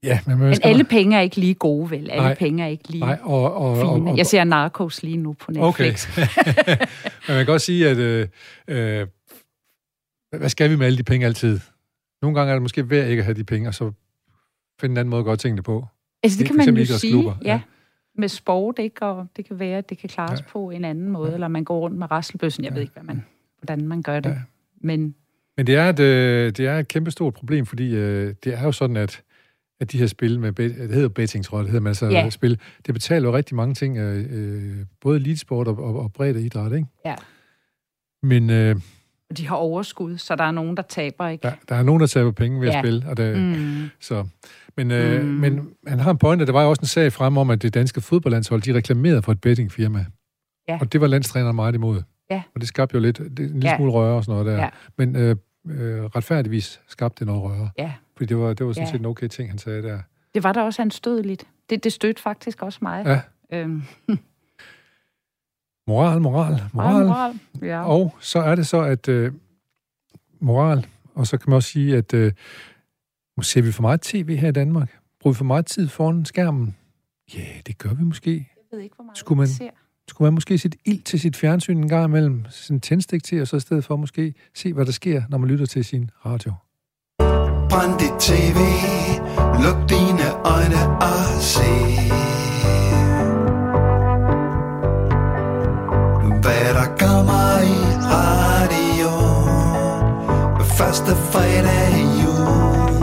Ja, 0.03 0.19
men, 0.27 0.37
man 0.37 0.49
Men 0.49 0.59
alle 0.63 0.83
penge 0.83 1.17
er 1.17 1.21
ikke 1.21 1.35
lige 1.35 1.53
gode, 1.53 1.91
vel? 1.91 2.09
Alle 2.11 2.23
Nej. 2.23 2.35
penge 2.35 2.63
er 2.63 2.67
ikke 2.67 2.89
lige 2.89 2.99
Nej, 2.99 3.19
og, 3.23 3.53
og, 3.53 3.71
og, 3.71 3.75
fine. 3.97 4.11
og, 4.11 4.17
Jeg 4.17 4.25
ser 4.25 4.43
Narcos 4.43 5.03
lige 5.03 5.17
nu 5.17 5.33
på 5.33 5.51
Netflix. 5.51 6.07
Okay. 6.09 6.27
men 7.27 7.35
man 7.35 7.45
kan 7.45 7.53
også 7.53 7.65
sige, 7.65 7.89
at 7.89 7.97
øh, 7.97 8.27
øh, 8.67 9.07
hvad 10.37 10.49
skal 10.49 10.69
vi 10.69 10.75
med 10.75 10.85
alle 10.85 10.97
de 10.97 11.03
penge 11.03 11.25
altid? 11.25 11.59
Nogle 12.21 12.39
gange 12.39 12.49
er 12.49 12.55
det 12.55 12.61
måske 12.61 12.89
værd 12.89 13.09
ikke 13.09 13.19
at 13.21 13.25
have 13.25 13.35
de 13.35 13.43
penge, 13.43 13.67
og 13.69 13.73
så 13.73 13.91
finde 14.81 14.93
en 14.93 14.97
anden 14.97 15.09
måde 15.09 15.19
at 15.19 15.25
gøre 15.25 15.35
tingene 15.37 15.61
på. 15.63 15.85
Altså, 16.23 16.39
det 16.39 16.47
For 16.47 16.55
kan 16.55 16.73
man 16.73 16.77
jo 16.77 16.85
sige, 16.85 17.23
ja. 17.27 17.33
ja. 17.43 17.61
Med 18.15 18.27
sport, 18.27 18.79
ikke? 18.79 19.05
Og 19.05 19.27
det 19.37 19.45
kan 19.45 19.59
være, 19.59 19.77
at 19.77 19.89
det 19.89 19.97
kan 19.97 20.09
klares 20.09 20.39
Ja. 20.39 20.45
på 20.51 20.69
en 20.69 20.85
anden 20.85 21.09
måde, 21.09 21.27
Ja. 21.29 21.33
eller 21.33 21.47
man 21.47 21.63
går 21.63 21.79
rundt 21.79 21.97
med 21.97 22.11
rasselbøssen. 22.11 22.63
Jeg 22.63 22.69
Ja. 22.71 22.73
ved 22.73 22.81
ikke, 22.81 22.93
hvad 22.93 23.03
man, 23.03 23.25
hvordan 23.61 23.87
man 23.87 24.01
gør 24.01 24.19
det. 24.19 24.29
Ja. 24.29 24.37
Men 24.81 25.15
Men 25.57 25.67
det 25.67 25.75
er 25.75 25.89
et, 25.89 25.99
øh, 25.99 26.45
det 26.51 26.59
er 26.59 26.79
et 26.79 26.87
kæmpestort 26.87 27.33
problem, 27.33 27.65
fordi 27.65 27.95
øh, 27.95 28.33
det 28.43 28.53
er 28.53 28.63
jo 28.63 28.71
sådan, 28.71 28.97
at 28.97 29.21
at 29.81 29.91
de 29.91 29.97
her 29.97 30.07
spil 30.07 30.39
med, 30.39 30.49
bet- 30.59 30.81
det 30.81 30.93
hedder 30.93 31.09
betting, 31.09 31.45
tror 31.45 31.57
jeg, 31.57 31.63
det 31.63 31.71
hedder, 31.71 31.81
men 31.81 31.87
altså 31.87 32.05
Ja. 32.05 32.29
spil, 32.29 32.59
det 32.85 32.93
betaler 32.93 33.29
jo 33.29 33.35
rigtig 33.35 33.55
mange 33.55 33.73
ting, 33.75 33.97
øh, 33.97 34.25
øh, 34.29 34.85
både 35.01 35.17
elitesport 35.19 35.67
og, 35.67 35.77
og, 35.79 35.99
og 35.99 36.13
bredt 36.13 36.37
idræt, 36.37 36.71
ikke? 36.73 36.87
Ja. 37.05 37.15
Men 38.23 38.49
øh, 38.49 38.75
Og 39.29 39.37
de 39.37 39.47
har 39.47 39.55
overskud, 39.55 40.17
så 40.17 40.35
der 40.35 40.43
er 40.43 40.51
nogen, 40.51 40.77
der 40.77 40.83
taber, 40.83 41.27
ikke? 41.27 41.41
der, 41.41 41.51
der 41.69 41.75
er 41.75 41.83
nogen, 41.83 41.99
der 42.01 42.07
taber 42.07 42.31
penge 42.31 42.61
ved 42.61 42.67
ja. 42.67 42.77
At 42.77 42.81
spille, 42.85 43.05
og 43.09 43.17
det, 43.17 43.37
Mm. 43.39 43.89
så... 43.99 44.27
Men, 44.77 44.91
øh, 44.91 45.21
Mm. 45.21 45.27
men 45.27 45.69
han 45.87 45.99
har 45.99 46.11
en 46.11 46.17
pointe, 46.17 46.45
der 46.45 46.51
var 46.51 46.63
jo 46.63 46.69
også 46.69 46.81
en 46.81 46.87
sag 46.87 47.13
frem 47.13 47.37
om, 47.37 47.49
at 47.49 47.61
det 47.61 47.73
danske 47.73 48.01
fodboldlandshold, 48.01 48.61
de 48.61 48.73
reklamerede 48.73 49.21
for 49.21 49.31
et 49.31 49.41
bettingfirma. 49.41 50.05
Ja. 50.67 50.77
Og 50.81 50.93
det 50.93 51.01
var 51.01 51.07
landstræneren 51.07 51.55
meget 51.55 51.75
imod. 51.75 52.01
Ja. 52.31 52.41
Og 52.55 52.61
det 52.61 52.67
skabte 52.67 52.95
jo 52.95 52.99
lidt, 53.01 53.17
det, 53.17 53.39
en 53.39 53.45
lille 53.53 53.69
Ja. 53.69 53.75
smule 53.77 53.91
røre 53.91 54.15
og 54.15 54.23
sådan 54.23 54.39
noget 54.43 54.57
der. 54.57 54.63
Ja. 54.63 54.69
Men 54.97 55.15
øh, 55.15 55.35
øh, 55.69 56.03
retfærdigvis 56.05 56.81
skabte 56.87 57.19
det 57.19 57.27
noget 57.27 57.43
røre. 57.43 57.69
Ja. 57.77 57.91
Fordi 58.17 58.25
det 58.25 58.37
var, 58.37 58.53
det 58.53 58.65
var 58.65 58.73
sådan 58.73 58.87
Ja. 58.87 58.91
set 58.91 58.99
en 58.99 59.05
okay 59.05 59.27
ting, 59.27 59.49
han 59.49 59.57
sagde 59.57 59.83
der. 59.83 59.99
Det 60.33 60.43
var 60.43 60.51
da 60.53 60.61
også 60.61 60.81
anstødeligt. 60.81 61.43
Det, 61.69 61.83
det 61.83 61.93
stødte 61.93 62.21
faktisk 62.21 62.61
også 62.63 62.79
mig. 62.81 63.05
Ja. 63.05 63.21
Øhm, 63.59 63.83
Moral, 65.89 66.21
moral, 66.21 66.61
moral. 66.73 66.93
moral. 66.93 67.07
moral. 67.07 67.39
Ja. 67.61 67.83
Og 67.85 68.15
så 68.19 68.39
er 68.39 68.55
det 68.55 68.67
så, 68.67 68.81
at 68.81 69.07
øh, 69.09 69.31
moral, 70.39 70.87
og 71.15 71.27
så 71.27 71.37
kan 71.37 71.49
man 71.49 71.55
også 71.55 71.69
sige, 71.69 71.97
at 71.97 72.13
øh, 72.13 72.31
ser 73.41 73.61
vi 73.61 73.71
for 73.71 73.81
meget 73.81 74.01
tv 74.01 74.35
her 74.35 74.47
i 74.47 74.51
Danmark? 74.51 74.97
Bruger 75.21 75.33
vi 75.33 75.37
for 75.37 75.43
meget 75.45 75.65
tid 75.65 75.87
foran 75.87 76.25
skærmen? 76.25 76.75
Ja, 77.35 77.45
det 77.67 77.77
gør 77.77 77.93
vi 77.93 78.03
måske. 78.03 78.31
Jeg 78.31 78.77
ved 78.77 78.79
ikke, 78.83 78.95
hvor 78.95 79.03
meget 79.05 79.17
Skulle 79.17 79.37
man- 79.37 79.47
ser. 79.47 79.69
Skulle 80.07 80.25
man 80.25 80.33
måske 80.33 80.57
sætte 80.57 80.77
ild 80.85 81.01
til 81.01 81.19
sit 81.19 81.35
fjernsyn 81.35 81.77
en 81.77 81.87
gang 81.89 82.05
imellem, 82.05 82.45
sådan 82.49 82.75
en 82.77 82.81
tændstik 82.81 83.23
til, 83.23 83.41
og 83.41 83.47
så 83.47 83.55
i 83.55 83.59
stedet 83.59 83.85
for 83.85 83.95
måske 83.95 84.33
se, 84.55 84.73
hvad 84.73 84.85
der 84.85 84.91
sker, 84.91 85.21
når 85.29 85.37
man 85.37 85.49
lytter 85.49 85.65
til 85.65 85.85
sin 85.85 86.09
radio. 86.25 86.53
Brænd 87.69 87.99
dit 87.99 88.19
tv, 88.19 88.59
luk 89.63 89.89
dine 89.89 90.27
øjne 90.55 90.81
og 90.97 91.41
se 91.41 91.69
Første 100.79 101.15
fredag 101.31 101.91
i 101.91 102.21
jul. 102.21 102.99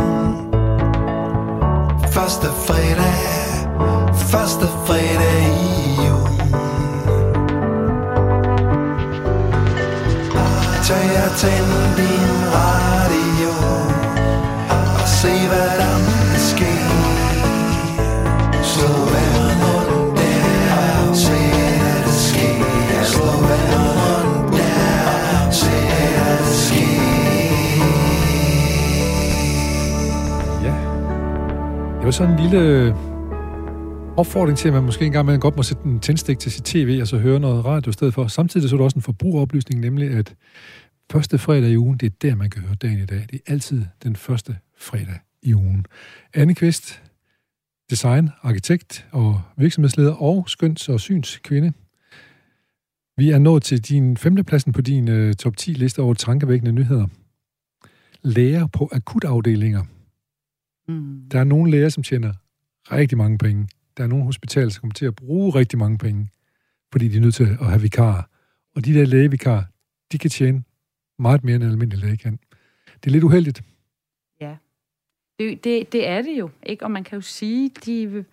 Første 2.13 2.47
fredag, 2.67 3.19
første 4.17 4.67
fredag 4.87 5.43
i 5.49 6.07
jul. 6.07 6.29
Ah, 10.37 10.85
Tag 10.85 11.25
og 11.25 11.37
tænd 11.37 11.97
din 11.97 12.55
radio 12.55 12.86
var 32.07 32.13
sådan 32.13 32.35
en 32.35 32.41
lille 32.41 32.95
opfordring 34.17 34.59
til, 34.59 34.69
at 34.69 34.75
man 34.75 34.83
måske 34.83 35.07
engang 35.07 35.27
man 35.27 35.41
godt 35.41 35.57
må 35.57 35.63
sætte 35.63 35.83
en 35.85 36.01
tændstik 36.01 36.39
til 36.39 36.53
sit 36.53 36.65
tv, 36.65 36.99
og 37.01 37.09
så 37.09 37.19
høre 37.19 37.41
noget 37.41 37.65
radio 37.65 37.91
i 37.91 37.93
stedet 37.93 38.15
for. 38.15 38.27
Samtidig 38.27 38.69
så 38.69 38.77
er 38.77 38.79
der 38.79 38.85
også 38.85 38.97
en 38.97 39.03
forbrugeroplysning, 39.03 39.81
nemlig 39.81 40.11
at 40.11 40.35
første 41.13 41.39
fredag 41.39 41.71
i 41.71 41.77
ugen, 41.77 41.99
det 41.99 42.07
er 42.07 42.17
der, 42.23 42.35
man 42.35 42.51
kan 42.51 42.63
høre 42.63 42.75
dagen 42.75 42.99
i 42.99 43.07
dag. 43.07 43.27
Det 43.31 43.35
er 43.35 43.53
altid 43.53 43.85
den 44.03 44.17
første 44.17 44.57
fredag 44.79 45.19
i 45.43 45.55
ugen. 45.55 45.87
Anne 46.35 46.55
Kvist, 46.55 47.03
design, 47.91 48.31
arkitekt 48.43 49.07
og 49.13 49.43
virksomhedsleder 49.57 50.15
og 50.15 50.45
skøns- 50.49 50.89
og 50.89 51.01
synskvinde. 51.01 51.73
Vi 53.17 53.31
er 53.31 53.39
nået 53.39 53.63
til 53.63 53.81
din 53.81 54.17
femtepladsen 54.17 54.73
på 54.73 54.81
din 54.81 55.29
uh, 55.29 55.33
top 55.33 55.57
10 55.57 55.71
liste 55.71 56.03
over 56.03 56.15
tankevækkende 56.15 56.73
nyheder. 56.73 57.07
Læger 58.23 58.67
på 58.67 58.89
akutafdelinger. 58.93 59.96
Mm. 60.89 61.29
Der 61.33 61.41
er 61.41 61.45
nogle 61.45 61.71
læger, 61.71 61.89
som 61.89 62.03
tjener 62.03 62.33
rigtig 62.93 63.19
mange 63.19 63.39
penge. 63.39 63.69
Der 63.97 64.03
er 64.05 64.09
nogle 64.09 64.25
hospitaler, 64.25 64.69
som 64.69 64.81
kommer 64.81 64.95
til 64.95 65.07
at 65.07 65.17
bruge 65.17 65.55
rigtig 65.55 65.79
mange 65.79 65.99
penge, 65.99 66.29
fordi 66.93 67.09
de 67.09 67.17
er 67.17 67.21
nødt 67.21 67.35
til 67.35 67.45
at 67.45 67.67
have 67.67 67.81
vikarer. 67.81 68.23
Og 68.75 68.85
de 68.85 68.95
der 68.95 69.05
lægevikarer, 69.05 69.65
de 70.13 70.19
kan 70.19 70.31
tjene 70.31 70.65
meget 71.19 71.45
mere, 71.45 71.57
end 71.57 71.65
en 71.65 71.71
almindelig 71.71 72.05
læge 72.05 72.17
kan. 72.17 72.39
Det 72.87 73.07
er 73.07 73.11
lidt 73.11 73.25
uheldigt. 73.25 73.63
Det, 75.39 75.65
det, 75.65 75.93
det 75.93 76.09
er 76.09 76.23
det 76.23 76.39
jo, 76.39 76.51
ikke? 76.63 76.85
Og 76.85 76.91
man 76.91 77.05
kan 77.05 77.17
jo 77.17 77.21
sige, 77.21 77.71
de, 77.87 78.25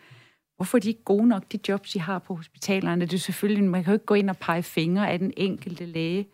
hvorfor 0.56 0.78
er 0.78 0.80
de 0.80 0.88
ikke 0.88 1.04
gode 1.04 1.28
nok, 1.28 1.52
de 1.52 1.60
jobs, 1.70 1.92
de 1.92 2.00
har 2.00 2.20
på 2.20 2.36
hospitalerne. 2.36 3.06
Det 3.06 3.14
er 3.14 3.18
selvfølgelig, 3.18 3.64
man 3.64 3.84
kan 3.84 3.92
jo 3.92 3.96
ikke 3.96 4.06
gå 4.06 4.14
ind 4.14 4.30
og 4.30 4.38
pege 4.38 4.64
fingre 4.64 5.12
af 5.12 5.20
den 5.20 5.34
enkelte 5.38 5.86
læge. 5.86 6.28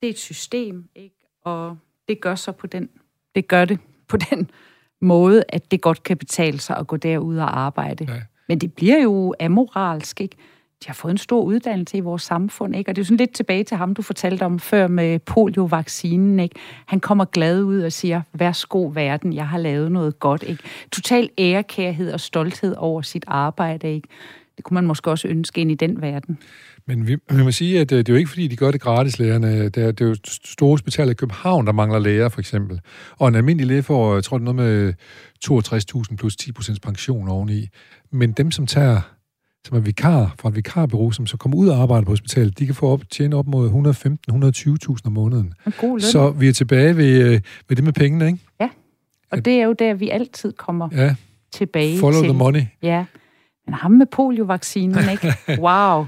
Det 0.00 0.06
er 0.08 0.10
et 0.12 0.18
system, 0.18 0.88
ikke? 0.94 1.16
Og 1.44 1.78
det 2.08 2.20
gør 2.20 2.34
så 2.34 2.52
på 2.52 2.66
den, 2.66 2.88
det 3.34 3.48
gør 3.48 3.64
det 3.64 3.78
på 4.08 4.16
den 4.16 4.50
måde, 5.02 5.44
at 5.48 5.70
det 5.70 5.80
godt 5.80 6.02
kan 6.02 6.16
betale 6.16 6.60
sig 6.60 6.76
at 6.76 6.86
gå 6.86 6.96
derud 6.96 7.36
og 7.36 7.60
arbejde. 7.60 8.06
Ja. 8.08 8.20
Men 8.48 8.58
det 8.58 8.72
bliver 8.72 8.98
jo 8.98 9.34
amoralsk, 9.40 10.20
ikke? 10.20 10.36
De 10.84 10.86
har 10.86 10.94
fået 10.94 11.12
en 11.12 11.18
stor 11.18 11.42
uddannelse 11.42 11.96
i 11.96 12.00
vores 12.00 12.22
samfund, 12.22 12.76
ikke? 12.76 12.90
Og 12.90 12.96
det 12.96 13.00
er 13.00 13.04
jo 13.04 13.06
sådan 13.06 13.16
lidt 13.16 13.34
tilbage 13.34 13.64
til 13.64 13.76
ham, 13.76 13.94
du 13.94 14.02
fortalte 14.02 14.42
om 14.42 14.58
før 14.58 14.86
med 14.86 15.18
poliovaccinen, 15.18 16.40
ikke? 16.40 16.54
Han 16.86 17.00
kommer 17.00 17.24
glad 17.24 17.62
ud 17.62 17.80
og 17.80 17.92
siger, 17.92 18.22
værsgo 18.32 18.90
verden, 18.94 19.32
jeg 19.32 19.48
har 19.48 19.58
lavet 19.58 19.92
noget 19.92 20.18
godt, 20.18 20.42
ikke? 20.42 20.62
Total 20.92 21.30
ærekærhed 21.38 22.12
og 22.12 22.20
stolthed 22.20 22.74
over 22.76 23.02
sit 23.02 23.24
arbejde, 23.26 23.94
ikke? 23.94 24.08
Det 24.56 24.64
kunne 24.64 24.74
man 24.74 24.86
måske 24.86 25.10
også 25.10 25.28
ønske 25.28 25.60
ind 25.60 25.70
i 25.70 25.74
den 25.74 26.02
verden. 26.02 26.38
Men 26.86 27.06
vi, 27.08 27.16
vi 27.30 27.42
må 27.42 27.50
sige, 27.50 27.80
at 27.80 27.92
øh, 27.92 27.98
det 27.98 28.08
er 28.08 28.12
jo 28.12 28.18
ikke, 28.18 28.30
fordi 28.30 28.48
de 28.48 28.56
gør 28.56 28.70
det 28.70 28.80
gratis, 28.80 29.18
lægerne. 29.18 29.64
Det 29.68 29.76
er, 29.76 29.92
det 29.92 30.00
er 30.00 30.08
jo 30.08 30.16
store 30.44 30.70
hospitaler 30.70 31.10
i 31.10 31.14
København, 31.14 31.66
der 31.66 31.72
mangler 31.72 31.98
læger, 31.98 32.28
for 32.28 32.40
eksempel. 32.40 32.80
Og 33.18 33.28
en 33.28 33.34
almindelig 33.34 33.66
læge 33.66 33.82
får, 33.82 34.14
jeg 34.14 34.24
tror, 34.24 34.38
det 34.38 34.48
er 34.48 34.52
noget 34.52 34.70
med 34.70 34.94
62.000 36.10 36.16
plus 36.16 36.36
10% 36.42 36.76
pension 36.82 37.28
oveni. 37.28 37.68
Men 38.12 38.32
dem, 38.32 38.50
som 38.50 38.66
tager 38.66 39.00
som 39.66 39.76
er 39.76 39.80
vikar 39.80 40.34
fra 40.38 40.48
et 40.48 40.56
vikarbureau, 40.56 41.10
som 41.10 41.26
så 41.26 41.36
kommer 41.36 41.58
ud 41.58 41.68
og 41.68 41.76
arbejder 41.82 42.04
på 42.04 42.12
hospitalet, 42.12 42.58
de 42.58 42.66
kan 42.66 42.74
få 42.74 42.88
op, 42.88 43.02
tjene 43.10 43.36
op 43.36 43.46
mod 43.46 43.70
115-120.000 43.70 44.96
om 45.04 45.12
måneden. 45.12 45.54
En 45.66 45.72
god 45.80 45.90
løn. 45.90 46.00
Så 46.00 46.30
vi 46.30 46.48
er 46.48 46.52
tilbage 46.52 46.96
ved, 46.96 47.22
øh, 47.34 47.40
ved 47.68 47.76
det 47.76 47.84
med 47.84 47.92
pengene, 47.92 48.26
ikke? 48.26 48.38
Og 49.30 49.44
det 49.44 49.52
er 49.60 49.64
jo 49.64 49.72
der, 49.72 49.94
vi 49.94 50.08
altid 50.10 50.52
kommer 50.52 50.88
Ja, 50.92 51.14
tilbage 51.52 51.98
follow 51.98 52.20
til. 52.20 52.28
the 52.28 52.38
money. 52.38 52.62
Ja. 52.82 53.04
Men 53.66 53.74
ham 53.74 53.90
med 53.90 54.06
poliovaccinen, 54.12 54.98
ikke? 55.10 55.34
Wow. 55.62 56.06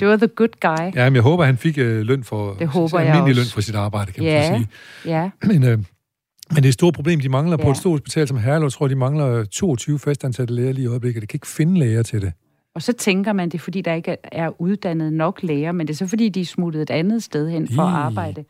Det 0.00 0.08
var 0.08 0.16
the 0.16 0.26
good 0.26 0.48
guy. 0.60 0.94
Ja, 1.00 1.04
men 1.10 1.14
jeg 1.14 1.22
håber, 1.22 1.44
han 1.44 1.56
fik 1.56 1.78
øh, 1.78 2.00
løn 2.02 2.24
for, 2.24 2.54
Det 2.54 2.68
håber 2.68 3.00
jeg 3.00 3.20
også. 3.22 3.34
løn 3.34 3.44
for 3.46 3.60
sit 3.60 3.74
arbejde, 3.74 4.12
kan 4.12 4.24
man 4.24 4.32
Ja. 4.32 4.48
så 4.48 4.54
sige. 4.56 4.68
Ja. 5.16 5.30
Men, 5.46 5.62
øh, 5.62 5.78
men 5.78 6.56
det 6.56 6.64
er 6.64 6.68
et 6.68 6.74
stort 6.74 6.94
problem, 6.94 7.20
de 7.20 7.28
mangler 7.28 7.56
ja. 7.60 7.64
på 7.64 7.70
et 7.70 7.76
stort 7.76 7.92
hospital 7.92 8.28
som 8.28 8.36
Herlev. 8.38 8.70
Tror, 8.70 8.88
de 8.88 8.94
mangler 8.94 9.44
22 9.44 9.98
fastansatte 9.98 10.54
læger 10.54 10.72
lige 10.72 10.84
i 10.84 10.86
øjeblikket. 10.86 11.22
De 11.22 11.26
kan 11.26 11.36
ikke 11.36 11.46
finde 11.46 11.78
læger 11.78 12.02
til 12.02 12.22
det. 12.22 12.32
Og 12.74 12.82
så 12.82 12.92
tænker 12.92 13.32
man, 13.32 13.48
det 13.48 13.54
er 13.54 13.58
fordi, 13.62 13.80
der 13.80 13.94
ikke 13.94 14.16
er- 14.32 14.60
uddannet 14.60 15.12
nok 15.12 15.42
læger, 15.42 15.72
men 15.72 15.86
det 15.86 15.92
er 15.92 15.96
så 15.96 16.06
fordi, 16.06 16.28
de 16.28 16.40
er 16.40 16.44
smuttet 16.44 16.82
et 16.82 16.90
andet 16.90 17.22
sted 17.22 17.50
hen 17.50 17.68
for 17.74 17.82
at 17.82 17.88
Ih. 17.88 17.94
arbejde. 18.06 18.44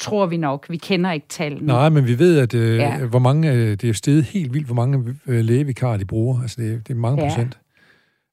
Tror 0.00 0.26
vi 0.26 0.36
nok. 0.36 0.66
Vi 0.70 0.76
kender 0.76 1.12
ikke 1.12 1.26
tallene. 1.28 1.66
Nej, 1.66 1.88
men 1.88 2.06
vi 2.06 2.18
ved, 2.18 2.38
at 2.38 2.54
øh, 2.54 2.76
Ja. 2.76 3.04
hvor 3.04 3.18
mange, 3.18 3.52
øh, 3.52 3.70
det 3.70 3.84
er 3.84 3.92
steget 3.92 4.24
helt 4.24 4.54
vildt, 4.54 4.66
hvor 4.66 4.74
mange 4.74 5.14
øh, 5.26 5.44
lægevikarer 5.44 5.96
de 5.96 6.04
bruger. 6.04 6.40
Altså, 6.42 6.56
det, 6.62 6.72
er- 6.72 6.78
det 6.78 6.90
er 6.90 6.94
mange 6.94 7.22
ja. 7.22 7.28
procent. 7.28 7.58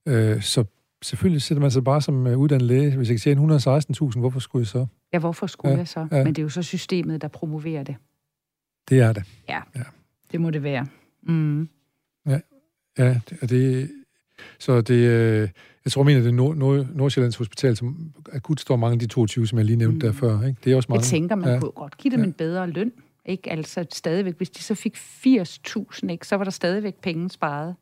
Øh, 0.09 0.41
så 0.41 0.63
selvfølgelig 1.03 1.41
sætter 1.41 1.61
man 1.61 1.71
sig 1.71 1.83
bare 1.83 2.01
som 2.01 2.27
øh, 2.27 2.37
uddannet 2.37 2.67
læge. 2.67 2.95
Hvis 2.97 3.09
jeg 3.09 3.13
kan 3.19 3.19
tjene 3.19 3.55
116.000, 4.11 4.19
hvorfor 4.19 4.39
skulle 4.39 4.61
jeg 4.61 4.67
så? 4.67 4.85
Ja, 5.13 5.19
hvorfor 5.19 5.47
skulle 5.47 5.71
Ja, 5.71 5.77
jeg 5.77 5.87
så? 5.87 6.07
ja. 6.11 6.23
Men 6.23 6.27
det 6.27 6.37
er 6.37 6.43
jo 6.43 6.49
så 6.49 6.63
systemet, 6.63 7.21
der 7.21 7.27
promoverer 7.27 7.83
det. 7.83 7.95
Det 8.89 8.99
er 8.99 9.13
det. 9.13 9.23
Det 10.31 10.41
må 10.41 10.49
det 10.49 10.63
være. 10.63 10.87
Mm. 11.23 11.69
Ja, 12.27 12.39
det, 13.29 13.37
og 13.41 13.49
det, 13.49 13.91
så 14.59 14.81
det, 14.81 14.93
øh, 14.93 15.49
jeg 15.85 15.91
tror, 15.91 16.03
mener, 16.03 16.19
det 16.21 16.27
er 16.27 16.31
Nord, 16.33 16.55
Nord, 16.55 16.85
Nordsjællands 16.93 17.35
Hospital, 17.35 17.75
som 17.77 18.13
akut 18.33 18.59
står 18.59 18.75
mange 18.75 18.93
af 18.93 18.99
de 18.99 19.07
22, 19.07 19.47
som 19.47 19.57
jeg 19.57 19.65
lige 19.65 19.75
nævnte 19.75 19.93
Mm. 19.95 19.99
der 19.99 20.11
før. 20.11 20.41
Ikke? 20.47 20.59
Det 20.63 20.71
er 20.71 20.75
også 20.75 20.87
mange. 20.89 20.99
Jeg 20.99 21.05
tænker, 21.07 21.35
man 21.35 21.47
ja. 21.47 21.53
ja. 21.53 21.59
kunne 21.59 21.71
godt 21.71 21.97
give 21.97 22.11
dem 22.11 22.19
Ja. 22.19 22.25
en 22.25 22.33
bedre 22.33 22.67
løn. 22.69 22.91
Ikke? 23.25 23.51
Altså 23.51 23.85
stadigvæk, 23.93 24.37
hvis 24.37 24.49
de 24.49 24.63
så 24.63 24.75
fik 24.75 24.95
80.000, 24.97 26.09
ikke, 26.09 26.27
så 26.27 26.35
var 26.35 26.43
der 26.43 26.51
stadigvæk 26.51 26.95
penge 27.01 27.29
sparet. 27.29 27.75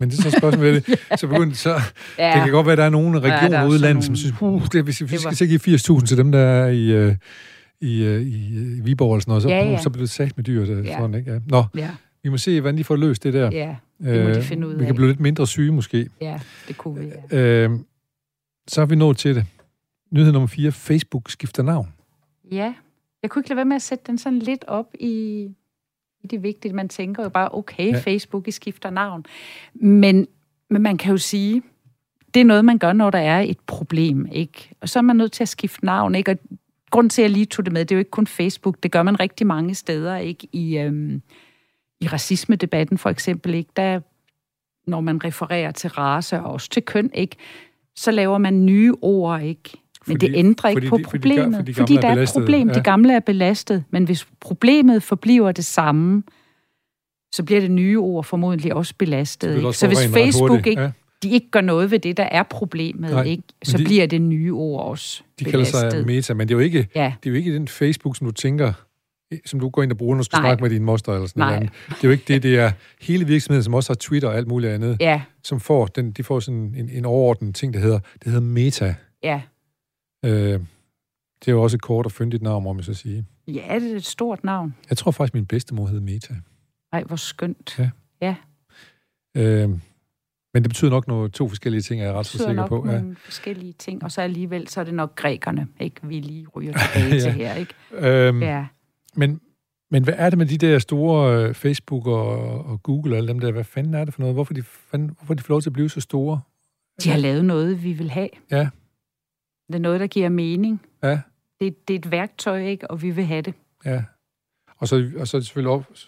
Men 0.00 0.10
det 0.10 0.18
er 0.18 0.22
så 0.22 0.36
spørgsmålet 0.38 0.86
det. 0.86 0.98
Så, 1.20 1.26
begyndte, 1.26 1.56
så 1.56 1.70
Ja, 2.18 2.32
det 2.34 2.42
kan 2.42 2.50
godt 2.52 2.66
være, 2.66 2.72
at 2.72 2.78
der 2.78 2.84
er 2.84 2.88
nogle 2.90 3.18
er 3.18 3.20
regioner 3.20 3.66
ude 3.66 3.76
i 3.76 3.78
landet, 3.78 3.94
nogle- 3.94 4.02
som 4.02 4.16
synes, 4.16 4.42
uh, 4.42 4.66
det, 4.72 4.84
hvis 4.84 5.00
vi 5.00 5.06
Det 5.06 5.24
var- 5.24 5.30
skal 5.30 5.48
give 5.48 5.60
80.000 5.60 6.06
til 6.06 6.16
dem, 6.16 6.32
der 6.32 6.38
er 6.38 6.68
i, 6.68 6.90
øh, 6.92 7.14
i, 7.80 8.04
øh, 8.04 8.22
i, 8.22 8.58
øh, 8.58 8.86
Viborg 8.86 9.14
eller 9.14 9.20
sådan 9.20 9.30
noget, 9.30 9.42
så, 9.42 9.48
Ja, 9.48 9.70
ja. 9.70 9.78
så 9.82 9.90
bliver 9.90 10.02
det 10.02 10.10
sagt 10.10 10.36
med 10.36 10.44
dyrt. 10.44 10.68
øh, 10.68 10.86
Ja. 10.86 10.96
Sådan, 10.98 11.14
ikke? 11.14 11.32
Ja. 11.32 11.38
Nå, 11.46 11.64
ja, 11.76 11.90
vi 12.22 12.28
må 12.28 12.36
se, 12.38 12.60
hvordan 12.60 12.78
de 12.78 12.84
får 12.84 12.96
løst 12.96 13.22
det 13.22 13.34
der. 13.34 13.50
ja, 13.52 13.76
det 14.04 14.24
må 14.28 14.30
de 14.34 14.42
finde 14.42 14.68
ud 14.68 14.74
vi 14.74 14.80
af. 14.80 14.86
kan 14.86 14.94
blive 14.94 15.08
lidt 15.08 15.20
mindre 15.20 15.46
syge 15.46 15.72
måske. 15.72 16.08
ja, 16.20 16.40
det 16.68 16.76
kunne 16.78 17.00
vi. 17.00 17.12
Ja. 17.32 17.38
Øh, 17.38 17.70
så 18.68 18.80
er 18.82 18.86
vi 18.86 18.96
nået 18.96 19.16
til 19.16 19.34
det. 19.34 19.44
Nyhed 20.12 20.32
nummer 20.32 20.46
4. 20.46 20.72
Facebook 20.72 21.30
skifter 21.30 21.62
navn. 21.62 21.88
ja, 22.52 22.74
jeg 23.22 23.30
kunne 23.30 23.40
ikke 23.40 23.48
lade 23.48 23.56
være 23.56 23.64
med 23.64 23.76
at 23.76 23.82
sætte 23.82 24.04
den 24.06 24.18
sådan 24.18 24.38
lidt 24.38 24.64
op 24.68 24.86
i, 25.00 25.48
Det 26.22 26.32
er 26.32 26.38
vigtigt. 26.38 26.74
Man 26.74 26.88
tænker 26.88 27.22
jo 27.22 27.28
bare, 27.28 27.48
okay, 27.52 27.92
Ja. 27.92 27.98
Facebook, 27.98 28.48
I 28.48 28.50
skifter 28.50 28.90
navn. 28.90 29.24
Men, 29.74 30.26
men 30.70 30.82
man 30.82 30.96
kan 30.96 31.10
jo 31.10 31.18
sige, 31.18 31.62
det 32.34 32.40
er 32.40 32.44
noget, 32.44 32.64
man 32.64 32.78
gør, 32.78 32.92
når 32.92 33.10
der 33.10 33.18
er 33.18 33.40
et 33.40 33.58
problem, 33.66 34.26
ikke? 34.32 34.70
Og 34.80 34.88
så 34.88 34.98
er 34.98 35.02
man 35.02 35.16
nødt 35.16 35.32
til 35.32 35.44
at 35.44 35.48
skifte 35.48 35.84
navn, 35.84 36.14
ikke? 36.14 36.30
Og 36.30 36.38
grunden 36.90 37.10
til, 37.10 37.22
at 37.22 37.24
jeg 37.24 37.30
lige 37.30 37.46
tog 37.46 37.64
det 37.64 37.72
med, 37.72 37.80
det 37.84 37.94
er 37.94 37.96
jo 37.96 37.98
ikke 37.98 38.10
kun 38.10 38.26
Facebook. 38.26 38.82
Det 38.82 38.92
gør 38.92 39.02
man 39.02 39.20
rigtig 39.20 39.46
mange 39.46 39.74
steder, 39.74 40.16
ikke? 40.16 40.48
I, 40.52 40.78
øhm, 40.78 41.22
i 42.00 42.08
racismedebatten 42.08 42.98
for 42.98 43.10
eksempel, 43.10 43.54
ikke? 43.54 43.70
Der, 43.76 44.00
når 44.86 45.00
man 45.00 45.24
refererer 45.24 45.70
til 45.70 45.90
race 45.90 46.40
og 46.40 46.52
også 46.52 46.70
til 46.70 46.82
køn, 46.82 47.10
ikke? 47.14 47.36
Så 47.96 48.10
laver 48.10 48.38
man 48.38 48.66
nye 48.66 48.94
ord, 49.02 49.42
ikke? 49.42 49.70
Men 50.06 50.14
Fordi- 50.14 50.26
det 50.26 50.34
ændrer 50.36 50.70
ikke 50.70 50.76
fordi 50.80 50.88
på 50.88 50.96
de- 50.98 51.04
fordi 51.04 51.18
de 51.18 51.28
problemet. 51.34 51.56
fordi 51.56 51.72
de 51.72 51.74
fordi 51.74 51.94
gamle 51.94 52.08
er 52.08 52.14
der 52.14 52.20
er 52.20 52.22
et 52.22 52.32
problem. 52.32 52.68
ja. 52.68 52.74
De 52.74 52.80
gamle 52.80 53.12
er 53.14 53.20
belastet. 53.20 53.84
Men 53.90 54.04
hvis 54.04 54.26
problemet 54.40 55.02
forbliver 55.02 55.52
det 55.52 55.64
samme, 55.64 56.22
så 57.34 57.42
bliver 57.44 57.60
det 57.60 57.70
nye 57.70 57.98
ord 57.98 58.24
formodentlig 58.24 58.74
også 58.74 58.94
belastet. 58.98 59.54
Ikke? 59.56 59.66
også 59.68 59.80
Så 59.80 59.86
hvis 59.86 59.98
Facebook 60.06 60.66
ikke, 60.66 60.80
ja. 60.82 60.90
de 61.22 61.28
ikke 61.30 61.50
gør 61.50 61.60
noget 61.60 61.90
ved 61.90 61.98
det, 61.98 62.16
der 62.16 62.22
er 62.22 62.42
problemet, 62.42 63.10
Nej, 63.10 63.22
ikke, 63.22 63.42
så 63.64 63.78
de- 63.78 63.84
bliver 63.84 64.06
det 64.06 64.22
nye 64.22 64.52
ord 64.52 64.84
også 64.84 65.22
De 65.38 65.44
kalder 65.44 65.58
belastet. 65.58 65.92
sig 65.92 66.06
meta, 66.06 66.34
men 66.34 66.48
det 66.48 66.54
er 66.54 66.58
jo 66.58 66.64
ikke, 66.64 66.88
Ja, 66.94 67.12
det 67.22 67.28
er 67.28 67.32
jo 67.32 67.36
ikke 67.36 67.54
den 67.54 67.68
Facebook, 67.68 68.16
som 68.16 68.26
du 68.26 68.32
tænker, 68.32 68.72
som 69.46 69.60
du 69.60 69.68
går 69.68 69.82
ind 69.82 69.92
og 69.92 69.98
bruger, 69.98 70.14
når 70.14 70.20
du 70.20 70.24
skal 70.24 70.36
Nej. 70.36 70.48
snakke 70.50 70.62
med 70.62 70.70
din 70.70 70.84
moster 70.84 71.12
eller 71.12 71.26
sådan 71.26 71.40
Nej. 71.40 71.48
noget. 71.50 71.60
andet. 71.60 71.72
Det 71.88 72.04
er 72.04 72.08
jo 72.08 72.10
ikke 72.10 72.24
det, 72.28 72.42
det 72.42 72.58
er 72.58 72.70
hele 73.00 73.26
virksomheden, 73.26 73.64
som 73.64 73.74
også 73.74 73.90
har 73.92 73.94
Twitter 73.96 74.28
og 74.28 74.36
alt 74.36 74.48
muligt 74.48 74.72
andet, 74.72 74.96
ja, 75.00 75.20
som 75.44 75.60
får, 75.60 75.86
den, 75.86 76.10
de 76.12 76.22
får 76.24 76.40
sådan 76.40 76.74
en, 76.76 76.90
en 76.92 77.04
overordnet 77.04 77.54
ting, 77.54 77.74
der 77.74 77.80
hedder, 77.80 77.98
det 77.98 78.24
hedder 78.32 78.40
meta. 78.40 78.94
ja. 79.22 79.40
Øh, 80.24 80.60
det 81.40 81.48
er 81.48 81.52
jo 81.52 81.62
også 81.62 81.76
et 81.76 81.80
kort 81.82 82.06
og 82.06 82.12
fyndigt 82.12 82.42
navn, 82.42 82.64
må 82.64 82.72
man 82.72 82.82
så 82.84 82.94
sige. 82.94 83.26
Ja, 83.48 83.78
det 83.80 83.92
er 83.92 83.96
et 83.96 84.04
stort 84.04 84.44
navn. 84.44 84.74
Jeg 84.90 84.98
tror 84.98 85.10
faktisk, 85.10 85.34
min 85.34 85.46
bedstemor 85.46 85.86
hed 85.86 86.00
Meta. 86.00 86.34
Ej, 86.92 87.02
hvor 87.04 87.16
skønt. 87.16 87.80
Ja. 88.20 88.34
Øh, 89.36 89.68
men 90.54 90.62
det 90.62 90.70
betyder 90.70 90.90
nok 90.90 91.08
nogle 91.08 91.30
to 91.30 91.48
forskellige 91.48 91.80
ting, 91.82 92.00
er 92.00 92.04
jeg 92.04 92.14
ret 92.14 92.26
så 92.26 92.38
sikker 92.38 92.52
nok 92.52 92.68
på. 92.68 92.86
Ja. 92.88 93.00
nogle 93.00 93.16
forskellige 93.16 93.72
ting, 93.72 94.02
og 94.04 94.12
så 94.12 94.20
alligevel, 94.22 94.68
så 94.68 94.80
er 94.80 94.84
det 94.84 94.94
nok 94.94 95.14
grækerne, 95.14 95.66
ikke? 95.80 96.00
Vi 96.02 96.20
lige 96.20 96.46
ryger 96.46 96.72
tilbage 96.72 97.14
Ja. 97.14 97.20
til 97.20 97.32
her, 97.32 97.54
ikke? 97.54 97.74
Øhm, 97.92 98.42
Ja. 98.42 98.66
men, 99.14 99.40
men 99.90 100.04
hvad 100.04 100.14
er 100.16 100.30
det 100.30 100.38
med 100.38 100.46
de 100.46 100.58
der 100.58 100.78
store 100.78 101.44
øh, 101.48 101.54
Facebook 101.54 102.06
og, 102.06 102.28
og 102.64 102.82
Google 102.82 103.14
og 103.14 103.16
alle 103.16 103.28
dem 103.28 103.38
der? 103.40 103.52
Hvad 103.52 103.64
fanden 103.64 103.94
er 103.94 104.04
det 104.04 104.14
for 104.14 104.20
noget? 104.20 104.34
Hvorfor 104.36 104.54
de, 104.54 104.62
fanden, 104.62 105.08
hvorfor 105.18 105.34
de 105.34 105.42
får 105.42 105.54
lov 105.54 105.60
til 105.62 105.68
at 105.70 105.74
blive 105.74 105.90
så 105.90 106.00
store? 106.00 106.40
De 107.04 107.10
har 107.10 107.18
lavet 107.18 107.44
noget, 107.44 107.84
vi 107.84 107.92
vil 107.92 108.10
have. 108.10 108.28
Ja. 108.50 108.68
Det 109.68 109.74
er 109.74 109.78
noget, 109.78 110.00
der 110.00 110.06
giver 110.06 110.28
mening. 110.28 110.80
Ja, 111.02 111.20
Det, 111.60 111.88
det 111.88 111.94
er 111.94 111.98
et 111.98 112.10
værktøj, 112.10 112.60
ikke? 112.66 112.90
Og 112.90 113.02
vi 113.02 113.10
vil 113.10 113.24
have 113.24 113.42
det. 113.42 113.54
ja. 113.84 114.02
Og 114.80 114.88
så, 114.88 115.10
og 115.18 115.28
så 115.28 115.36
er 115.36 115.38
det 115.40 115.46
selvfølgelig 115.46 115.70
også, 115.72 116.06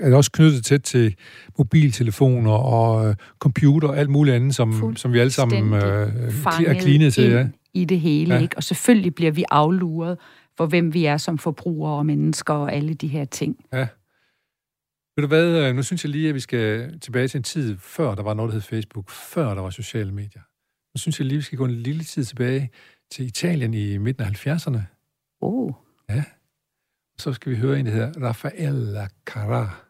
er 0.00 0.04
det 0.06 0.14
også 0.14 0.32
knyttet 0.32 0.64
tæt 0.64 0.82
til 0.82 1.16
mobiltelefoner 1.58 2.50
og 2.52 3.08
øh, 3.08 3.14
computer 3.38 3.88
og 3.88 3.98
alt 3.98 4.10
muligt 4.10 4.36
andet, 4.36 4.54
som, 4.54 4.96
som 4.96 5.12
vi 5.12 5.18
alle 5.18 5.30
sammen 5.30 5.72
øh, 5.74 5.80
er 5.82 6.80
klinet 6.80 7.14
til. 7.14 7.30
Ja. 7.30 7.48
i 7.74 7.84
det 7.84 8.00
hele, 8.00 8.28
Ja. 8.28 8.36
ja. 8.36 8.42
ikke? 8.42 8.56
Og 8.56 8.62
selvfølgelig 8.62 9.14
bliver 9.14 9.30
vi 9.30 9.44
afluret 9.50 10.18
for, 10.56 10.66
hvem 10.66 10.94
vi 10.94 11.04
er 11.04 11.16
som 11.16 11.38
forbrugere 11.38 11.98
og 11.98 12.06
mennesker 12.06 12.54
og 12.54 12.72
alle 12.72 12.94
de 12.94 13.08
her 13.08 13.24
ting. 13.24 13.56
Ved 13.72 15.22
du 15.22 15.26
hvad, 15.26 15.68
øh, 15.68 15.74
nu 15.76 15.82
synes 15.82 16.04
jeg 16.04 16.10
lige, 16.10 16.28
at 16.28 16.34
vi 16.34 16.40
skal 16.40 16.98
tilbage 17.00 17.28
til 17.28 17.38
en 17.38 17.44
tid, 17.44 17.76
før 17.80 18.14
der 18.14 18.22
var 18.22 18.34
noget, 18.34 18.48
der 18.48 18.54
hed 18.54 18.62
Facebook, 18.62 19.10
før 19.10 19.54
der 19.54 19.62
var 19.62 19.70
sociale 19.70 20.12
medier. 20.12 20.42
Nu 20.96 21.00
synes 21.00 21.18
jeg 21.20 21.26
lige, 21.26 21.36
vi 21.36 21.42
skal 21.42 21.58
gå 21.58 21.64
en 21.64 21.70
lille 21.70 22.04
tid 22.04 22.24
tilbage 22.24 22.70
til 23.10 23.26
Italien 23.26 23.74
i 23.74 23.98
midten 23.98 24.24
af 24.24 24.46
70'erne. 24.46 24.80
Oh. 25.40 25.72
Så 27.18 27.32
skal 27.32 27.52
vi 27.52 27.56
høre 27.56 27.80
en, 27.80 27.86
der 27.86 27.92
hedder 27.92 28.20
Raffaella 28.22 29.08
Carrà. 29.30 29.85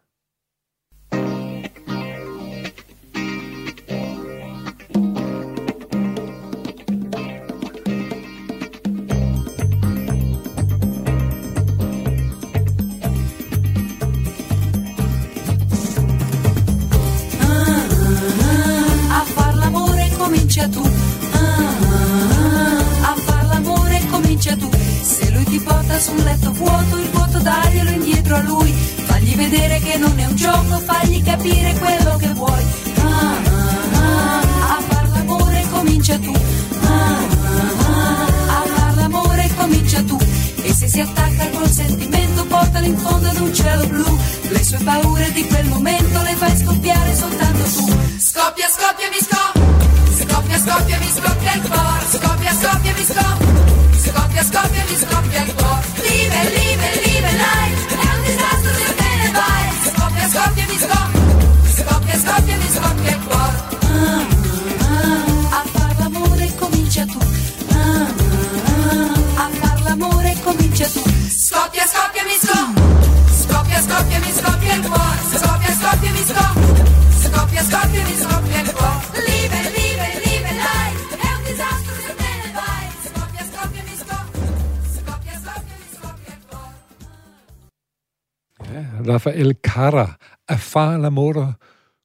Carrà. 89.86 90.16
Affar 90.48 90.98
l'amore 90.98 91.52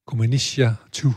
comincia 0.05 0.75
tu. 0.91 1.13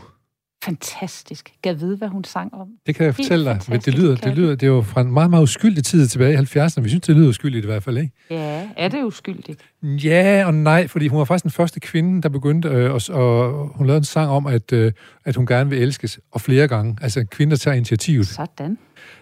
Fantastisk. 0.63 1.51
Kan 1.63 1.79
vide, 1.79 1.97
hvad 1.97 2.07
hun 2.07 2.23
sang 2.23 2.53
om? 2.53 2.67
Det 2.85 2.95
kan 2.95 3.05
jeg 3.05 3.13
Helt 3.13 3.27
fortælle 3.27 3.45
dig. 3.45 3.59
Men 3.67 3.79
det 3.79 3.93
lyder, 3.93 4.15
det 4.15 4.37
lyder, 4.37 4.55
det 4.55 4.63
er 4.63 4.67
jo 4.67 4.81
fra 4.81 5.01
en 5.01 5.11
meget, 5.11 5.29
meget 5.29 5.43
uskyldig 5.43 5.83
tid 5.83 6.07
tilbage 6.07 6.33
i 6.33 6.35
70'erne. 6.35 6.81
Vi 6.81 6.89
synes, 6.89 7.01
det 7.01 7.15
lyder 7.15 7.29
uskyldigt 7.29 7.65
i 7.65 7.67
hvert 7.67 7.83
fald, 7.83 7.97
ikke? 7.97 8.11
Ja, 8.29 8.69
er 8.77 8.87
det 8.87 9.03
uskyldigt? 9.03 9.61
Ja 9.83 10.43
og 10.45 10.53
nej, 10.53 10.87
fordi 10.87 11.07
hun 11.07 11.19
var 11.19 11.25
faktisk 11.25 11.43
den 11.43 11.51
første 11.51 11.79
kvinde, 11.79 12.21
der 12.21 12.29
begyndte, 12.29 12.69
øh, 12.69 12.91
og, 12.93 13.01
og 13.09 13.67
hun 13.75 13.87
lavede 13.87 13.97
en 13.97 14.03
sang 14.03 14.29
om, 14.29 14.45
at, 14.45 14.73
øh, 14.73 14.91
at 15.25 15.35
hun 15.35 15.45
gerne 15.45 15.69
vil 15.69 15.81
elskes, 15.81 16.19
og 16.31 16.41
flere 16.41 16.67
gange. 16.67 16.97
Altså, 17.01 17.19
en 17.19 17.27
kvinde, 17.27 17.51
der 17.51 17.57
tager 17.57 17.75
initiativet. 17.75 18.27
Sådan. 18.27 18.77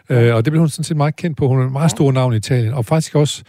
Øh, 0.10 0.36
og 0.36 0.45
det 0.45 0.51
blev 0.51 0.60
hun 0.60 0.70
sådan 0.70 0.84
set 0.84 0.97
meget 0.97 1.16
kendt 1.16 1.38
på. 1.38 1.47
Hun 1.47 1.60
er 1.60 1.66
en 1.66 1.72
meget 1.72 1.91
stor 1.91 2.12
navn 2.12 2.34
i 2.34 2.38
Italien, 2.38 2.74
og 2.74 2.86
faktisk 2.86 3.16
også 3.16 3.43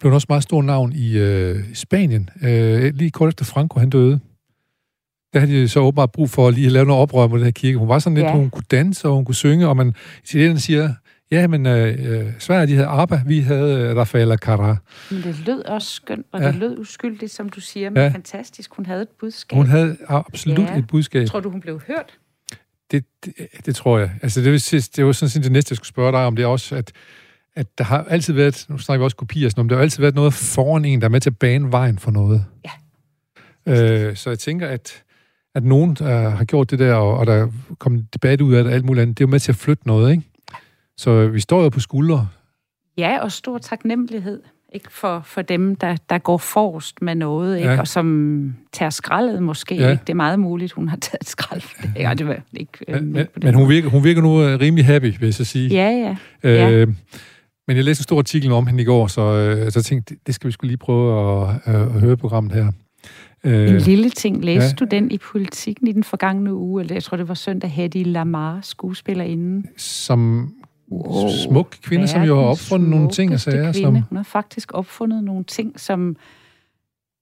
blev 0.00 0.10
hun 0.10 0.14
også 0.14 0.26
meget 0.28 0.42
stor 0.42 0.62
navn 0.62 0.92
i 0.92 1.18
øh, 1.18 1.56
Spanien. 1.74 2.30
Øh, 2.42 2.94
lige 2.94 3.10
kort 3.10 3.28
efter 3.28 3.44
Franco, 3.44 3.78
han 3.80 3.90
døde. 3.90 4.20
Der 5.32 5.40
havde 5.40 5.52
de 5.52 5.68
så 5.68 5.80
åbenbart 5.80 6.12
brug 6.12 6.30
for 6.30 6.50
lige 6.50 6.66
at 6.66 6.72
lave 6.72 6.86
noget 6.86 7.02
oprør 7.02 7.26
mod 7.26 7.38
den 7.38 7.44
her 7.44 7.52
kirke. 7.52 7.78
Hun 7.78 7.88
var 7.88 7.98
sådan 7.98 8.14
lidt, 8.14 8.26
Ja. 8.26 8.32
hun 8.32 8.50
kunne 8.50 8.64
danse, 8.70 9.08
og 9.08 9.14
hun 9.14 9.24
kunne 9.24 9.34
synge, 9.34 9.68
og 9.68 9.76
man 9.76 9.94
italienerne 10.24 10.60
siger, 10.60 10.94
ja, 11.30 11.46
men 11.46 11.66
øh, 11.66 12.18
øh, 12.20 12.26
Sverige, 12.38 12.66
de 12.66 12.74
havde 12.74 12.88
ABBA, 12.88 13.20
vi 13.26 13.40
havde 13.40 13.80
øh, 13.90 13.96
Raffaella 13.96 14.36
Carrà. 14.44 14.76
Men 15.10 15.22
det 15.22 15.36
lød 15.46 15.64
også 15.64 15.88
skønt, 15.90 16.26
og 16.32 16.40
Ja. 16.40 16.46
det 16.46 16.54
lød 16.54 16.78
uskyldigt, 16.78 17.32
som 17.32 17.48
du 17.48 17.60
siger, 17.60 17.90
men 17.90 17.96
ja. 18.02 18.08
fantastisk. 18.08 18.74
Hun 18.74 18.86
havde 18.86 19.02
et 19.02 19.08
budskab. 19.20 19.56
Hun 19.56 19.66
havde 19.66 19.96
absolut 20.08 20.58
Ja. 20.68 20.78
et 20.78 20.86
budskab. 20.86 21.26
Tror 21.26 21.40
du, 21.40 21.50
hun 21.50 21.60
blev 21.60 21.80
hørt? 21.86 22.18
Det, 22.90 23.04
det, 23.24 23.34
det 23.66 23.76
tror 23.76 23.98
jeg. 23.98 24.10
Altså, 24.22 24.40
det, 24.40 24.52
vil 24.52 24.60
sige, 24.60 24.80
det 24.96 25.06
var 25.06 25.12
sådan 25.12 25.30
set 25.30 25.42
det 25.42 25.52
næste, 25.52 25.72
jeg 25.72 25.76
skulle 25.76 25.88
spørge 25.88 26.12
dig 26.12 26.24
om. 26.24 26.36
Det 26.36 26.42
er 26.42 26.46
også, 26.46 26.76
at, 26.76 26.92
at 27.56 27.78
der 27.78 27.84
har 27.84 28.04
altid 28.04 28.34
været, 28.34 28.66
nu 28.68 28.78
snakker 28.78 29.02
vi 29.02 29.04
også 29.04 29.16
kopier, 29.16 29.48
sådan, 29.48 29.64
men 29.64 29.70
der 29.70 29.76
har 29.76 29.82
altid 29.82 30.00
været 30.00 30.14
noget 30.14 30.34
foran 30.34 30.84
en, 30.84 31.00
der 31.00 31.04
er 31.06 31.10
med 31.10 31.20
til 31.20 31.30
at 31.30 31.38
bane 31.38 31.72
vejen 31.72 31.98
for 31.98 32.10
noget. 32.10 32.44
Ja. 32.64 32.70
Øh, 33.66 34.16
så 34.16 34.30
jeg 34.30 34.38
tænker, 34.38 34.68
at, 34.68 35.02
at 35.54 35.64
nogen 35.64 35.90
uh, 36.00 36.06
har 36.06 36.44
gjort 36.44 36.70
det 36.70 36.78
der, 36.78 36.94
og, 36.94 37.18
og 37.18 37.26
der 37.26 37.32
er 37.32 37.48
kommet 37.78 38.14
debat 38.14 38.40
ud 38.40 38.54
af 38.54 38.64
det, 38.64 38.70
og 38.70 38.74
alt 38.74 38.84
muligt 38.84 39.02
andet, 39.02 39.18
det 39.18 39.24
er 39.24 39.28
jo 39.28 39.30
med 39.30 39.40
til 39.40 39.52
at 39.52 39.56
flytte 39.56 39.86
noget, 39.86 40.10
ikke? 40.10 40.22
Så 40.96 41.10
øh, 41.10 41.34
vi 41.34 41.40
står 41.40 41.62
jo 41.62 41.68
på 41.68 41.80
skuldre. 41.80 42.28
Ja, 42.98 43.18
og 43.20 43.32
stor 43.32 43.58
taknemmelighed 43.58 44.42
ikke 44.72 44.92
for, 44.92 45.22
for 45.24 45.42
dem, 45.42 45.76
der, 45.76 45.96
der 46.10 46.18
går 46.18 46.36
forrest 46.38 47.02
med 47.02 47.14
noget, 47.14 47.56
ikke? 47.58 47.70
Ja. 47.70 47.80
og 47.80 47.88
som 47.88 48.54
tager 48.72 48.90
skraldet 48.90 49.42
måske. 49.42 49.74
Ja. 49.74 49.90
Ikke? 49.90 50.02
Det 50.06 50.10
er 50.10 50.16
meget 50.16 50.38
muligt, 50.40 50.72
hun 50.72 50.88
har 50.88 50.96
taget 50.96 51.28
skrald. 51.28 51.62
Ja, 51.96 52.14
det 52.14 52.26
var 52.26 52.36
ikke, 52.52 52.78
øh, 52.88 53.02
Men, 53.02 53.26
men, 53.42 53.54
hun, 53.54 53.68
virker, 53.68 53.88
hun 53.88 54.04
virker 54.04 54.22
nu 54.22 54.28
uh, 54.28 54.60
rimelig 54.60 54.86
happy, 54.86 55.06
vil 55.18 55.26
jeg 55.26 55.34
så 55.34 55.44
sige. 55.44 55.68
Ja, 55.68 56.16
ja. 56.44 56.70
Øh, 56.70 56.88
men 57.68 57.76
jeg 57.76 57.84
læste 57.84 58.00
en 58.00 58.02
stor 58.02 58.18
artikel 58.18 58.52
om 58.52 58.66
hende 58.66 58.82
i 58.82 58.84
går, 58.86 59.06
så, 59.06 59.22
øh, 59.22 59.72
så 59.72 59.82
tænkte, 59.82 60.16
det, 60.26 60.34
skal 60.34 60.48
vi 60.48 60.52
skulle 60.52 60.68
lige 60.68 60.78
prøve 60.78 61.42
at, 61.48 61.74
øh, 61.74 61.80
at 61.80 62.00
høre 62.00 62.16
programmet 62.16 62.52
her. 62.52 62.72
Øh, 63.44 63.68
En 63.70 63.76
lille 63.76 64.10
ting. 64.10 64.44
Læste 64.44 64.68
ja. 64.68 64.74
du 64.84 64.84
den 64.90 65.10
i 65.10 65.18
politikken 65.18 65.86
i 65.86 65.92
den 65.92 66.04
forgangne 66.04 66.54
uge? 66.54 66.82
Eller 66.82 66.94
jeg 66.94 67.02
tror, 67.02 67.16
det 67.16 67.28
var 67.28 67.34
søndag, 67.34 67.70
Hedy 67.70 68.06
Lamar, 68.06 68.58
skuespillerinde. 68.62 69.68
som 69.76 70.52
Wow. 70.90 71.28
smuk 71.50 71.76
kvinde, 71.82 72.08
som 72.08 72.22
jo 72.22 72.36
har 72.40 72.42
opfundet 72.46 72.88
nogle 72.90 73.10
ting 73.10 73.32
og 73.34 73.40
sager. 73.40 73.72
kvinde. 73.72 73.80
Som, 73.80 73.94
Hun 73.94 74.16
har 74.16 74.22
faktisk 74.22 74.72
opfundet 74.74 75.24
nogle 75.24 75.44
ting, 75.44 75.80
som... 75.80 76.16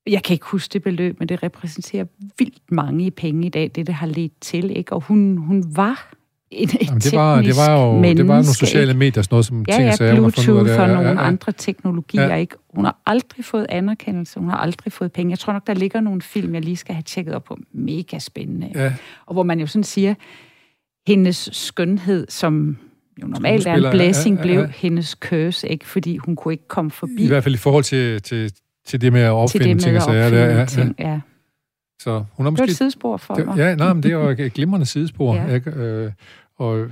Jeg 0.06 0.22
kan 0.22 0.34
ikke 0.34 0.46
huske 0.46 0.72
det 0.72 0.82
beløb, 0.82 1.18
men 1.18 1.28
det 1.28 1.42
repræsenterer 1.42 2.04
vildt 2.38 2.72
mange 2.72 3.06
i 3.06 3.10
penge 3.10 3.46
i 3.46 3.48
dag, 3.48 3.70
det 3.74 3.86
det 3.86 3.94
har 3.94 4.06
ledt 4.06 4.32
til. 4.40 4.76
Ikke? 4.76 4.92
Og 4.92 5.00
hun, 5.00 5.36
hun 5.36 5.64
var 5.76 6.12
en, 6.50 6.68
et 6.68 6.88
jamen, 6.88 7.00
det, 7.00 7.12
var, 7.12 7.42
det 7.42 7.56
var 7.56 7.72
jo 7.86 7.92
menneske, 7.92 8.18
det 8.18 8.28
var 8.28 8.34
nogle 8.34 8.40
ikke? 8.48 8.52
sociale 8.54 8.94
medier, 8.94 9.22
sådan 9.22 9.34
noget 9.34 9.46
som 9.46 9.64
Ja, 9.68 9.72
ting 9.72 9.84
og 9.84 9.90
ja, 9.90 9.96
sager, 9.96 10.14
hun 10.14 10.24
har 10.24 10.30
fundet 10.30 10.52
ud 10.52 10.58
af 10.58 10.64
Bluetooth 10.64 10.70
det. 10.70 10.80
og 10.82 10.88
Ja, 10.88 10.94
nogle 10.94 11.08
ja, 11.08 11.14
ja. 11.22 11.26
andre 11.28 11.52
teknologier, 11.52 12.22
Ja. 12.28 12.34
ikke? 12.34 12.56
Hun 12.74 12.84
har 12.84 12.98
aldrig 13.06 13.44
fået 13.44 13.66
anerkendelse, 13.68 14.40
hun 14.40 14.48
har 14.48 14.56
aldrig 14.56 14.92
fået 14.92 15.12
penge. 15.12 15.30
Jeg 15.30 15.38
tror 15.38 15.52
nok, 15.52 15.66
der 15.66 15.74
ligger 15.74 16.00
nogle 16.00 16.22
film, 16.22 16.54
jeg 16.54 16.64
lige 16.64 16.76
skal 16.76 16.94
have 16.94 17.02
tjekket 17.02 17.34
op 17.34 17.44
på. 17.44 17.58
Mega 17.72 18.18
spændende. 18.18 18.70
Ja, 18.74 18.92
Og 19.26 19.32
hvor 19.32 19.42
man 19.42 19.60
jo 19.60 19.66
sådan 19.66 19.84
siger, 19.84 20.14
hendes 21.06 21.48
skønhed, 21.52 22.26
som 22.28 22.76
jo 23.22 23.26
normalt 23.26 23.66
er 23.66 23.74
en 23.74 23.90
blessing, 23.90 24.36
ja, 24.36 24.42
ja, 24.46 24.52
ja. 24.52 24.60
blev 24.60 24.70
hendes 24.72 25.10
curse, 25.20 25.68
ikke? 25.68 25.86
Fordi 25.86 26.16
hun 26.16 26.36
kunne 26.36 26.54
ikke 26.54 26.68
komme 26.68 26.90
forbi 26.90 27.24
I 27.24 27.26
hvert 27.28 27.42
fald 27.44 27.54
i 27.54 27.58
forhold 27.58 27.84
til, 27.84 28.22
til, 28.22 28.52
til 28.86 29.00
det 29.00 29.12
med 29.12 29.20
at 29.20 29.26
til 29.26 29.32
opfinde 29.32 29.74
det 29.74 29.80
ting 29.82 29.92
med 29.92 30.02
og 30.02 30.14
at 30.16 30.30
sager. 30.30 30.46
Der, 30.46 30.58
ja, 30.58 30.64
ting. 30.64 30.94
Ja. 30.98 31.20
Så 32.02 32.24
hun 32.32 32.46
har 32.46 32.50
Det 32.50 32.58
var 32.58 32.64
et 32.64 32.68
måske... 32.68 32.74
sidespor 32.74 33.16
for 33.16 33.34
Det, 33.34 33.46
mig. 33.46 33.56
ja, 33.56 33.74
nej, 33.74 33.92
men 33.92 34.02
det 34.02 34.12
er 34.12 34.16
jo 34.16 34.28
et 34.28 34.52
glimrende 34.52 34.86
sidespor. 34.86 35.34
Ja. 35.34 35.54
Ikke? 35.54 35.70
Øh, 35.70 36.12
og 36.58 36.86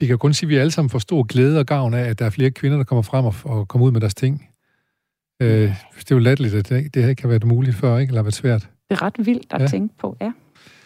vi 0.00 0.06
kan 0.06 0.18
kun 0.18 0.34
sige, 0.34 0.46
at 0.46 0.48
vi 0.48 0.56
alle 0.56 0.70
sammen 0.70 0.90
får 0.90 0.98
stor 0.98 1.22
glæde 1.22 1.58
og 1.58 1.66
gavn 1.66 1.94
af, 1.94 2.02
at 2.08 2.18
der 2.18 2.24
er 2.24 2.30
flere 2.30 2.50
kvinder, 2.50 2.76
der 2.76 2.84
kommer 2.84 3.02
frem 3.02 3.24
og, 3.24 3.34
og 3.44 3.68
kommer 3.68 3.86
ud 3.86 3.92
med 3.92 4.00
deres 4.00 4.14
ting. 4.14 4.48
Øh, 5.42 5.48
det 5.98 6.10
er 6.10 6.14
jo 6.14 6.18
latterligt, 6.18 6.54
at 6.54 6.68
det, 6.68 6.94
det 6.94 7.02
her 7.02 7.10
ikke 7.10 7.22
har 7.22 7.28
været 7.28 7.44
muligt 7.44 7.76
før, 7.76 7.98
ikke? 7.98 8.10
eller 8.10 8.22
været 8.22 8.34
svært. 8.34 8.60
Det 8.90 8.96
er 8.98 9.02
ret 9.02 9.26
vildt 9.26 9.46
at 9.52 9.58
Ja. 9.58 9.62
ja. 9.62 9.68
tænke 9.68 9.94
på, 9.98 10.16
ja. 10.20 10.32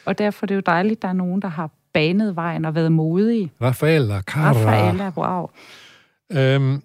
Og 0.04 0.18
derfor 0.18 0.44
er 0.44 0.46
det 0.46 0.54
jo 0.54 0.62
dejligt, 0.66 0.98
at 0.98 1.02
der 1.02 1.08
er 1.08 1.12
nogen, 1.12 1.42
der 1.42 1.48
har 1.48 1.70
banet 1.96 2.36
vejen 2.36 2.64
og 2.64 2.74
været 2.74 2.92
modige. 2.92 3.52
Rafael 3.62 4.10
og 4.10 4.22
Cara. 4.22 4.52
Rafaela, 4.52 5.12
wow. 5.16 5.48
Øhm, 6.32 6.82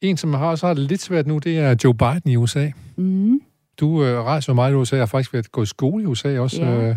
en, 0.00 0.16
som 0.16 0.34
har 0.34 0.46
også 0.46 0.66
har 0.66 0.74
det 0.74 0.82
lidt 0.82 1.00
svært 1.00 1.26
nu, 1.26 1.38
det 1.38 1.58
er 1.58 1.76
Joe 1.84 1.94
Biden 1.94 2.30
i 2.30 2.36
USA. 2.36 2.70
Mm. 2.96 3.40
Du 3.80 4.04
øh, 4.04 4.18
rejser 4.24 4.52
meget 4.52 4.72
i 4.72 4.74
USA, 4.74 4.96
og 4.96 5.00
har 5.00 5.06
faktisk 5.06 5.32
været 5.32 5.52
gået 5.52 5.66
i 5.66 5.68
skole 5.68 6.02
i 6.02 6.06
USA 6.06 6.38
også, 6.38 6.62
Ja. 6.62 6.88
øh, 6.88 6.96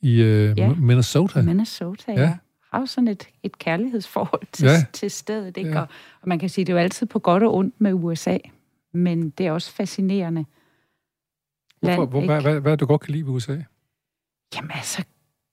i 0.00 0.20
øh, 0.22 0.58
Ja. 0.58 0.74
Minnesota. 0.74 1.42
Minnesota, 1.42 2.12
Ja. 2.12 2.20
ja. 2.20 2.36
Har 2.72 2.80
jo 2.80 2.86
sådan 2.86 3.08
et, 3.08 3.28
et 3.42 3.58
kærlighedsforhold 3.58 4.42
til, 4.52 4.66
Ja. 4.66 4.84
til 4.92 5.10
stedet, 5.10 5.56
ikke? 5.56 5.70
Ja. 5.70 5.80
Og, 5.80 5.86
og 6.22 6.28
man 6.28 6.38
kan 6.38 6.48
sige, 6.48 6.64
det 6.64 6.72
er 6.72 6.76
jo 6.76 6.80
altid 6.82 7.06
på 7.06 7.18
godt 7.18 7.42
og 7.42 7.54
ondt 7.54 7.74
med 7.80 7.92
USA, 7.92 8.38
men 8.94 9.30
det 9.30 9.46
er 9.46 9.52
også 9.52 9.72
fascinerende. 9.72 10.44
Hvorfor, 11.80 11.96
land, 11.96 12.10
hvor, 12.10 12.20
ikke? 12.22 12.32
hvad, 12.32 12.42
hvad, 12.42 12.60
hvad 12.60 12.76
du 12.76 12.86
godt 12.86 13.00
kan 13.00 13.12
lide 13.12 13.26
ved 13.26 13.32
USA? 13.32 13.56
Jamen 14.56 14.70
altså, 14.74 15.04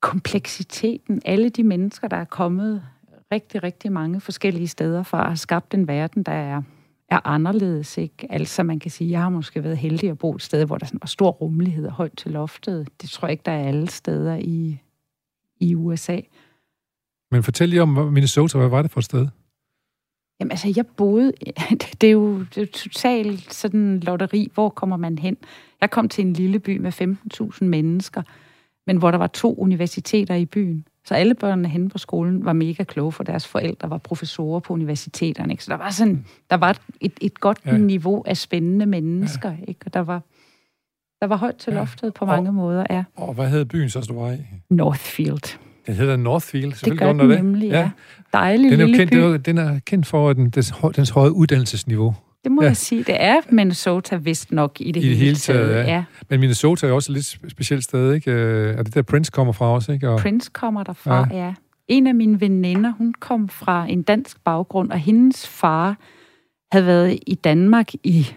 kompleksiteten, 0.06 1.22
alle 1.26 1.50
de 1.50 1.64
mennesker, 1.64 2.08
der 2.08 2.18
er 2.18 2.26
kommet 2.26 2.84
rigtig, 3.32 3.64
rigtig 3.64 3.92
mange 3.92 4.22
forskellige 4.22 4.68
steder 4.68 5.04
fra, 5.04 5.28
har 5.28 5.36
skabt 5.36 5.74
en 5.74 5.88
verden, 5.88 6.24
der 6.24 6.32
er, 6.32 6.62
er 7.10 7.28
anderledes, 7.28 7.98
ikke? 7.98 8.28
Altså, 8.30 8.64
man 8.64 8.80
kan 8.80 8.92
sige, 8.92 9.12
jeg 9.12 9.22
har 9.22 9.30
måske 9.30 9.64
været 9.64 9.78
heldig 9.78 10.10
at 10.10 10.18
bo 10.18 10.36
et 10.36 10.42
sted, 10.42 10.66
hvor 10.66 10.78
der 10.78 10.86
sådan 10.86 11.00
var 11.02 11.08
stor 11.08 11.32
rummelighed 11.32 11.86
og 11.86 11.92
højt 11.92 12.18
til 12.18 12.32
loftet. 12.32 12.88
Det 13.02 13.10
tror 13.10 13.28
jeg 13.28 13.32
ikke, 13.32 13.44
der 13.46 13.52
er 13.52 13.68
alle 13.68 13.90
steder 13.90 14.36
i, 14.36 14.82
i 15.60 15.76
USA. 15.76 16.20
Men 17.32 17.44
fortæl 17.44 17.70
lige 17.70 17.82
om 17.82 17.90
Minnesota, 17.90 18.58
hvad 18.58 18.68
var 18.68 18.82
det 18.82 18.92
for 18.92 19.00
et 19.00 19.06
sted? 19.06 19.28
Jamen 20.40 20.52
altså, 20.52 20.74
jeg 20.76 20.88
boede... 20.88 21.32
Det 22.02 22.08
er 22.08 22.12
jo, 22.12 22.40
det 22.40 22.58
er 22.58 22.62
jo 22.62 22.68
totalt 22.74 23.54
sådan 23.54 24.00
lotteri. 24.00 24.52
Hvor 24.54 24.70
kommer 24.70 24.98
man 24.98 25.18
hen? 25.18 25.38
Jeg 25.82 25.92
kom 25.92 26.10
til 26.10 26.26
en 26.26 26.34
lille 26.34 26.60
by 26.60 26.78
med 26.78 27.18
15.000 27.62 27.66
mennesker, 27.66 28.22
men 28.88 28.98
hvor 28.98 29.12
der 29.12 29.18
var 29.18 29.28
to 29.28 29.56
universiteter 29.56 30.36
i 30.36 30.46
byen. 30.46 30.86
Så 31.08 31.14
alle 31.14 31.34
børnene 31.36 31.68
henne 31.68 31.90
på 31.90 31.98
skolen 31.98 32.46
var 32.46 32.54
mega 32.54 32.84
kloge, 32.84 33.12
for 33.12 33.24
deres 33.24 33.48
forældre 33.48 33.90
var 33.90 33.98
professorer 33.98 34.60
på 34.60 34.74
universiteterne. 34.74 35.54
Ikke? 35.54 35.64
Så 35.64 35.72
der 35.72 35.78
var 35.78 35.90
sådan, 35.90 36.26
der 36.50 36.58
var 36.58 36.78
et, 37.02 37.14
et 37.22 37.40
godt 37.40 37.58
Ja. 37.66 37.78
niveau 37.78 38.24
af 38.28 38.38
spændende 38.38 38.86
mennesker, 38.86 39.50
ja. 39.52 39.58
ikke? 39.68 39.80
Og 39.86 39.94
der 39.94 40.00
var, 40.00 40.22
der 41.22 41.28
var 41.28 41.36
højt 41.38 41.56
til 41.56 41.74
Ja. 41.74 41.80
loftet 41.80 42.14
på 42.14 42.26
Og- 42.26 42.28
mange 42.32 42.52
måder, 42.52 42.86
ja. 42.90 43.04
Og 43.16 43.34
hvad 43.34 43.50
hed 43.50 43.66
byen 43.66 43.90
så, 43.90 44.00
du 44.02 44.20
var 44.20 44.32
i? 44.32 44.38
Northfield. 44.70 45.58
Den 45.88 45.96
hedder 45.96 46.16
Northfield. 46.16 46.66
Det 46.66 46.78
selvfølgelig 46.78 47.00
gør 47.00 47.08
den 47.14 47.20
den 47.20 47.30
det. 47.30 47.38
nemlig, 47.44 47.70
ja. 47.70 47.90
Dejlig 48.34 48.72
Den 48.72 48.80
er, 48.80 48.84
jo 48.84 48.88
lille 48.88 48.98
kendt, 49.08 49.44
by. 49.46 49.50
den, 49.52 49.58
er, 49.58 49.80
kendt 49.86 50.06
for 50.06 50.34
den, 50.34 50.50
dens, 50.50 50.74
dens 50.96 51.10
høje 51.10 51.32
uddannelsesniveau. 51.32 52.16
Det 52.46 52.52
må 52.54 52.62
Ja. 52.62 52.68
jeg 52.68 52.78
sige. 52.78 53.04
Det 53.04 53.16
er 53.24 53.42
Minnesota 53.50 54.16
vist 54.16 54.52
nok 54.52 54.78
i 54.80 54.92
det, 54.92 55.04
I 55.04 55.10
det 55.10 55.18
hele 55.18 55.36
taget, 55.36 55.76
ja. 55.76 55.82
ja. 55.94 56.04
Men 56.30 56.40
Minnesota 56.40 56.88
er 56.88 56.92
også 56.92 57.12
et 57.12 57.14
lidt 57.14 57.26
spe- 57.26 57.50
specielt 57.50 57.84
sted, 57.84 58.14
ikke? 58.14 58.32
Øh, 58.32 58.78
Og 58.78 58.86
det 58.86 58.96
der 58.96 59.02
Prince 59.02 59.32
kommer 59.32 59.54
fra 59.54 59.66
også, 59.66 59.92
ikke? 59.92 60.10
Og, 60.10 60.20
Prince 60.20 60.50
kommer 60.54 60.84
derfra, 60.84 61.28
ja. 61.32 61.46
ja. 61.46 61.54
En 61.88 62.08
af 62.08 62.16
mine 62.16 62.42
veninder, 62.42 62.92
hun 62.98 63.14
kom 63.20 63.50
fra 63.50 63.86
en 63.90 64.02
dansk 64.02 64.38
baggrund, 64.44 64.92
og 64.92 65.00
hendes 65.00 65.48
far 65.48 65.98
havde 66.72 66.86
været 66.86 67.20
i 67.28 67.36
Danmark 67.36 67.94
i, 68.04 68.28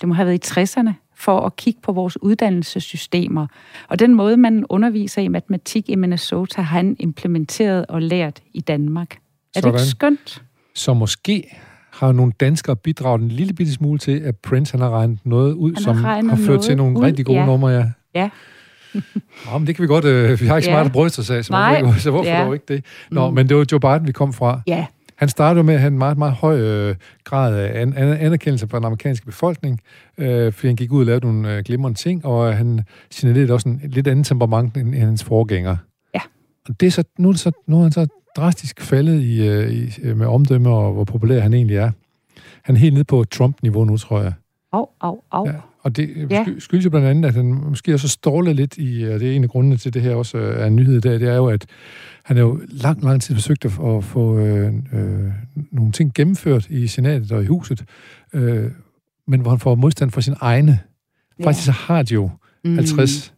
det 0.00 0.08
må 0.08 0.14
have 0.14 0.26
været 0.26 0.56
i 0.56 0.60
60'erne, 0.60 0.90
for 1.16 1.40
at 1.40 1.56
kigge 1.56 1.80
på 1.82 1.92
vores 1.92 2.22
uddannelsessystemer. 2.22 3.46
Og 3.88 3.98
den 3.98 4.14
måde, 4.14 4.36
man 4.36 4.64
underviser 4.68 5.22
i 5.22 5.28
matematik 5.28 5.88
i 5.90 5.94
Minnesota, 5.94 6.62
har 6.62 6.78
han 6.78 6.96
implementeret 6.98 7.86
og 7.86 8.02
lært 8.02 8.40
i 8.54 8.60
Danmark. 8.60 9.10
Er 9.14 9.16
det 9.54 9.62
Sådan. 9.62 9.74
ikke 9.74 9.80
skønt? 9.80 10.42
Så 10.74 10.94
måske 10.94 11.56
har 11.94 12.12
nogle 12.12 12.32
danskere 12.40 12.76
bidraget 12.76 13.22
en 13.22 13.28
lille 13.28 13.52
bitte 13.54 13.72
smule 13.72 13.98
til, 13.98 14.18
at 14.20 14.36
Prince 14.36 14.72
han 14.72 14.80
har 14.80 14.90
regnet 14.90 15.18
noget 15.24 15.52
ud, 15.52 15.74
har 15.74 15.80
som 15.80 15.96
har 15.96 16.08
regnet 16.08 16.38
ført 16.38 16.60
til 16.60 16.76
nogle 16.76 16.98
ud, 16.98 17.04
rigtig 17.04 17.26
gode 17.26 17.38
ja. 17.38 17.46
numre, 17.46 17.68
ja. 17.70 17.84
Ja. 18.14 18.30
Nå, 19.52 19.58
men 19.58 19.66
det 19.66 19.76
kan 19.76 19.82
vi 19.82 19.86
godt... 19.86 20.04
Øh, 20.04 20.40
vi 20.40 20.46
har 20.46 20.56
ikke 20.56 20.64
så 20.64 20.70
Ja. 20.70 20.76
meget 20.76 20.86
at 20.86 20.92
bryste 20.92 21.20
os 21.20 21.30
af, 21.30 21.44
så, 21.44 21.52
Nej. 21.52 21.82
hvorfor, 21.82 22.00
så 22.06 22.10
hvorfor 22.10 22.30
Ja. 22.30 22.44
dog 22.44 22.54
ikke 22.54 22.64
det? 22.68 22.84
Nå, 23.10 23.28
Mm. 23.28 23.34
men 23.34 23.48
det 23.48 23.56
var 23.56 23.66
Joe 23.72 23.80
Biden, 23.80 24.06
vi 24.06 24.12
kom 24.12 24.32
fra. 24.32 24.60
Ja, 24.66 24.86
Han 25.16 25.28
startede 25.28 25.64
med 25.64 25.74
at 25.74 25.80
have 25.80 25.88
en 25.92 25.98
meget, 25.98 26.18
meget 26.18 26.32
høj 26.34 26.60
øh, 26.60 26.94
grad 27.24 27.56
af 27.56 27.80
an, 27.82 27.92
an, 27.96 28.08
anerkendelse 28.08 28.68
fra 28.68 28.78
den 28.78 28.84
amerikanske 28.86 29.26
befolkning, 29.26 29.80
øh, 30.18 30.52
fordi 30.52 30.66
han 30.66 30.76
gik 30.76 30.92
ud 30.92 31.00
og 31.00 31.06
lavede 31.06 31.24
nogle 31.26 31.56
øh, 31.56 31.64
glimrende 31.64 31.98
ting, 31.98 32.24
og 32.26 32.56
han 32.56 32.80
signalerede 33.10 33.52
også 33.52 33.68
en 33.68 33.80
lidt 33.84 34.06
anden 34.08 34.24
temperament 34.24 34.76
end, 34.76 34.88
end 34.94 35.04
hans 35.04 35.24
forgænger. 35.24 35.76
Ja. 36.14 36.20
Og 36.68 36.80
det 36.80 36.86
er 36.86 36.90
så, 36.90 37.04
nu, 37.18 37.28
er 37.28 37.32
så, 37.34 37.50
nu 37.66 37.78
er 37.78 37.82
han 37.82 37.92
så 37.92 38.06
drastisk 38.36 38.80
faldet 38.80 39.20
i, 39.22 39.48
øh, 39.48 39.70
i, 39.70 39.90
øh, 40.02 40.16
med 40.16 40.26
omdømme, 40.26 40.70
og 40.70 40.92
hvor 40.92 41.04
populær 41.04 41.40
han 41.40 41.54
egentlig 41.54 41.76
er. 41.76 41.90
Han 42.62 42.74
er 42.74 42.78
helt 42.80 42.94
nede 42.94 43.04
på 43.04 43.24
Trump-niveau 43.24 43.84
nu, 43.84 43.96
tror 43.96 44.20
jeg. 44.22 44.32
au, 44.72 44.86
au, 45.00 45.20
au. 45.30 45.46
Ja, 45.48 45.54
og 45.82 45.96
det 45.96 46.10
Ja. 46.16 46.24
ja. 46.30 46.44
skyldes 46.58 46.84
jo 46.84 46.90
blandt 46.90 47.06
andet, 47.08 47.28
at 47.28 47.34
han 47.34 47.44
måske 47.68 47.94
også 47.94 48.08
stålet 48.08 48.56
lidt 48.56 48.74
i, 48.78 49.02
og 49.04 49.20
det 49.20 49.30
er 49.32 49.36
en 49.36 49.42
af 49.44 49.50
grundene 49.50 49.76
til, 49.76 49.94
det 49.94 50.02
her 50.02 50.14
også 50.14 50.38
øh, 50.38 50.60
er 50.60 50.66
en 50.66 50.76
nyhed 50.76 50.96
i 50.96 51.00
dag, 51.00 51.12
det 51.20 51.28
er 51.28 51.34
jo, 51.36 51.46
at 51.46 51.66
han 52.24 52.36
har 52.36 52.44
jo 52.44 52.60
lang, 52.70 53.04
lang 53.04 53.22
tid 53.22 53.34
forsøgt 53.34 53.64
at, 53.64 53.72
at 53.96 54.04
få 54.04 54.38
øh, 54.38 54.72
øh, 54.92 55.30
nogle 55.72 55.92
ting 55.92 56.12
gennemført 56.14 56.66
i 56.70 56.86
senatet 56.86 57.32
og 57.32 57.42
i 57.42 57.46
huset, 57.46 57.84
øh, 58.32 58.70
men 59.26 59.40
hvor 59.40 59.50
han 59.50 59.58
får 59.58 59.74
modstand 59.74 60.10
fra 60.10 60.20
sin 60.20 60.34
egne. 60.40 60.78
Ja. 61.38 61.46
Faktisk 61.46 61.64
så 61.66 61.72
har 61.72 62.02
de 62.02 62.14
jo 62.14 62.30
Mm. 62.66 62.74
50 62.74 63.34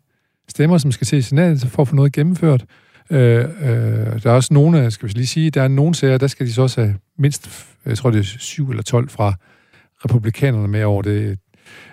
stemmer, 0.49 0.78
som 0.78 0.92
skal 0.92 1.07
til 1.07 1.18
i 1.18 1.22
senatet 1.22 1.66
for 1.70 1.82
at 1.82 1.88
få 1.88 1.97
noget 1.97 2.12
gennemført. 2.12 2.64
Øh, 3.11 3.44
øh, 3.44 4.22
der 4.22 4.30
er 4.30 4.30
også 4.30 4.54
nogle, 4.54 4.90
skal 4.90 5.09
vi 5.09 5.12
lige 5.12 5.26
sige, 5.26 5.50
der 5.50 5.62
er 5.62 5.68
nogle 5.68 5.94
sager, 5.94 6.18
der 6.18 6.26
skal 6.26 6.46
de 6.46 6.52
så 6.52 6.62
også 6.62 6.80
have 6.80 6.94
mindst, 7.18 7.50
jeg 7.86 7.98
tror 7.98 8.11
det 8.11 8.18
er 8.18 8.22
7 8.24 8.70
eller 8.70 8.82
12 8.82 9.09
fra 9.09 9.34
republikanerne 10.04 10.68
med 10.68 10.82
over 10.84 11.02
det, 11.02 11.38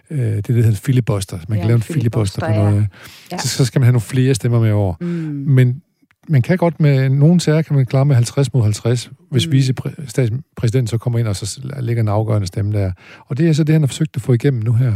øh, 0.09 0.19
det, 0.19 0.47
der 0.47 0.53
hedder 0.53 0.75
filibuster. 0.75 1.37
Man 1.47 1.57
Ja, 1.57 1.61
kan 1.61 1.67
lave 1.67 1.75
en 1.75 1.79
en 1.79 1.81
filibuster 1.81 2.39
på 2.41 2.45
filibuster, 2.45 2.69
noget. 2.71 2.87
Ja. 3.31 3.37
Så, 3.37 3.47
så 3.47 3.65
skal 3.65 3.79
man 3.79 3.85
have 3.85 3.91
nogle 3.91 4.01
flere 4.01 4.33
stemmer 4.35 4.59
med 4.59 4.71
over. 4.71 4.95
Mm. 5.01 5.07
Men 5.47 5.81
man 6.27 6.41
kan 6.41 6.57
godt 6.57 6.79
med 6.79 7.09
nogle 7.09 7.39
sager 7.41 7.61
kan 7.61 7.75
man 7.75 7.85
klare 7.85 8.05
med 8.05 8.15
50 8.15 8.53
mod 8.53 8.63
50, 8.63 9.11
hvis 9.31 9.47
Mm. 9.47 9.51
vicepræsidenten 9.51 10.87
så 10.87 10.97
kommer 10.97 11.19
ind 11.19 11.27
og 11.27 11.35
så 11.35 11.59
lægger 11.79 12.01
en 12.01 12.07
afgørende 12.07 12.47
stemme 12.47 12.71
der. 12.73 12.91
Og 13.27 13.37
det 13.37 13.49
er 13.49 13.53
så 13.53 13.63
det, 13.63 13.73
han 13.73 13.81
har 13.81 13.87
forsøgt 13.87 14.15
at 14.15 14.21
få 14.21 14.33
igennem 14.33 14.63
nu 14.63 14.73
her. 14.73 14.91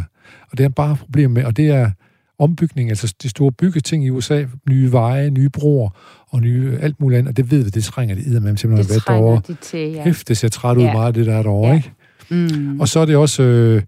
Og 0.52 0.58
det 0.58 0.60
er 0.60 0.64
han 0.64 0.74
bare 0.74 0.96
problem 0.96 1.32
med, 1.32 1.44
og 1.44 1.58
det 1.58 1.68
er 1.70 1.92
ombygning, 2.40 2.90
altså 2.90 3.16
de 3.24 3.30
store 3.30 3.52
byggeting 3.52 4.06
i 4.06 4.10
USA, 4.10 4.46
nye 4.70 4.92
veje, 4.92 5.30
nye 5.30 5.50
broer 5.50 5.90
og 6.30 6.42
nye 6.42 6.78
alt 6.82 7.00
muligt 7.00 7.18
andet, 7.20 7.30
og 7.30 7.38
det 7.38 7.52
ved 7.52 7.64
vi, 7.64 7.70
det 7.70 7.84
trænger 7.84 8.16
de 8.16 8.22
med 8.40 8.58
simpelthen 8.58 8.78
Det 8.78 8.90
været 8.90 9.08
derovre. 9.08 9.42
de 9.48 9.56
til, 9.62 9.92
ja. 9.92 10.04
Hæft, 10.04 10.28
det 10.28 10.38
ser 10.38 10.48
træt 10.50 10.78
ud 10.78 10.84
Ja. 10.84 10.94
meget, 10.94 11.16
det 11.16 11.26
der 11.26 11.36
er 11.36 11.44
derovre, 11.44 11.70
Ja. 11.70 11.76
ikke? 11.76 11.92
Mm. 12.30 12.80
Og 12.80 12.88
så 12.88 13.00
er 13.00 13.06
det 13.06 13.16
også 13.16 13.44
øh, 13.44 13.82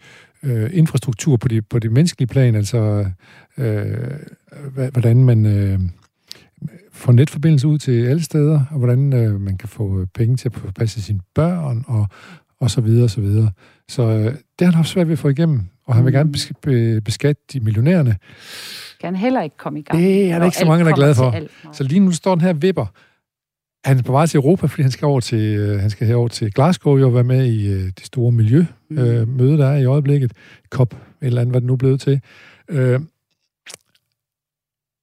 øh, 0.43 0.70
infrastruktur 0.74 1.38
på 1.38 1.47
det 1.47 1.68
på 1.68 1.80
de 1.80 1.89
menneskelige 1.89 2.28
plan, 2.28 2.56
altså 2.56 3.06
øh, 3.58 3.84
hvordan 4.91 5.24
man 5.24 5.45
øh, 5.45 5.80
får 6.93 7.12
netforbindelse 7.12 7.68
ud 7.68 7.78
til 7.78 8.06
alle 8.06 8.24
steder, 8.24 8.62
og 8.72 8.78
hvordan 8.78 9.14
øh, 9.14 9.41
man 9.41 9.58
kan 9.58 9.70
få 9.70 10.06
penge 10.16 10.38
til 10.38 10.52
at 10.68 10.74
passe 10.74 11.02
sine 11.02 11.20
børn, 11.36 11.84
og, 11.88 12.08
og 12.60 12.72
så 12.72 12.82
videre, 12.82 13.04
og 13.04 13.10
så 13.10 13.22
videre. 13.22 13.52
Så 13.90 14.02
øh, 14.04 14.24
det 14.26 14.34
har 14.60 14.66
han 14.66 14.74
haft 14.74 14.90
svært 14.90 15.08
ved 15.08 15.14
at 15.14 15.20
få 15.20 15.30
igennem, 15.30 15.62
og 15.86 15.96
han 15.96 16.06
vil 16.06 16.12
Mm. 16.12 16.18
gerne 16.18 16.32
besk- 16.32 16.62
be- 16.62 17.02
beskatte 17.02 17.42
de 17.54 17.60
millionærerne. 17.60 18.16
Kan 19.02 19.16
heller 19.16 19.42
ikke 19.42 19.58
komme 19.58 19.80
i 19.80 19.82
gang. 19.82 20.00
Det 20.04 20.32
er 20.32 20.38
der 20.40 20.46
ikke 20.46 20.58
så 20.58 20.66
mange, 20.66 20.86
der 20.86 20.92
er 20.92 20.96
glade 20.96 21.16
for. 21.16 21.32
alt. 21.32 21.52
Så 21.74 21.84
lige 21.84 22.00
nu 22.00 22.12
står 22.12 22.36
den 22.36 22.42
her 22.42 22.54
vipper. 22.54 22.86
Han 23.88 23.98
er 23.98 24.02
på 24.04 24.12
vej 24.12 24.26
til 24.26 24.38
Europa, 24.38 24.68
fordi 24.68 24.82
han 24.82 24.92
skal 24.92 25.06
over 25.06 25.20
til, 25.20 25.40
øh, 25.58 25.80
han 25.80 25.90
skal 25.90 26.08
herover 26.08 26.28
til 26.28 26.54
Glasgow 26.54 27.06
og 27.06 27.14
være 27.14 27.24
med 27.24 27.46
i 27.46 27.68
øh, 27.68 27.80
det 27.84 28.06
store 28.06 28.32
miljø, 28.32 28.66
Mm. 28.90 28.98
øh, 28.98 29.28
møde, 29.28 29.58
der 29.58 29.68
er 29.68 29.78
i 29.78 29.86
øjeblikket. 29.86 30.34
COP, 30.70 30.96
eller 31.22 31.42
andet, 31.42 31.54
hvad 31.54 31.62
det 31.62 31.68
nu 31.68 31.74
er 31.74 31.78
blevet 31.78 32.02
til. 32.02 32.22
Øh, 32.70 33.00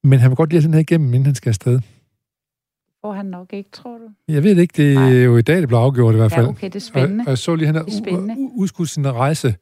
men 0.04 0.18
han 0.18 0.30
vil 0.30 0.36
godt 0.36 0.50
lige 0.50 0.60
have 0.60 0.66
den 0.66 0.74
her 0.74 0.80
igennem, 0.80 1.08
inden 1.14 1.26
han 1.26 1.34
skal 1.34 1.50
afsted. 1.50 1.80
Får 3.06 3.12
han 3.12 3.26
nok 3.26 3.52
ikke, 3.52 3.70
tror 3.70 3.98
du? 3.98 4.32
Jeg 4.32 4.42
ved 4.42 4.56
ikke, 4.56 4.74
det 4.76 4.96
er 4.96 5.24
jo 5.24 5.36
i 5.36 5.42
dag, 5.42 5.56
det 5.56 5.68
blev 5.68 5.78
afgjort 5.78 6.14
i 6.14 6.16
hvert 6.16 6.32
fald. 6.32 6.44
Ja, 6.44 6.50
okay, 6.50 6.66
det 6.66 6.76
er 6.76 6.80
spændende. 6.80 7.22
Og, 7.22 7.26
og 7.26 7.30
jeg 7.30 7.38
så 7.38 7.54
lige, 7.54 7.66
han 7.66 7.74
har 7.74 7.84
udskudt 8.54 8.88
sin 8.88 9.12
rejse. 9.12 9.54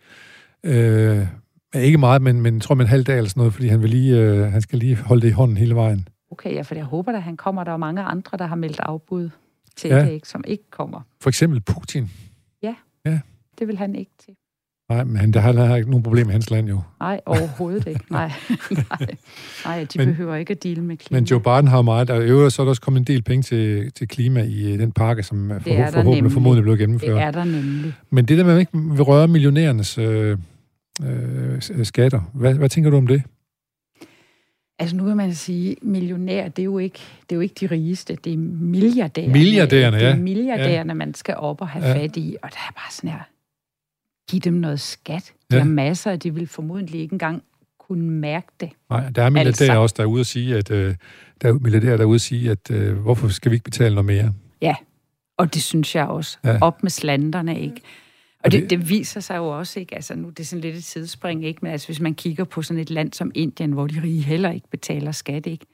Øh, 0.65 1.27
ikke 1.75 1.99
meget, 1.99 2.23
men, 2.23 2.41
men 2.41 2.55
jeg 2.55 2.63
tror 2.63 2.75
med 2.75 2.85
en 2.85 2.89
halv 2.89 3.05
dag 3.05 3.17
eller 3.17 3.29
sådan 3.29 3.41
noget, 3.41 3.53
fordi 3.55 3.69
han, 3.69 3.83
vil 3.83 3.91
lige, 3.91 4.21
øh, 4.21 4.53
han 4.53 4.61
skal 4.63 4.79
lige 4.79 4.97
holde 4.97 5.23
det 5.23 5.29
i 5.29 5.31
hånden 5.31 5.57
hele 5.57 5.75
vejen. 5.75 6.09
Okay, 6.31 6.55
ja, 6.55 6.63
for 6.63 6.75
jeg 6.75 6.85
håber, 6.85 7.13
at 7.13 7.23
han 7.23 7.37
kommer. 7.37 7.65
Der 7.65 7.73
er 7.73 7.77
mange 7.77 8.03
andre, 8.03 8.39
der 8.39 8.47
har 8.47 8.57
meldt 8.57 8.81
afbud 8.81 9.31
til 9.77 9.89
Ja. 9.89 9.97
ja. 9.97 10.05
det, 10.05 10.13
ikke, 10.13 10.29
som 10.29 10.45
ikke 10.47 10.71
kommer. 10.71 11.01
For 11.21 11.29
eksempel 11.31 11.61
Putin. 11.61 12.11
Det 13.59 13.69
vil 13.69 13.79
han 13.79 13.95
ikke 13.95 14.13
til. 14.19 14.35
Nej, 14.89 15.05
men 15.05 15.33
der 15.33 15.41
har, 15.41 15.77
ikke 15.77 15.91
nogen 15.91 16.03
problem 16.03 16.27
med 16.27 16.33
hans 16.33 16.51
land 16.51 16.69
jo. 16.69 16.81
Nej, 17.01 17.21
overhovedet 17.27 17.87
ikke. 17.87 18.01
Nej, 18.11 18.33
nej. 18.71 19.07
nej 19.65 19.85
de 19.93 19.99
Men- 19.99 20.07
behøver 20.09 20.35
ikke 20.37 20.51
at 20.51 20.63
deale 20.63 20.83
med 20.83 20.97
klima. 20.97 21.21
Men 21.21 21.25
Joe 21.29 21.41
Biden 21.41 21.69
har 21.69 21.83
meget, 21.83 22.11
og 22.11 22.23
i 22.23 22.27
øvrigt 22.27 22.55
så 22.55 22.63
er 22.63 22.65
der 22.65 22.69
også 22.71 22.83
kommet 22.83 23.01
en 23.01 23.07
del 23.07 23.23
penge 23.23 23.43
til, 23.43 23.93
til 23.93 24.09
klima 24.09 24.43
i 24.43 24.73
øh, 24.73 24.79
den 24.79 24.93
pakke, 24.93 25.23
som 25.23 25.51
er 25.51 25.55
der 25.55 25.61
forhåbentlig, 25.61 25.93
forhåbentlig 25.93 26.15
nemlig. 26.23 26.33
formodentlig 26.33 26.71
det 26.73 26.79
gennemført. 26.79 27.19
er 27.23 27.31
der 27.31 27.45
nemlig. 27.45 27.93
Men 28.11 28.25
det 28.25 28.39
der 28.39 28.45
med, 28.45 28.53
at 28.53 28.57
man 28.75 28.85
ikke 28.89 28.95
vil 28.97 29.03
røre 29.03 29.29
millionærernes 29.29 29.99
øh, 29.99 30.39
øh, 31.05 31.85
skatter, 31.85 32.21
hvad, 32.35 32.55
hvad 32.55 32.69
tænker 32.69 32.91
du 32.91 32.97
om 32.97 33.07
det? 33.07 33.23
Altså 34.79 34.97
nu 34.97 35.05
kan 35.07 35.17
man 35.17 35.35
sige, 35.35 35.77
millionær, 35.83 36.49
det 36.49 36.63
er 36.63 36.65
jo 36.65 36.79
ikke, 36.79 36.99
det 37.21 37.33
er 37.33 37.37
jo 37.37 37.41
ikke 37.41 37.55
de 37.61 37.67
rigeste, 37.67 38.17
det 38.25 38.33
er 38.33 38.37
milliardærerne. 38.39 39.33
Milliardærerne, 39.33 39.97
Det 39.97 40.03
ja. 40.03 40.11
er 40.11 40.17
milliardærerne, 40.17 40.95
man 40.95 41.15
skal 41.15 41.35
op 41.37 41.61
og 41.61 41.69
have 41.69 41.85
Ja. 41.87 41.93
ja. 41.95 42.03
fat 42.03 42.17
i, 42.17 42.37
og 42.43 42.49
der 42.51 42.59
er 42.69 42.73
bare 42.73 42.91
sådan 42.93 43.11
her, 43.11 43.19
giv 44.31 44.41
dem 44.41 44.55
noget 44.55 44.81
skat. 44.81 45.33
Ja. 45.51 45.57
Der 45.57 45.63
er 45.63 45.67
masser, 45.69 46.13
og 46.13 46.23
de 46.23 46.35
vil 46.35 46.47
formodentlig 46.47 47.01
ikke 47.01 47.13
engang 47.13 47.43
kunne 47.79 48.03
mærke 48.11 48.47
det. 48.61 48.71
Nej, 48.91 49.09
der 49.11 49.23
er 49.23 49.27
altså. 49.27 49.65
Altså. 49.65 49.79
også, 49.79 49.95
der 49.97 50.03
er 50.03 50.07
ude 50.07 50.21
at 50.21 50.27
sige, 50.27 50.57
at, 50.57 50.71
øh, 50.71 50.95
der 51.43 51.49
er 51.49 51.53
milliardærer, 51.53 51.97
der 51.97 52.05
er 52.05 52.09
ude 52.09 52.15
at 52.15 52.21
sige, 52.21 52.51
at 52.51 52.71
øh, 52.71 52.97
hvorfor 52.99 53.29
skal 53.29 53.51
vi 53.51 53.55
ikke 53.57 53.65
betale 53.65 53.95
noget 53.95 54.07
mere? 54.07 54.33
Og 55.39 55.55
det 55.55 55.63
synes 55.63 55.95
jeg 55.95 56.07
også. 56.07 56.39
Ja. 56.45 56.51
Ja. 56.53 56.59
Op 56.61 56.83
med 56.83 56.91
slanderne, 56.91 57.61
ikke? 57.61 57.81
Og 58.45 58.53
det- 58.53 58.71
det, 58.71 58.89
viser 58.89 59.21
sig 59.21 59.37
jo 59.37 59.59
også, 59.59 59.81
ikke? 59.81 59.95
Altså 59.95 60.15
nu 60.15 60.29
det 60.29 60.41
er 60.41 60.45
sådan 60.45 60.61
lidt 60.61 60.77
et 60.77 60.85
sidespring, 60.85 61.45
ikke? 61.45 61.59
Men 61.63 61.73
altså 61.73 61.89
hvis 61.89 62.01
man 62.01 62.15
kigger 62.15 62.45
på 62.45 62.63
sådan 62.63 62.81
et 62.81 62.91
land 62.91 63.13
som 63.13 63.31
Indien, 63.35 63.73
hvor 63.73 63.87
de 63.87 64.03
rige 64.03 64.23
heller 64.23 64.51
ikke 64.53 64.69
betaler 64.71 65.13
skat, 65.13 65.47
ikke? 65.47 65.67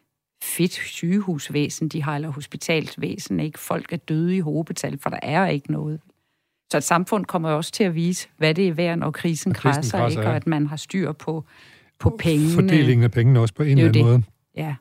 Fedt 0.43 0.73
sygehusvæsen, 0.73 1.89
de 1.89 2.03
har, 2.03 2.15
eller 2.15 2.29
hospitalsvæsen, 2.29 3.41
ikke? 3.41 3.59
Folk 3.59 3.93
er 3.93 3.97
døde 3.97 4.37
i 4.37 4.41
hovedbetal, 4.41 4.99
for 4.99 5.11
der 5.11 5.19
er 5.23 5.47
ikke 5.47 5.73
noget. 5.73 6.01
Så 6.71 6.77
et 6.77 6.85
samfund 6.85 7.25
kommer 7.25 7.51
også 7.51 7.73
til 7.73 7.85
at 7.85 7.95
vise, 7.95 8.29
hvad 8.39 8.55
det 8.55 8.69
er 8.69 8.73
værd, 8.73 8.99
når 8.99 9.11
krisen, 9.11 9.53
krisen 9.55 9.73
krasser, 9.73 9.99
kradser, 9.99 10.09
ikke? 10.09 10.23
ja. 10.23 10.29
Og 10.29 10.37
at 10.37 10.47
man 10.47 10.67
har 10.67 10.77
styr 10.77 11.13
på, 11.13 11.45
på 11.99 12.17
pengene. 12.19 12.51
Fordelingen 12.51 13.05
af 13.05 13.11
pengene 13.11 13.41
også 13.41 13.55
på 13.55 13.63
en 13.63 13.77
Det 13.77 13.85
er 13.85 13.89
eller 13.89 14.01
anden 14.01 14.13
måde. 14.13 14.23
Ja, 14.57 14.75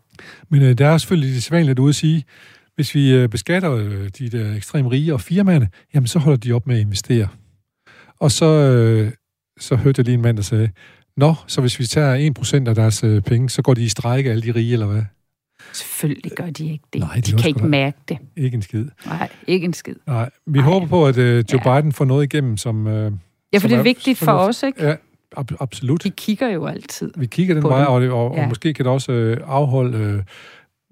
Men 0.49 0.61
øh, 0.61 0.77
der 0.77 0.87
er 0.87 0.97
selvfølgelig 0.97 1.35
det 1.35 1.43
sædvanligt 1.43 1.79
ude 1.79 1.89
at 1.89 1.95
sige, 1.95 2.23
hvis 2.75 2.95
vi 2.95 3.13
øh, 3.13 3.29
beskatter 3.29 3.71
øh, 3.71 4.09
de 4.19 4.29
der 4.29 4.55
ekstremt 4.55 4.91
rige 4.91 5.13
og 5.13 5.21
firmaerne, 5.21 5.69
jamen 5.93 6.07
så 6.07 6.19
holder 6.19 6.37
de 6.37 6.51
op 6.51 6.67
med 6.67 6.75
at 6.75 6.81
investere. 6.81 7.27
Og 8.19 8.31
så, 8.31 8.45
øh, 8.45 9.11
så 9.59 9.75
hørte 9.75 9.99
jeg 9.99 10.05
lige 10.05 10.15
en 10.15 10.21
mand, 10.21 10.37
der 10.37 10.43
sagde, 10.43 10.69
Nå, 11.17 11.35
så 11.47 11.61
hvis 11.61 11.79
vi 11.79 11.85
tager 11.85 12.31
1% 12.63 12.69
af 12.69 12.75
deres 12.75 13.03
øh, 13.03 13.21
penge, 13.21 13.49
så 13.49 13.61
går 13.61 13.73
de 13.73 13.83
i 13.83 13.89
strejke, 13.89 14.31
alle 14.31 14.43
de 14.43 14.51
rige, 14.51 14.73
eller 14.73 14.85
hvad? 14.85 15.03
Selvfølgelig 15.73 16.31
gør 16.31 16.45
de 16.49 16.71
ikke 16.71 16.83
det. 16.93 17.01
Nej, 17.01 17.13
de 17.13 17.19
også 17.19 17.35
kan 17.37 17.47
ikke 17.47 17.67
mærke 17.67 17.97
det. 18.09 18.17
Ikke 18.35 18.55
en 18.55 18.61
skid. 18.61 18.85
Nej, 19.05 19.29
ikke 19.47 19.65
en 19.65 19.73
skid. 19.73 19.95
Nej, 20.07 20.29
vi 20.45 20.59
Ej. 20.59 20.65
håber 20.65 20.87
på, 20.87 21.05
at 21.07 21.17
øh, 21.17 21.43
Joe 21.53 21.61
Ja. 21.65 21.81
Biden 21.81 21.91
får 21.91 22.05
noget 22.05 22.23
igennem, 22.33 22.57
som... 22.57 22.87
Øh, 22.87 23.11
Ja, 23.53 23.57
Som 23.57 23.61
for 23.61 23.67
det 23.67 23.75
er 23.75 23.79
er 23.79 23.83
vigtigt 23.83 24.17
for 24.17 24.31
os, 24.31 24.63
ikke? 24.63 24.85
ja, 24.85 24.95
ab- 25.37 25.55
absolut. 25.59 26.03
De 26.03 26.09
kigger 26.09 26.47
jo 26.47 26.65
altid. 26.65 27.11
Vi 27.17 27.25
kigger 27.25 27.53
den 27.53 27.63
vej, 27.63 27.83
og, 27.83 28.01
det, 28.01 28.11
og, 28.11 28.31
ja. 28.33 28.37
Ja. 28.37 28.43
og 28.43 28.49
måske 28.49 28.73
kan 28.73 28.85
det 28.85 28.93
også 28.93 29.11
øh, 29.11 29.37
afholde... 29.45 29.97
Øh, 29.97 30.23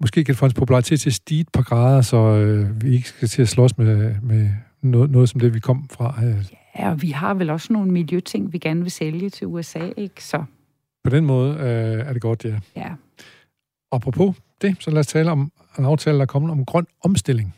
måske 0.00 0.24
kan 0.24 0.32
det 0.32 0.38
få 0.38 0.44
hans 0.44 0.54
popularitet 0.54 1.00
til 1.00 1.10
at 1.10 1.14
stige 1.14 1.40
et 1.40 1.48
par 1.52 1.62
grader, 1.62 2.00
så 2.02 2.16
øh, 2.16 2.82
vi 2.82 2.90
ikke 2.94 3.08
skal 3.08 3.28
til 3.28 3.42
at 3.42 3.48
slås 3.48 3.78
med, 3.78 4.14
med 4.22 4.50
noget, 4.82 5.10
noget 5.10 5.28
som 5.28 5.40
det, 5.40 5.54
vi 5.54 5.60
kom 5.60 5.88
fra. 5.92 6.14
Øh, 6.24 6.44
Ja, 6.78 6.90
og 6.90 7.02
vi 7.02 7.10
har 7.10 7.34
vel 7.34 7.50
også 7.50 7.72
nogle 7.72 7.90
miljøting, 7.92 8.52
vi 8.52 8.58
gerne 8.58 8.82
vil 8.82 8.90
sælge 8.90 9.30
til 9.30 9.46
USA, 9.46 9.88
ikke? 9.96 10.24
Så 10.24 10.42
på 11.04 11.10
den 11.10 11.24
måde 11.26 11.50
øh, 11.54 12.06
er 12.08 12.12
det 12.12 12.22
godt, 12.22 12.44
ja. 12.44 12.58
ja. 12.76 12.88
Apropos 13.92 14.36
det, 14.62 14.76
så 14.82 14.90
lad 14.90 15.00
os 15.00 15.06
tale 15.06 15.30
om 15.30 15.52
en 15.78 15.84
aftale, 15.84 16.16
der 16.16 16.22
er 16.22 16.26
kommet 16.26 16.50
om 16.50 16.64
grøn 16.64 16.86
omstilling. 17.00 17.54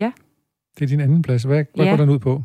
Ja. 0.00 0.12
Det 0.78 0.84
er 0.84 0.88
din 0.88 1.00
anden 1.00 1.22
plads. 1.22 1.42
Hvad, 1.42 1.64
hvad 1.74 1.84
Ja. 1.84 1.90
går 1.90 1.96
den 1.96 2.08
ud 2.10 2.18
på? 2.18 2.42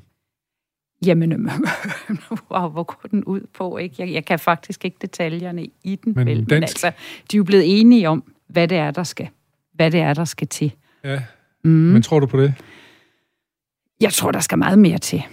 Jamen, 1.05 1.31
wow, 2.51 2.69
hvor 2.69 2.83
går 2.83 3.07
den 3.11 3.23
ud 3.23 3.41
på, 3.53 3.77
ikke? 3.77 3.95
Jeg, 3.99 4.13
jeg 4.13 4.25
kan 4.25 4.39
faktisk 4.39 4.85
ikke 4.85 4.97
detaljerne 5.01 5.67
i 5.83 5.95
den, 6.03 6.13
Men 6.15 6.27
vel, 6.27 6.37
men 6.39 6.45
dansk- 6.49 6.61
altså, 6.83 6.87
de 7.31 7.35
er 7.35 7.37
jo 7.37 7.43
blevet 7.43 7.79
enige 7.79 8.09
om, 8.09 8.33
hvad 8.47 8.67
det 8.67 8.77
er, 8.77 8.91
der 8.91 9.03
skal, 9.03 9.29
hvad 9.73 9.91
det 9.91 9.99
er, 9.99 10.13
der 10.13 10.25
skal 10.25 10.47
til. 10.47 10.73
Ja. 11.03 11.23
Mm. 11.63 11.69
Men 11.71 12.01
tror 12.01 12.19
du 12.19 12.25
på 12.27 12.41
det? 12.41 12.53
Jeg 14.01 14.13
tror, 14.13 14.31
der 14.31 14.39
skal 14.39 14.57
meget 14.57 14.79
mere 14.79 14.97
til. 14.97 15.23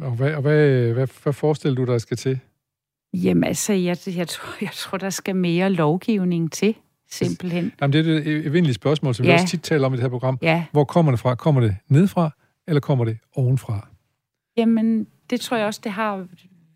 Og 0.00 0.10
hvad, 0.10 0.34
og 0.34 0.42
hvad, 0.42 0.92
hvad, 0.92 1.08
hvad 1.22 1.32
forestiller 1.32 1.76
du 1.76 1.82
dig, 1.82 1.92
der 1.92 1.98
skal 1.98 2.16
til? 2.16 2.40
Jamen, 3.14 3.44
altså, 3.44 3.72
jeg, 3.72 3.96
jeg, 4.06 4.28
tror, 4.28 4.54
jeg 4.60 4.70
tror, 4.72 4.98
der 4.98 5.10
skal 5.10 5.36
mere 5.36 5.70
lovgivning 5.70 6.52
til, 6.52 6.74
simpelthen. 7.10 7.72
Jamen, 7.80 7.92
det 7.92 7.98
er 7.98 8.02
det 8.02 8.46
evindelige 8.46 8.74
spørgsmål, 8.74 9.14
som 9.14 9.26
ja. 9.26 9.30
vi 9.30 9.34
også 9.34 9.46
tit 9.46 9.62
taler 9.62 9.86
om 9.86 9.92
i 9.94 9.96
det 9.96 10.02
her 10.02 10.10
program. 10.10 10.38
Ja, 10.42 10.64
Hvor 10.72 10.84
kommer 10.84 11.12
det 11.12 11.20
fra? 11.20 11.34
Kommer 11.34 11.60
det 11.60 11.76
nedfra, 11.88 12.30
eller 12.68 12.80
kommer 12.80 13.04
det 13.04 13.18
ovenfra? 13.36 13.88
Jamen, 14.56 15.06
det 15.30 15.40
tror 15.40 15.56
jeg 15.56 15.66
også, 15.66 15.80
det 15.84 15.92
har 15.92 16.26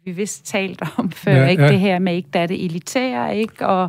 vi 0.05 0.13
vist 0.13 0.47
talt 0.47 0.83
om 0.97 1.11
før, 1.11 1.33
ja, 1.33 1.47
ikke? 1.47 1.63
ja. 1.63 1.69
Det 1.69 1.81
her 1.81 1.99
med, 1.99 2.15
ikke? 2.15 2.29
Der 2.33 2.41
er 2.41 2.47
det 2.47 2.65
elitære, 2.65 3.37
ikke? 3.37 3.67
Og 3.67 3.89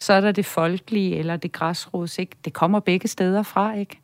så 0.00 0.12
er 0.12 0.20
der 0.20 0.32
det 0.32 0.46
folkelige, 0.46 1.16
eller 1.16 1.36
det 1.36 1.52
græsrods, 1.52 2.18
ikke? 2.18 2.36
Det 2.44 2.52
kommer 2.52 2.80
begge 2.80 3.08
steder 3.08 3.42
fra, 3.42 3.74
ikke? 3.74 4.00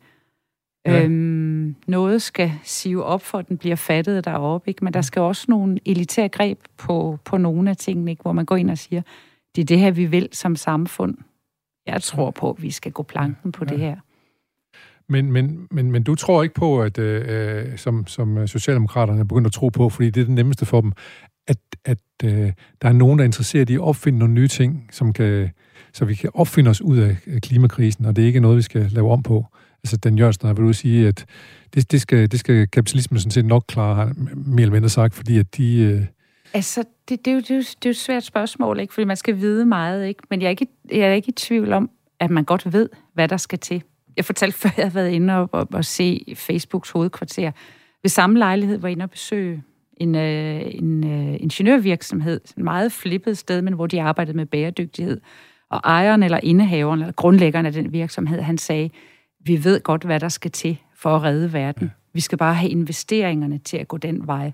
Ja. 0.85 1.03
Øhm, 1.03 1.75
noget 1.87 2.21
skal 2.21 2.51
sive 2.63 3.03
op, 3.03 3.21
for 3.21 3.37
at 3.37 3.47
den 3.47 3.57
bliver 3.57 3.75
fattet 3.75 4.25
deroppe, 4.25 4.69
ikke? 4.69 4.83
Men 4.83 4.93
der 4.93 5.01
skal 5.01 5.21
også 5.21 5.45
nogle 5.49 5.79
elitære 5.85 6.29
greb 6.29 6.59
på, 6.77 7.19
på 7.25 7.37
nogle 7.37 7.69
af 7.69 7.77
tingene, 7.77 8.11
ikke? 8.11 8.21
Hvor 8.21 8.31
man 8.31 8.45
går 8.45 8.55
ind 8.55 8.69
og 8.69 8.77
siger, 8.77 9.01
det 9.55 9.61
er 9.61 9.65
det 9.65 9.79
her, 9.79 9.91
vi 9.91 10.05
vil 10.05 10.29
som 10.31 10.55
samfund. 10.55 11.17
Jeg 11.87 12.01
tror 12.01 12.31
på, 12.31 12.49
at 12.51 12.61
vi 12.63 12.71
skal 12.71 12.91
gå 12.91 13.03
planken 13.03 13.51
på 13.51 13.65
Ja. 13.69 13.73
det 13.73 13.79
her. 13.79 13.95
Men, 15.09 15.31
men, 15.31 15.67
men, 15.71 15.91
men 15.91 16.03
du 16.03 16.15
tror 16.15 16.43
ikke 16.43 16.55
på, 16.55 16.81
at 16.81 16.97
øh, 16.97 17.77
som, 17.77 18.07
som 18.07 18.47
Socialdemokraterne 18.47 19.19
er 19.19 19.23
begyndt 19.23 19.47
at 19.47 19.53
tro 19.53 19.69
på, 19.69 19.89
fordi 19.89 20.09
det 20.09 20.21
er 20.21 20.25
det 20.25 20.33
nemmeste 20.35 20.65
for 20.65 20.81
dem, 20.81 20.91
at, 21.47 21.57
at 21.85 21.97
øh, 22.23 22.51
der 22.81 22.87
er 22.89 22.93
nogen, 22.93 23.19
der 23.19 23.23
er 23.23 23.25
interesseret 23.25 23.69
i 23.69 23.73
at 23.73 23.79
opfinde 23.79 24.19
nogle 24.19 24.33
nye 24.33 24.47
ting, 24.47 24.87
som 24.91 25.13
kan, 25.13 25.49
så 25.93 26.05
vi 26.05 26.15
kan 26.15 26.29
opfinde 26.33 26.69
os 26.69 26.81
ud 26.81 26.97
af 26.97 27.17
øh, 27.27 27.41
klimakrisen, 27.41 28.05
og 28.05 28.15
det 28.15 28.21
er 28.21 28.25
ikke 28.27 28.39
noget, 28.39 28.57
vi 28.57 28.61
skal 28.61 28.89
lave 28.91 29.11
om 29.11 29.23
på. 29.23 29.45
Altså, 29.85 29.97
Dan 29.97 30.17
Jørgensen 30.17 30.47
har 30.47 30.53
vil 30.53 30.69
at 30.69 30.75
sige, 30.75 31.07
at 31.07 31.25
det, 31.73 31.91
det, 31.91 32.01
skal, 32.01 32.31
det 32.31 32.39
skal 32.39 32.67
kapitalismen 32.67 33.19
sådan 33.19 33.31
set 33.31 33.45
nok 33.45 33.63
klare, 33.67 33.95
har 33.95 34.13
mere 34.35 34.61
eller 34.61 34.73
mindre 34.73 34.89
sagt, 34.89 35.15
fordi 35.15 35.37
at 35.37 35.57
de... 35.57 35.77
Øh, 35.77 36.05
Altså, 36.53 36.83
det, 37.09 37.25
det, 37.25 37.31
er 37.31 37.35
jo, 37.35 37.39
det, 37.39 37.51
er 37.51 37.55
jo, 37.55 37.61
det 37.61 37.85
er 37.85 37.89
jo 37.89 37.89
et 37.89 37.97
svært 37.97 38.23
spørgsmål, 38.23 38.79
ikke? 38.79 38.93
Fordi 38.93 39.05
man 39.05 39.17
skal 39.17 39.39
vide 39.39 39.65
meget, 39.65 40.07
ikke? 40.07 40.23
Men 40.29 40.41
jeg 40.41 40.45
er 40.45 40.49
ikke, 40.49 40.67
jeg 40.91 40.99
er 40.99 41.13
ikke 41.13 41.29
i 41.29 41.31
tvivl 41.31 41.73
om, 41.73 41.89
at 42.19 42.31
man 42.31 42.43
godt 42.43 42.73
ved, 42.73 42.89
hvad 43.13 43.27
der 43.27 43.37
skal 43.37 43.59
til. 43.59 43.83
Jeg 44.17 44.25
fortalte 44.25 44.57
før, 44.61 44.69
jeg 44.77 44.85
har 44.85 44.91
været 44.91 45.09
inde 45.09 45.35
og, 45.37 45.49
og, 45.51 45.67
og 45.73 45.85
se 45.85 46.33
Facebooks 46.35 46.89
hovedkvarter. 46.89 47.51
Ved 48.03 48.09
samme 48.09 48.37
lejlighed 48.37 48.77
var 48.77 48.87
jeg 48.87 48.91
inde 48.91 49.03
og 49.03 49.09
besøge 49.09 49.63
en, 49.97 50.15
øh, 50.15 50.61
en 50.65 51.11
øh, 51.11 51.37
ingeniørvirksomhed, 51.39 52.41
et 52.57 52.57
meget 52.57 52.91
flippet 52.91 53.37
sted, 53.37 53.61
men 53.61 53.73
hvor 53.73 53.87
de 53.87 54.01
arbejdede 54.01 54.37
med 54.37 54.45
bæredygtighed. 54.45 55.21
Og 55.69 55.81
ejeren 55.83 56.23
eller 56.23 56.39
indehaveren, 56.43 56.99
eller 56.99 57.13
grundlæggeren 57.13 57.65
af 57.65 57.73
den 57.73 57.93
virksomhed, 57.93 58.41
han 58.41 58.57
sagde, 58.57 58.89
vi 59.45 59.63
ved 59.63 59.81
godt, 59.81 60.03
hvad 60.03 60.19
der 60.19 60.29
skal 60.29 60.51
til 60.51 60.77
for 60.95 61.15
at 61.15 61.23
redde 61.23 61.53
verden. 61.53 61.91
Vi 62.13 62.21
skal 62.21 62.37
bare 62.37 62.55
have 62.55 62.69
investeringerne 62.69 63.57
til 63.57 63.77
at 63.77 63.87
gå 63.87 63.97
den 63.97 64.27
vej. 64.27 64.51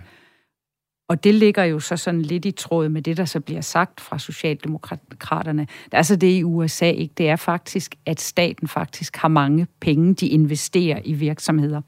Og 1.09 1.23
det 1.23 1.35
ligger 1.35 1.63
jo 1.63 1.79
så 1.79 1.97
sådan 1.97 2.21
lidt 2.21 2.45
i 2.45 2.51
tråd 2.51 2.89
med 2.89 3.01
det, 3.01 3.17
der 3.17 3.25
så 3.25 3.39
bliver 3.39 3.61
sagt 3.61 4.01
fra 4.01 4.19
Socialdemokraterne. 4.19 5.67
Der 5.91 5.97
er 5.97 6.01
så 6.01 6.15
det 6.15 6.31
i 6.31 6.43
USA, 6.43 6.89
ikke? 6.89 7.13
Det 7.17 7.29
er 7.29 7.35
faktisk, 7.35 7.95
at 8.05 8.21
staten 8.21 8.67
faktisk 8.67 9.15
har 9.17 9.27
mange 9.27 9.67
penge, 9.81 10.13
de 10.13 10.27
investerer 10.27 10.99
i 11.05 11.13
virksomheder. 11.13 11.81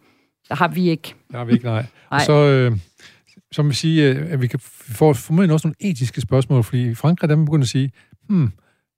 Der 0.49 0.56
har 0.56 0.68
vi 0.68 0.89
ikke. 0.89 1.16
der 1.32 1.38
har 1.38 1.45
vi 1.45 1.54
ikke, 1.54 1.66
nej. 1.66 1.86
Og 2.10 2.18
Nej. 2.18 2.26
så, 2.26 2.34
øh, 2.34 2.78
så 3.51 3.62
vil 3.62 3.70
vi 3.70 3.76
sige, 3.76 4.10
øh, 4.10 4.32
at 4.32 4.41
vi 4.41 4.47
kan 4.47 4.60
få 4.60 5.14
formentlig 5.14 5.54
også 5.54 5.68
nogle 5.68 5.91
etiske 5.91 6.22
spørgsmål, 6.22 6.64
fordi 6.64 6.89
i 6.89 6.95
Frankrig, 6.95 7.30
der 7.30 7.36
er 7.36 7.38
man 7.38 7.45
begyndt 7.45 7.64
at 7.64 7.70
sige, 7.70 7.91
hmm, 8.30 8.51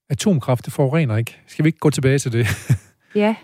atomkraft, 0.09 0.65
det 0.65 0.73
forurener 0.73 1.17
ikke. 1.17 1.37
Skal 1.47 1.65
vi 1.65 1.67
ikke 1.67 1.79
gå 1.79 1.89
tilbage 1.89 2.19
til 2.19 2.31
det? 2.31 2.47
Ja, 3.15 3.35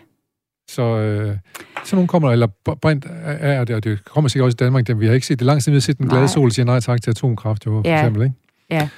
Så 0.72 0.82
øh, 0.98 1.38
så 1.86 1.96
nogen 1.96 2.08
kommer, 2.08 2.32
eller 2.32 2.48
br- 2.70 2.74
brint 2.74 3.06
er 3.26 3.64
det, 3.64 3.76
og 3.76 3.84
det 3.84 4.06
kommer 4.06 4.28
sikkert 4.28 4.46
også 4.46 4.56
i 4.56 4.62
Danmark, 4.66 4.88
dem 4.88 5.00
vi 5.00 5.06
har 5.08 5.14
ikke 5.14 5.28
set. 5.28 5.40
Det 5.40 5.46
lang 5.46 5.62
tid, 5.64 5.72
vi 5.72 5.76
har 5.76 5.82
set 5.82 5.98
den 5.98 6.08
glade 6.10 6.28
sol 6.28 6.52
sige 6.52 6.66
nej 6.66 6.80
tak 6.80 7.02
til 7.02 7.12
atomkraft, 7.12 7.66
jo, 7.66 7.72
for 7.72 7.90
Ja. 7.90 8.00
eksempel, 8.00 8.24
ikke? 8.24 8.36
ja. 8.70 8.90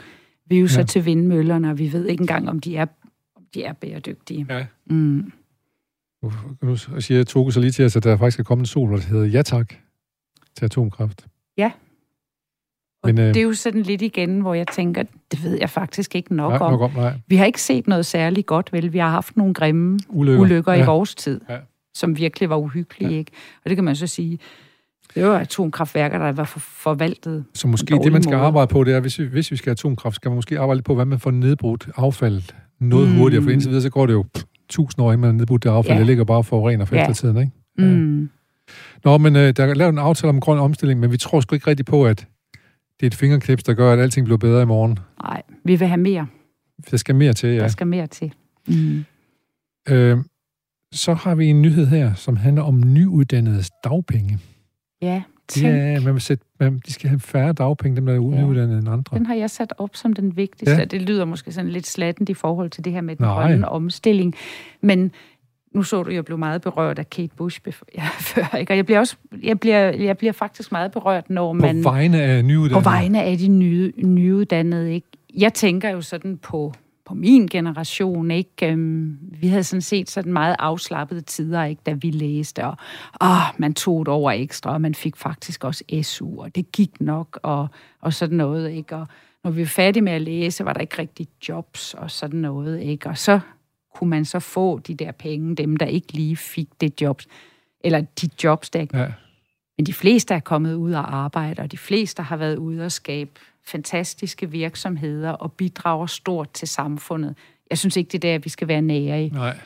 Vi 0.46 0.58
er 0.58 0.62
jo 0.62 0.68
så 0.68 0.80
Ja. 0.80 0.86
til 0.86 1.06
vindmøllerne, 1.06 1.70
og 1.70 1.78
vi 1.80 1.94
ved 1.94 2.06
ikke 2.08 2.22
engang, 2.22 2.50
om 2.50 2.60
de 2.60 2.78
er, 2.78 2.86
om 3.36 3.44
de 3.54 3.64
er 3.64 3.74
bæredygtige. 3.74 4.46
Ja. 4.50 4.66
Mm. 4.86 5.32
Nu, 6.24 6.32
nu 6.62 6.76
siger 7.00 7.24
Togo 7.24 7.50
så 7.52 7.60
lige 7.60 7.72
til 7.72 7.86
os, 7.86 7.96
at 7.96 8.04
der 8.04 8.18
faktisk 8.18 8.40
er 8.40 8.44
kommet 8.44 8.62
en 8.64 8.68
sol, 8.68 8.88
hvor 8.88 8.98
det 8.98 9.06
hedder 9.06 9.26
ja 9.26 9.42
tak 9.42 9.74
til 10.58 10.66
atomkraft. 10.66 11.26
Og 11.58 11.72
Men, 13.06 13.20
øh, 13.20 13.26
det 13.28 13.38
er 13.38 13.42
jo 13.42 13.54
sådan 13.54 13.82
lidt 13.82 14.02
igen, 14.02 14.40
hvor 14.42 14.54
jeg 14.54 14.68
tænker, 14.68 15.04
det 15.32 15.44
ved 15.44 15.58
jeg 15.60 15.70
faktisk 15.70 16.16
ikke 16.16 16.36
nok 16.36 16.52
nej, 16.52 16.60
om. 16.60 16.72
nok 16.72 16.82
om, 16.82 16.92
nej. 16.96 17.14
Vi 17.28 17.36
har 17.36 17.46
ikke 17.46 17.62
set 17.62 17.88
noget 17.88 18.06
særligt 18.06 18.48
godt, 18.48 18.74
vel? 18.74 18.94
Vi 18.94 18.98
har 18.98 19.10
haft 19.10 19.38
nogle 19.38 19.54
grimme 19.54 20.00
Ulykker. 20.10 20.42
ulykker 20.42 20.74
Ja. 20.74 20.84
i 20.84 20.86
vores 20.86 21.16
tid, 21.16 21.42
Ja. 21.50 21.58
som 21.96 22.18
virkelig 22.18 22.50
var 22.50 22.56
uhyggelige, 22.58 23.12
Ja. 23.12 23.18
ikke? 23.18 23.32
Og 23.64 23.70
det 23.70 23.78
kan 23.78 23.84
man 23.84 23.96
så 23.96 24.08
sige, 24.08 24.40
det 25.16 25.24
var 25.28 25.40
atomkraftværker, 25.40 26.18
der 26.18 26.32
var 26.32 26.44
for, 26.44 26.60
forvaltet. 26.60 27.46
Så 27.54 27.68
måske 27.68 27.96
det, 28.04 28.12
man 28.12 28.24
skal 28.24 28.36
måde. 28.36 28.46
arbejde 28.48 28.68
på, 28.68 28.84
det 28.84 28.94
er, 28.94 29.00
hvis 29.00 29.20
vi, 29.20 29.26
hvis 29.26 29.52
vi 29.52 29.56
skal 29.56 29.70
have 29.70 29.74
atomkraft, 29.74 30.16
skal 30.16 30.30
man 30.32 30.36
måske 30.36 30.60
arbejde 30.60 30.78
lidt 30.78 30.86
på, 30.86 30.94
hvordan 30.94 31.08
man 31.08 31.20
får 31.20 31.32
nedbrudt 31.32 31.90
affaldet 31.96 32.56
noget 32.80 33.08
mm. 33.10 33.16
hurtigere, 33.16 33.44
for 33.44 33.50
indtil 33.52 33.70
videre, 33.70 33.82
så 33.82 33.90
går 33.90 34.06
det 34.06 34.14
jo 34.14 34.26
pff, 34.36 34.44
tusind 34.70 35.06
år, 35.06 35.12
inden 35.12 35.22
man 35.22 35.28
har 35.30 35.38
nedbrudt 35.38 35.64
det 35.64 35.70
affald, 35.70 35.94
Ja. 35.94 36.00
det 36.00 36.08
ligger 36.08 36.24
bare 36.24 36.44
forurener 36.44 36.86
for 36.86 36.96
Ja. 36.96 37.02
eftertiden, 37.02 37.38
ikke? 37.38 37.52
Ja. 37.80 37.84
Mm. 37.84 38.30
Nå, 39.04 39.18
men 39.18 39.36
øh, 39.36 39.54
der 39.58 39.66
er 39.66 39.74
lavet 39.74 39.92
en 39.92 39.98
aftale 40.00 40.30
om 40.30 40.40
grøn 40.40 40.60
omstilling, 40.60 41.00
men 41.00 41.12
vi 41.12 41.18
tror 41.18 41.40
sgu 41.40 41.56
ikke 41.56 41.68
rigtigt 41.68 41.90
på, 41.90 42.06
at 42.06 42.28
det 43.00 43.06
er 43.06 43.08
et 43.08 43.16
fingerknips, 43.16 43.64
der 43.64 43.74
gør, 43.74 43.94
at 43.94 44.00
alting 44.00 44.26
bliver 44.26 44.38
bedre 44.38 44.62
i 44.62 44.66
morgen. 44.66 45.00
Nej, 45.24 45.42
vi 45.64 45.76
vil 45.76 45.88
have 45.88 45.98
mere. 45.98 46.28
Der 46.92 46.98
skal 46.98 47.16
mere 47.16 47.34
til, 47.34 47.50
Ja. 47.50 47.60
Der 47.60 47.68
skal 47.68 47.88
mere 47.88 48.08
til. 48.08 48.34
Mm. 48.68 49.04
Øh, 49.90 50.18
så 50.92 51.14
har 51.14 51.36
vi 51.36 51.46
en 51.48 51.62
nyhed 51.62 51.88
her, 51.88 52.14
som 52.14 52.36
handler 52.36 52.64
om 52.64 52.82
nyuddannedes 52.94 53.72
dagpenge. 53.84 54.40
Ja, 55.02 55.24
tænk. 55.48 55.68
Ja, 55.68 56.00
man 56.00 56.14
vil 56.14 56.22
sætte, 56.22 56.46
man, 56.60 56.82
de 56.88 56.94
skal 56.94 57.10
have 57.10 57.20
færre 57.20 57.54
dagpenge, 57.54 57.96
dem 57.96 58.06
der 58.06 58.14
er 58.14 58.18
Ja. 58.22 58.42
nyuddannede 58.46 58.80
end 58.80 58.90
andre. 58.90 59.18
Den 59.18 59.26
har 59.26 59.36
jeg 59.36 59.50
sat 59.50 59.74
op 59.78 59.96
som 59.96 60.14
den 60.14 60.38
vigtigste. 60.38 60.76
Ja. 60.76 60.86
Det 60.86 61.02
lyder 61.02 61.26
måske 61.26 61.52
sådan 61.52 61.72
lidt 61.72 61.88
slattent 61.88 62.30
i 62.30 62.34
forhold 62.34 62.70
til 62.70 62.86
det 62.86 62.94
her 62.94 63.02
med 63.02 63.16
den 63.16 63.26
Nej. 63.26 63.48
grønne 63.48 63.70
omstilling. 63.70 64.36
Men 64.82 65.12
nu 65.74 65.84
så 65.84 66.04
du, 66.04 66.12
jeg 66.12 66.26
blev 66.26 66.38
meget 66.38 66.62
berørt 66.62 67.00
af 67.00 67.10
Kate 67.10 67.36
Bush 67.36 67.60
ja, 67.98 68.08
før. 68.20 68.58
Ikke? 68.58 68.74
Og 68.74 68.78
jeg 68.78 68.86
bliver, 68.86 69.00
også, 69.00 69.16
jeg, 69.44 69.60
bliver, 69.60 69.80
jeg 69.80 70.18
bliver 70.18 70.34
faktisk 70.34 70.72
meget 70.72 70.92
berørt, 70.92 71.30
når 71.30 71.54
På 71.54 71.54
man... 71.54 71.84
vegne 71.84 72.22
af 72.22 72.46
nyuddannede. 72.46 72.84
På 72.84 72.90
vegne 72.90 73.24
af 73.24 73.38
de 73.38 73.48
nye, 73.48 73.94
nyuddannede, 73.98 74.94
ikke? 74.94 75.08
Jeg 75.38 75.54
tænker 75.54 75.90
jo 75.90 76.02
sådan 76.02 76.38
på, 76.38 76.74
på 77.06 77.14
min 77.14 77.48
generation, 77.48 78.32
ikke? 78.32 78.72
Øhm, 78.72 79.18
vi 79.22 79.48
havde 79.48 79.64
sådan 79.64 79.82
set 79.82 80.10
sådan 80.10 80.34
meget 80.34 80.56
afslappede 80.60 81.22
tider, 81.22 81.64
ikke? 81.64 81.82
Da 81.86 81.92
vi 81.94 82.12
læste, 82.12 82.66
og 82.66 82.78
åh, 83.22 83.28
man 83.58 83.74
tog 83.74 84.02
et 84.02 84.08
over 84.08 84.32
ekstra, 84.32 84.74
og 84.74 84.82
man 84.82 84.96
fik 84.96 85.18
faktisk 85.18 85.64
også 85.64 85.84
SU, 86.02 86.42
og 86.42 86.56
det 86.56 86.72
gik 86.72 87.02
nok, 87.02 87.40
og, 87.44 87.68
og 88.02 88.14
sådan 88.14 88.38
noget, 88.38 88.72
ikke? 88.72 88.96
Og 88.96 89.08
når 89.44 89.52
vi 89.52 89.62
var 89.62 89.68
færdige 89.68 90.04
med 90.04 90.14
at 90.14 90.22
læse, 90.22 90.66
var 90.66 90.74
der 90.74 90.82
ikke 90.82 91.00
rigtig 91.00 91.28
jobs 91.50 91.94
og 91.94 92.12
sådan 92.12 92.40
noget, 92.40 92.82
ikke? 92.82 93.10
Og 93.10 93.18
så 93.18 93.40
kunne 93.96 94.10
man 94.10 94.26
så 94.26 94.40
få 94.40 94.80
de 94.80 94.96
der 94.96 95.12
penge, 95.12 95.56
dem 95.56 95.78
der 95.78 95.86
ikke 95.86 96.14
lige 96.14 96.38
fik 96.38 96.68
det 96.82 97.02
jobs, 97.02 97.28
eller 97.84 98.02
de 98.22 98.30
jobs, 98.44 98.70
der 98.70 98.80
ikke 98.80 98.98
Ja. 98.98 99.08
men 99.78 99.86
de 99.86 99.94
fleste 99.94 100.34
er 100.34 100.40
kommet 100.40 100.76
ud 100.76 100.94
og 100.94 101.16
arbejde, 101.16 101.62
og 101.62 101.72
de 101.72 101.78
fleste 101.78 102.24
har 102.24 102.38
været 102.38 102.56
ude 102.58 102.86
og 102.86 102.92
skabe 102.92 103.32
fantastiske 103.66 104.52
virksomheder 104.52 105.32
og 105.32 105.52
bidrager 105.52 106.06
stort 106.06 106.52
til 106.52 106.68
samfundet. 106.68 107.36
Jeg 107.70 107.78
synes 107.78 107.98
ikke, 107.98 108.10
det 108.10 108.16
er 108.26 108.32
der, 108.34 108.40
vi 108.40 108.50
skal 108.50 108.68
være 108.68 108.82
nære 108.82 109.24
i. 109.24 109.30
Nej. 109.30 109.58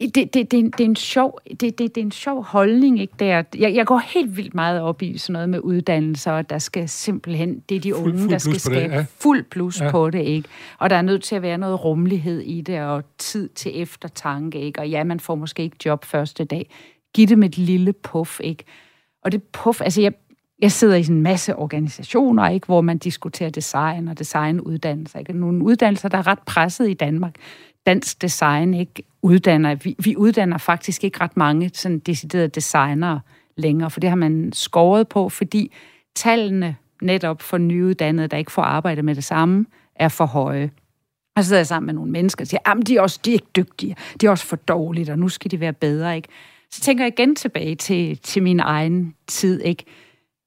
Det, 0.00 0.14
det, 0.14 0.34
det, 0.34 0.52
det, 0.52 0.80
er 0.80 0.84
en 0.84 0.96
sjov, 0.96 1.38
det, 1.50 1.60
det, 1.60 1.78
det 1.78 1.96
er 1.96 2.02
en 2.02 2.10
sjov 2.10 2.44
holdning, 2.44 3.00
ikke 3.00 3.14
der? 3.18 3.42
Jeg, 3.58 3.74
jeg 3.74 3.86
går 3.86 3.98
helt 3.98 4.36
vildt 4.36 4.54
meget 4.54 4.80
op 4.80 5.02
i 5.02 5.18
sådan 5.18 5.32
noget 5.32 5.48
med 5.48 5.60
uddannelser, 5.60 6.32
og 6.32 6.50
der 6.50 6.58
skal 6.58 6.88
simpelthen, 6.88 7.60
det 7.68 7.76
er 7.76 7.80
de 7.80 7.94
unge, 7.96 8.18
fuld 8.18 8.30
der 8.30 8.38
skal 8.38 8.50
på 8.50 8.54
det, 8.54 8.62
skabe 8.62 8.94
ja. 8.94 9.04
fuld 9.18 9.44
plus 9.50 9.80
Ja. 9.80 9.90
på 9.90 10.10
det, 10.10 10.22
ikke? 10.24 10.48
Og 10.78 10.90
der 10.90 10.96
er 10.96 11.02
nødt 11.02 11.22
til 11.22 11.36
at 11.36 11.42
være 11.42 11.58
noget 11.58 11.84
rummelighed 11.84 12.40
i 12.40 12.60
det, 12.60 12.80
og 12.80 13.04
tid 13.18 13.48
til 13.48 13.82
eftertanke, 13.82 14.60
ikke? 14.60 14.80
Og 14.80 14.88
ja, 14.88 15.04
man 15.04 15.20
får 15.20 15.34
måske 15.34 15.62
ikke 15.62 15.76
job 15.86 16.04
første 16.04 16.44
dag. 16.44 16.70
Giv 17.14 17.26
dem 17.26 17.42
et 17.42 17.58
lille 17.58 17.92
puff, 17.92 18.40
ikke? 18.44 18.64
Og 19.24 19.32
det 19.32 19.42
puff, 19.42 19.80
altså 19.80 20.02
jeg, 20.02 20.12
jeg 20.62 20.72
sidder 20.72 20.96
i 20.96 21.02
sådan 21.02 21.16
en 21.16 21.22
masse 21.22 21.56
organisationer, 21.56 22.48
ikke, 22.48 22.66
hvor 22.66 22.80
man 22.80 22.98
diskuterer 22.98 23.50
design 23.50 24.08
og 24.08 24.18
designuddannelser. 24.18 25.18
Ikke? 25.18 25.32
Nogle 25.32 25.64
uddannelser, 25.64 26.08
der 26.08 26.18
er 26.18 26.26
ret 26.26 26.38
presset 26.46 26.90
i 26.90 26.94
Danmark. 26.94 27.34
Dansk 27.86 28.22
design 28.22 28.74
ikke 28.74 29.02
uddanner. 29.22 29.74
Vi, 29.74 29.96
vi 29.98 30.16
uddanner 30.16 30.58
faktisk 30.58 31.04
ikke 31.04 31.20
ret 31.20 31.36
mange 31.36 31.70
sådan 31.74 31.98
deciderede 31.98 32.48
designere 32.48 33.20
længere, 33.56 33.90
for 33.90 34.00
det 34.00 34.10
har 34.10 34.16
man 34.16 34.52
skåret 34.52 35.08
på, 35.08 35.28
fordi 35.28 35.72
tallene 36.14 36.76
netop 37.02 37.42
for 37.42 37.58
nyuddannede, 37.58 38.28
der 38.28 38.36
ikke 38.36 38.52
får 38.52 38.62
arbejde 38.62 39.02
med 39.02 39.14
det 39.14 39.24
samme, 39.24 39.66
er 39.96 40.08
for 40.08 40.26
høje. 40.26 40.70
Og 41.36 41.44
så 41.44 41.48
sidder 41.48 41.60
jeg 41.60 41.66
sammen 41.66 41.86
med 41.86 41.94
nogle 41.94 42.12
mennesker 42.12 42.44
og 42.44 42.48
siger, 42.48 42.70
at 42.70 42.86
de 42.86 42.96
er 42.96 43.00
også 43.00 43.20
de 43.24 43.30
er 43.30 43.34
ikke 43.34 43.46
dygtige, 43.56 43.96
de 44.20 44.26
er 44.26 44.30
også 44.30 44.46
for 44.46 44.56
dårlige, 44.56 45.12
og 45.12 45.18
nu 45.18 45.28
skal 45.28 45.50
de 45.50 45.60
være 45.60 45.72
bedre. 45.72 46.16
Ikke? 46.16 46.28
Så 46.70 46.80
tænker 46.80 47.04
jeg 47.04 47.12
igen 47.18 47.36
tilbage 47.36 47.74
til, 47.74 48.18
til 48.18 48.42
min 48.42 48.60
egen 48.60 49.14
tid. 49.26 49.60
Ikke? 49.62 49.84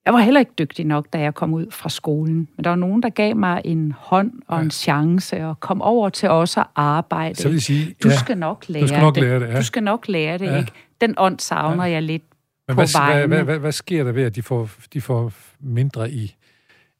Jeg 0.08 0.14
var 0.14 0.20
heller 0.20 0.40
ikke 0.40 0.52
dygtig 0.60 0.86
nok, 0.86 1.08
da 1.14 1.20
jeg 1.20 1.36
kom 1.36 1.54
ud 1.54 1.66
fra 1.72 1.90
skolen. 1.90 2.48
Men 2.56 2.64
der 2.64 2.70
var 2.70 2.76
nogen, 2.76 3.04
der 3.04 3.10
gav 3.10 3.36
mig 3.36 3.62
en 3.66 3.92
hånd 3.98 4.32
og 4.48 4.62
en 4.62 4.72
chance 4.72 5.46
og 5.46 5.60
kom 5.60 5.82
over 5.82 6.10
til 6.10 6.30
os 6.30 6.58
at 6.58 6.66
arbejde. 6.76 7.36
Så 7.36 7.50
vil 7.50 7.62
sige, 7.62 7.96
du 8.04 8.10
ja, 8.10 8.16
skal 8.18 8.38
nok 8.38 8.66
lære 8.68 8.88
skal 8.88 9.00
nok 9.02 9.16
det. 9.16 9.24
lære 9.24 9.40
det, 9.40 9.48
ja. 9.48 9.58
Du 9.58 9.64
skal 9.64 9.84
nok 9.84 10.08
lære 10.08 10.38
det, 10.38 10.46
Ja. 10.46 10.58
ikke? 10.58 10.72
Den 11.02 11.14
ånd 11.18 11.40
savner 11.40 11.86
jeg 11.86 12.02
lidt 12.04 12.24
Men 12.68 12.76
på 12.76 12.82
hvad, 12.82 12.88
vegne. 13.00 13.28
hvad, 13.28 13.44
hvad, 13.44 13.60
hvad 13.60 13.72
sker 13.72 14.04
der 14.04 14.12
ved, 14.12 14.24
at 14.24 14.36
de 14.36 14.42
får, 14.42 14.70
de 14.94 15.02
får 15.02 15.32
mindre 15.60 16.12
i, 16.12 16.36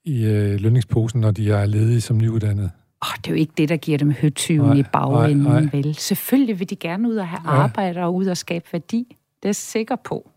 i 0.06 0.26
øh, 0.26 0.60
lønningsposen, 0.60 1.22
når 1.22 1.32
de 1.32 1.52
er 1.52 1.66
ledige 1.66 2.02
som 2.02 2.18
nyuddannede? 2.18 2.70
Oh, 3.02 3.16
det 3.18 3.28
er 3.28 3.32
jo 3.32 3.38
ikke 3.40 3.54
det, 3.58 3.70
der 3.70 3.78
giver 3.78 3.98
dem 3.98 4.12
høtyven 4.12 4.78
i 4.78 4.84
bagenden, 4.84 5.38
nej, 5.44 5.62
nej. 5.62 5.70
vel? 5.74 5.96
Selvfølgelig 5.96 6.60
vil 6.60 6.70
de 6.70 6.76
gerne 6.76 7.10
ud 7.10 7.16
og 7.16 7.28
have 7.28 7.42
Ja. 7.46 7.50
arbejde 7.50 8.00
og 8.04 8.16
ud 8.16 8.26
og 8.26 8.38
skabe 8.38 8.66
værdi. 8.72 9.06
Det 9.10 9.46
er 9.46 9.50
jeg 9.50 9.56
sikker 9.56 9.96
på. 9.96 10.30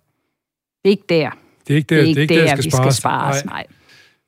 Det 0.84 0.88
er 0.88 0.90
ikke 0.90 1.04
der. 1.08 1.30
Det 1.70 1.74
er 1.74 1.76
ikke 1.76 1.94
der, 1.94 2.00
Det 2.02 2.16
er 2.16 2.20
ikke, 2.22 2.34
det 2.34 2.40
er 2.40 2.40
der, 2.40 2.48
der, 2.48 2.56
skal 2.56 2.64
vi 2.64 2.70
spares. 2.70 2.94
skal 2.94 3.00
spares. 3.00 3.44
Nej. 3.44 3.66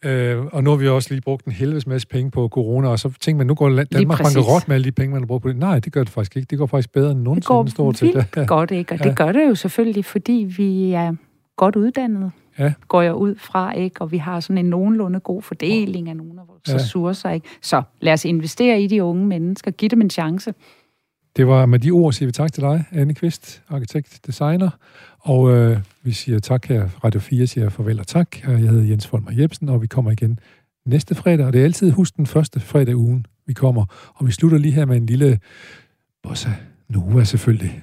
Øh, 0.04 0.44
og 0.44 0.64
nu 0.64 0.70
har 0.70 0.76
vi 0.76 0.88
også 0.88 1.08
lige 1.10 1.20
brugt 1.20 1.46
en 1.46 1.52
helvedes 1.52 1.86
masse 1.86 2.08
penge 2.08 2.30
på 2.30 2.48
corona, 2.48 2.88
og 2.88 2.98
så 2.98 3.12
tænker 3.20 3.36
man, 3.38 3.46
nu 3.46 3.54
går 3.54 3.68
Danmark 3.92 4.18
bankerot 4.22 4.68
med 4.68 4.74
alle 4.74 4.84
de 4.84 4.92
penge, 4.92 5.12
man 5.12 5.22
har 5.22 5.26
brugt 5.26 5.42
på 5.42 5.48
det. 5.48 5.56
Nej, 5.56 5.78
det 5.78 5.92
gør 5.92 6.00
det 6.04 6.12
faktisk 6.12 6.36
ikke. 6.36 6.46
Det 6.50 6.58
går 6.58 6.66
faktisk 6.66 6.92
bedre 6.92 7.10
end 7.10 7.18
Det 7.18 7.24
nogensinde 7.24 7.46
går 7.46 7.66
står 7.66 7.92
til. 7.92 8.06
vildt 8.34 8.48
godt, 8.48 8.70
ikke? 8.70 8.92
Og 8.94 8.98
Ja. 9.04 9.08
det 9.08 9.16
gør 9.16 9.32
det 9.32 9.48
jo 9.48 9.54
selvfølgelig, 9.54 10.04
fordi 10.04 10.52
vi 10.56 10.92
er 10.92 11.12
godt 11.56 11.76
uddannet, 11.76 12.30
Ja. 12.58 12.72
går 12.88 13.02
jeg 13.02 13.14
ud 13.14 13.34
fra, 13.38 13.72
ikke? 13.72 14.00
Og 14.00 14.12
vi 14.12 14.16
har 14.18 14.40
sådan 14.40 14.58
en 14.58 14.64
nogenlunde 14.70 15.20
god 15.20 15.42
fordeling 15.42 16.08
af 16.08 16.16
nogle 16.16 16.32
af 16.40 16.48
vores 16.48 16.62
Ja. 16.68 16.72
ja. 16.72 16.78
ressourcer, 16.78 17.30
ikke? 17.30 17.46
Så 17.62 17.82
lad 18.00 18.12
os 18.12 18.24
investere 18.24 18.82
i 18.82 18.86
de 18.86 19.02
unge 19.04 19.26
mennesker, 19.26 19.70
giv 19.70 19.88
dem 19.88 20.00
en 20.00 20.10
chance. 20.10 20.54
Det 21.36 21.46
var 21.46 21.66
med 21.66 21.78
de 21.78 21.90
ord, 21.90 22.12
siger 22.12 22.26
vi 22.26 22.32
tak 22.32 22.52
til 22.52 22.62
dig, 22.62 22.84
Anne 22.92 23.14
Kvist, 23.14 23.62
arkitekt, 23.68 24.20
designer. 24.26 24.70
Og 25.18 25.50
øh, 25.50 25.78
vi 26.02 26.12
siger 26.12 26.38
tak 26.38 26.66
her. 26.66 26.88
Radio 27.04 27.20
4 27.20 27.46
siger 27.46 27.68
farvel 27.68 28.00
og 28.00 28.06
tak. 28.06 28.42
Jeg 28.42 28.58
hedder 28.58 28.84
Jens 28.84 29.06
Folmer 29.06 29.32
Jebsen, 29.32 29.68
og 29.68 29.82
vi 29.82 29.86
kommer 29.86 30.10
igen 30.10 30.38
næste 30.86 31.14
fredag. 31.14 31.46
Og 31.46 31.52
det 31.52 31.60
er 31.60 31.64
altid 31.64 31.90
husk 31.90 32.16
den 32.16 32.26
første 32.26 32.60
fredag 32.60 32.96
ugen, 32.96 33.26
vi 33.46 33.52
kommer. 33.52 33.84
Og 34.14 34.26
vi 34.26 34.32
slutter 34.32 34.58
lige 34.58 34.72
her 34.72 34.84
med 34.84 34.96
en 34.96 35.06
lille 35.06 35.38
bossa 36.22 36.50
nova 36.88 37.24
selvfølgelig. 37.24 37.82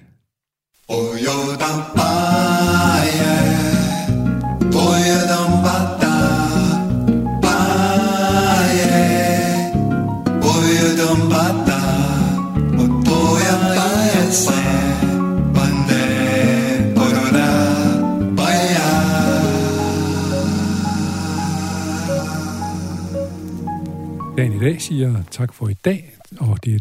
Dagen 24.40 24.54
i 24.54 24.60
dag 24.60 24.82
siger 24.82 25.24
tak 25.32 25.54
for 25.54 25.70
i 25.70 25.74
dag, 25.74 26.12
og 26.40 26.58
det 26.66 26.76
er 26.76 26.80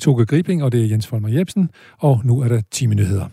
Toge 0.00 0.26
Gribing, 0.26 0.62
og 0.64 0.72
det 0.72 0.84
er 0.84 0.86
Jens 0.86 1.06
Folmer 1.06 1.28
Jebsen, 1.28 1.70
og 1.98 2.20
nu 2.24 2.40
er 2.40 2.48
der 2.48 2.62
10 2.70 2.86
nyheder. 2.86 3.28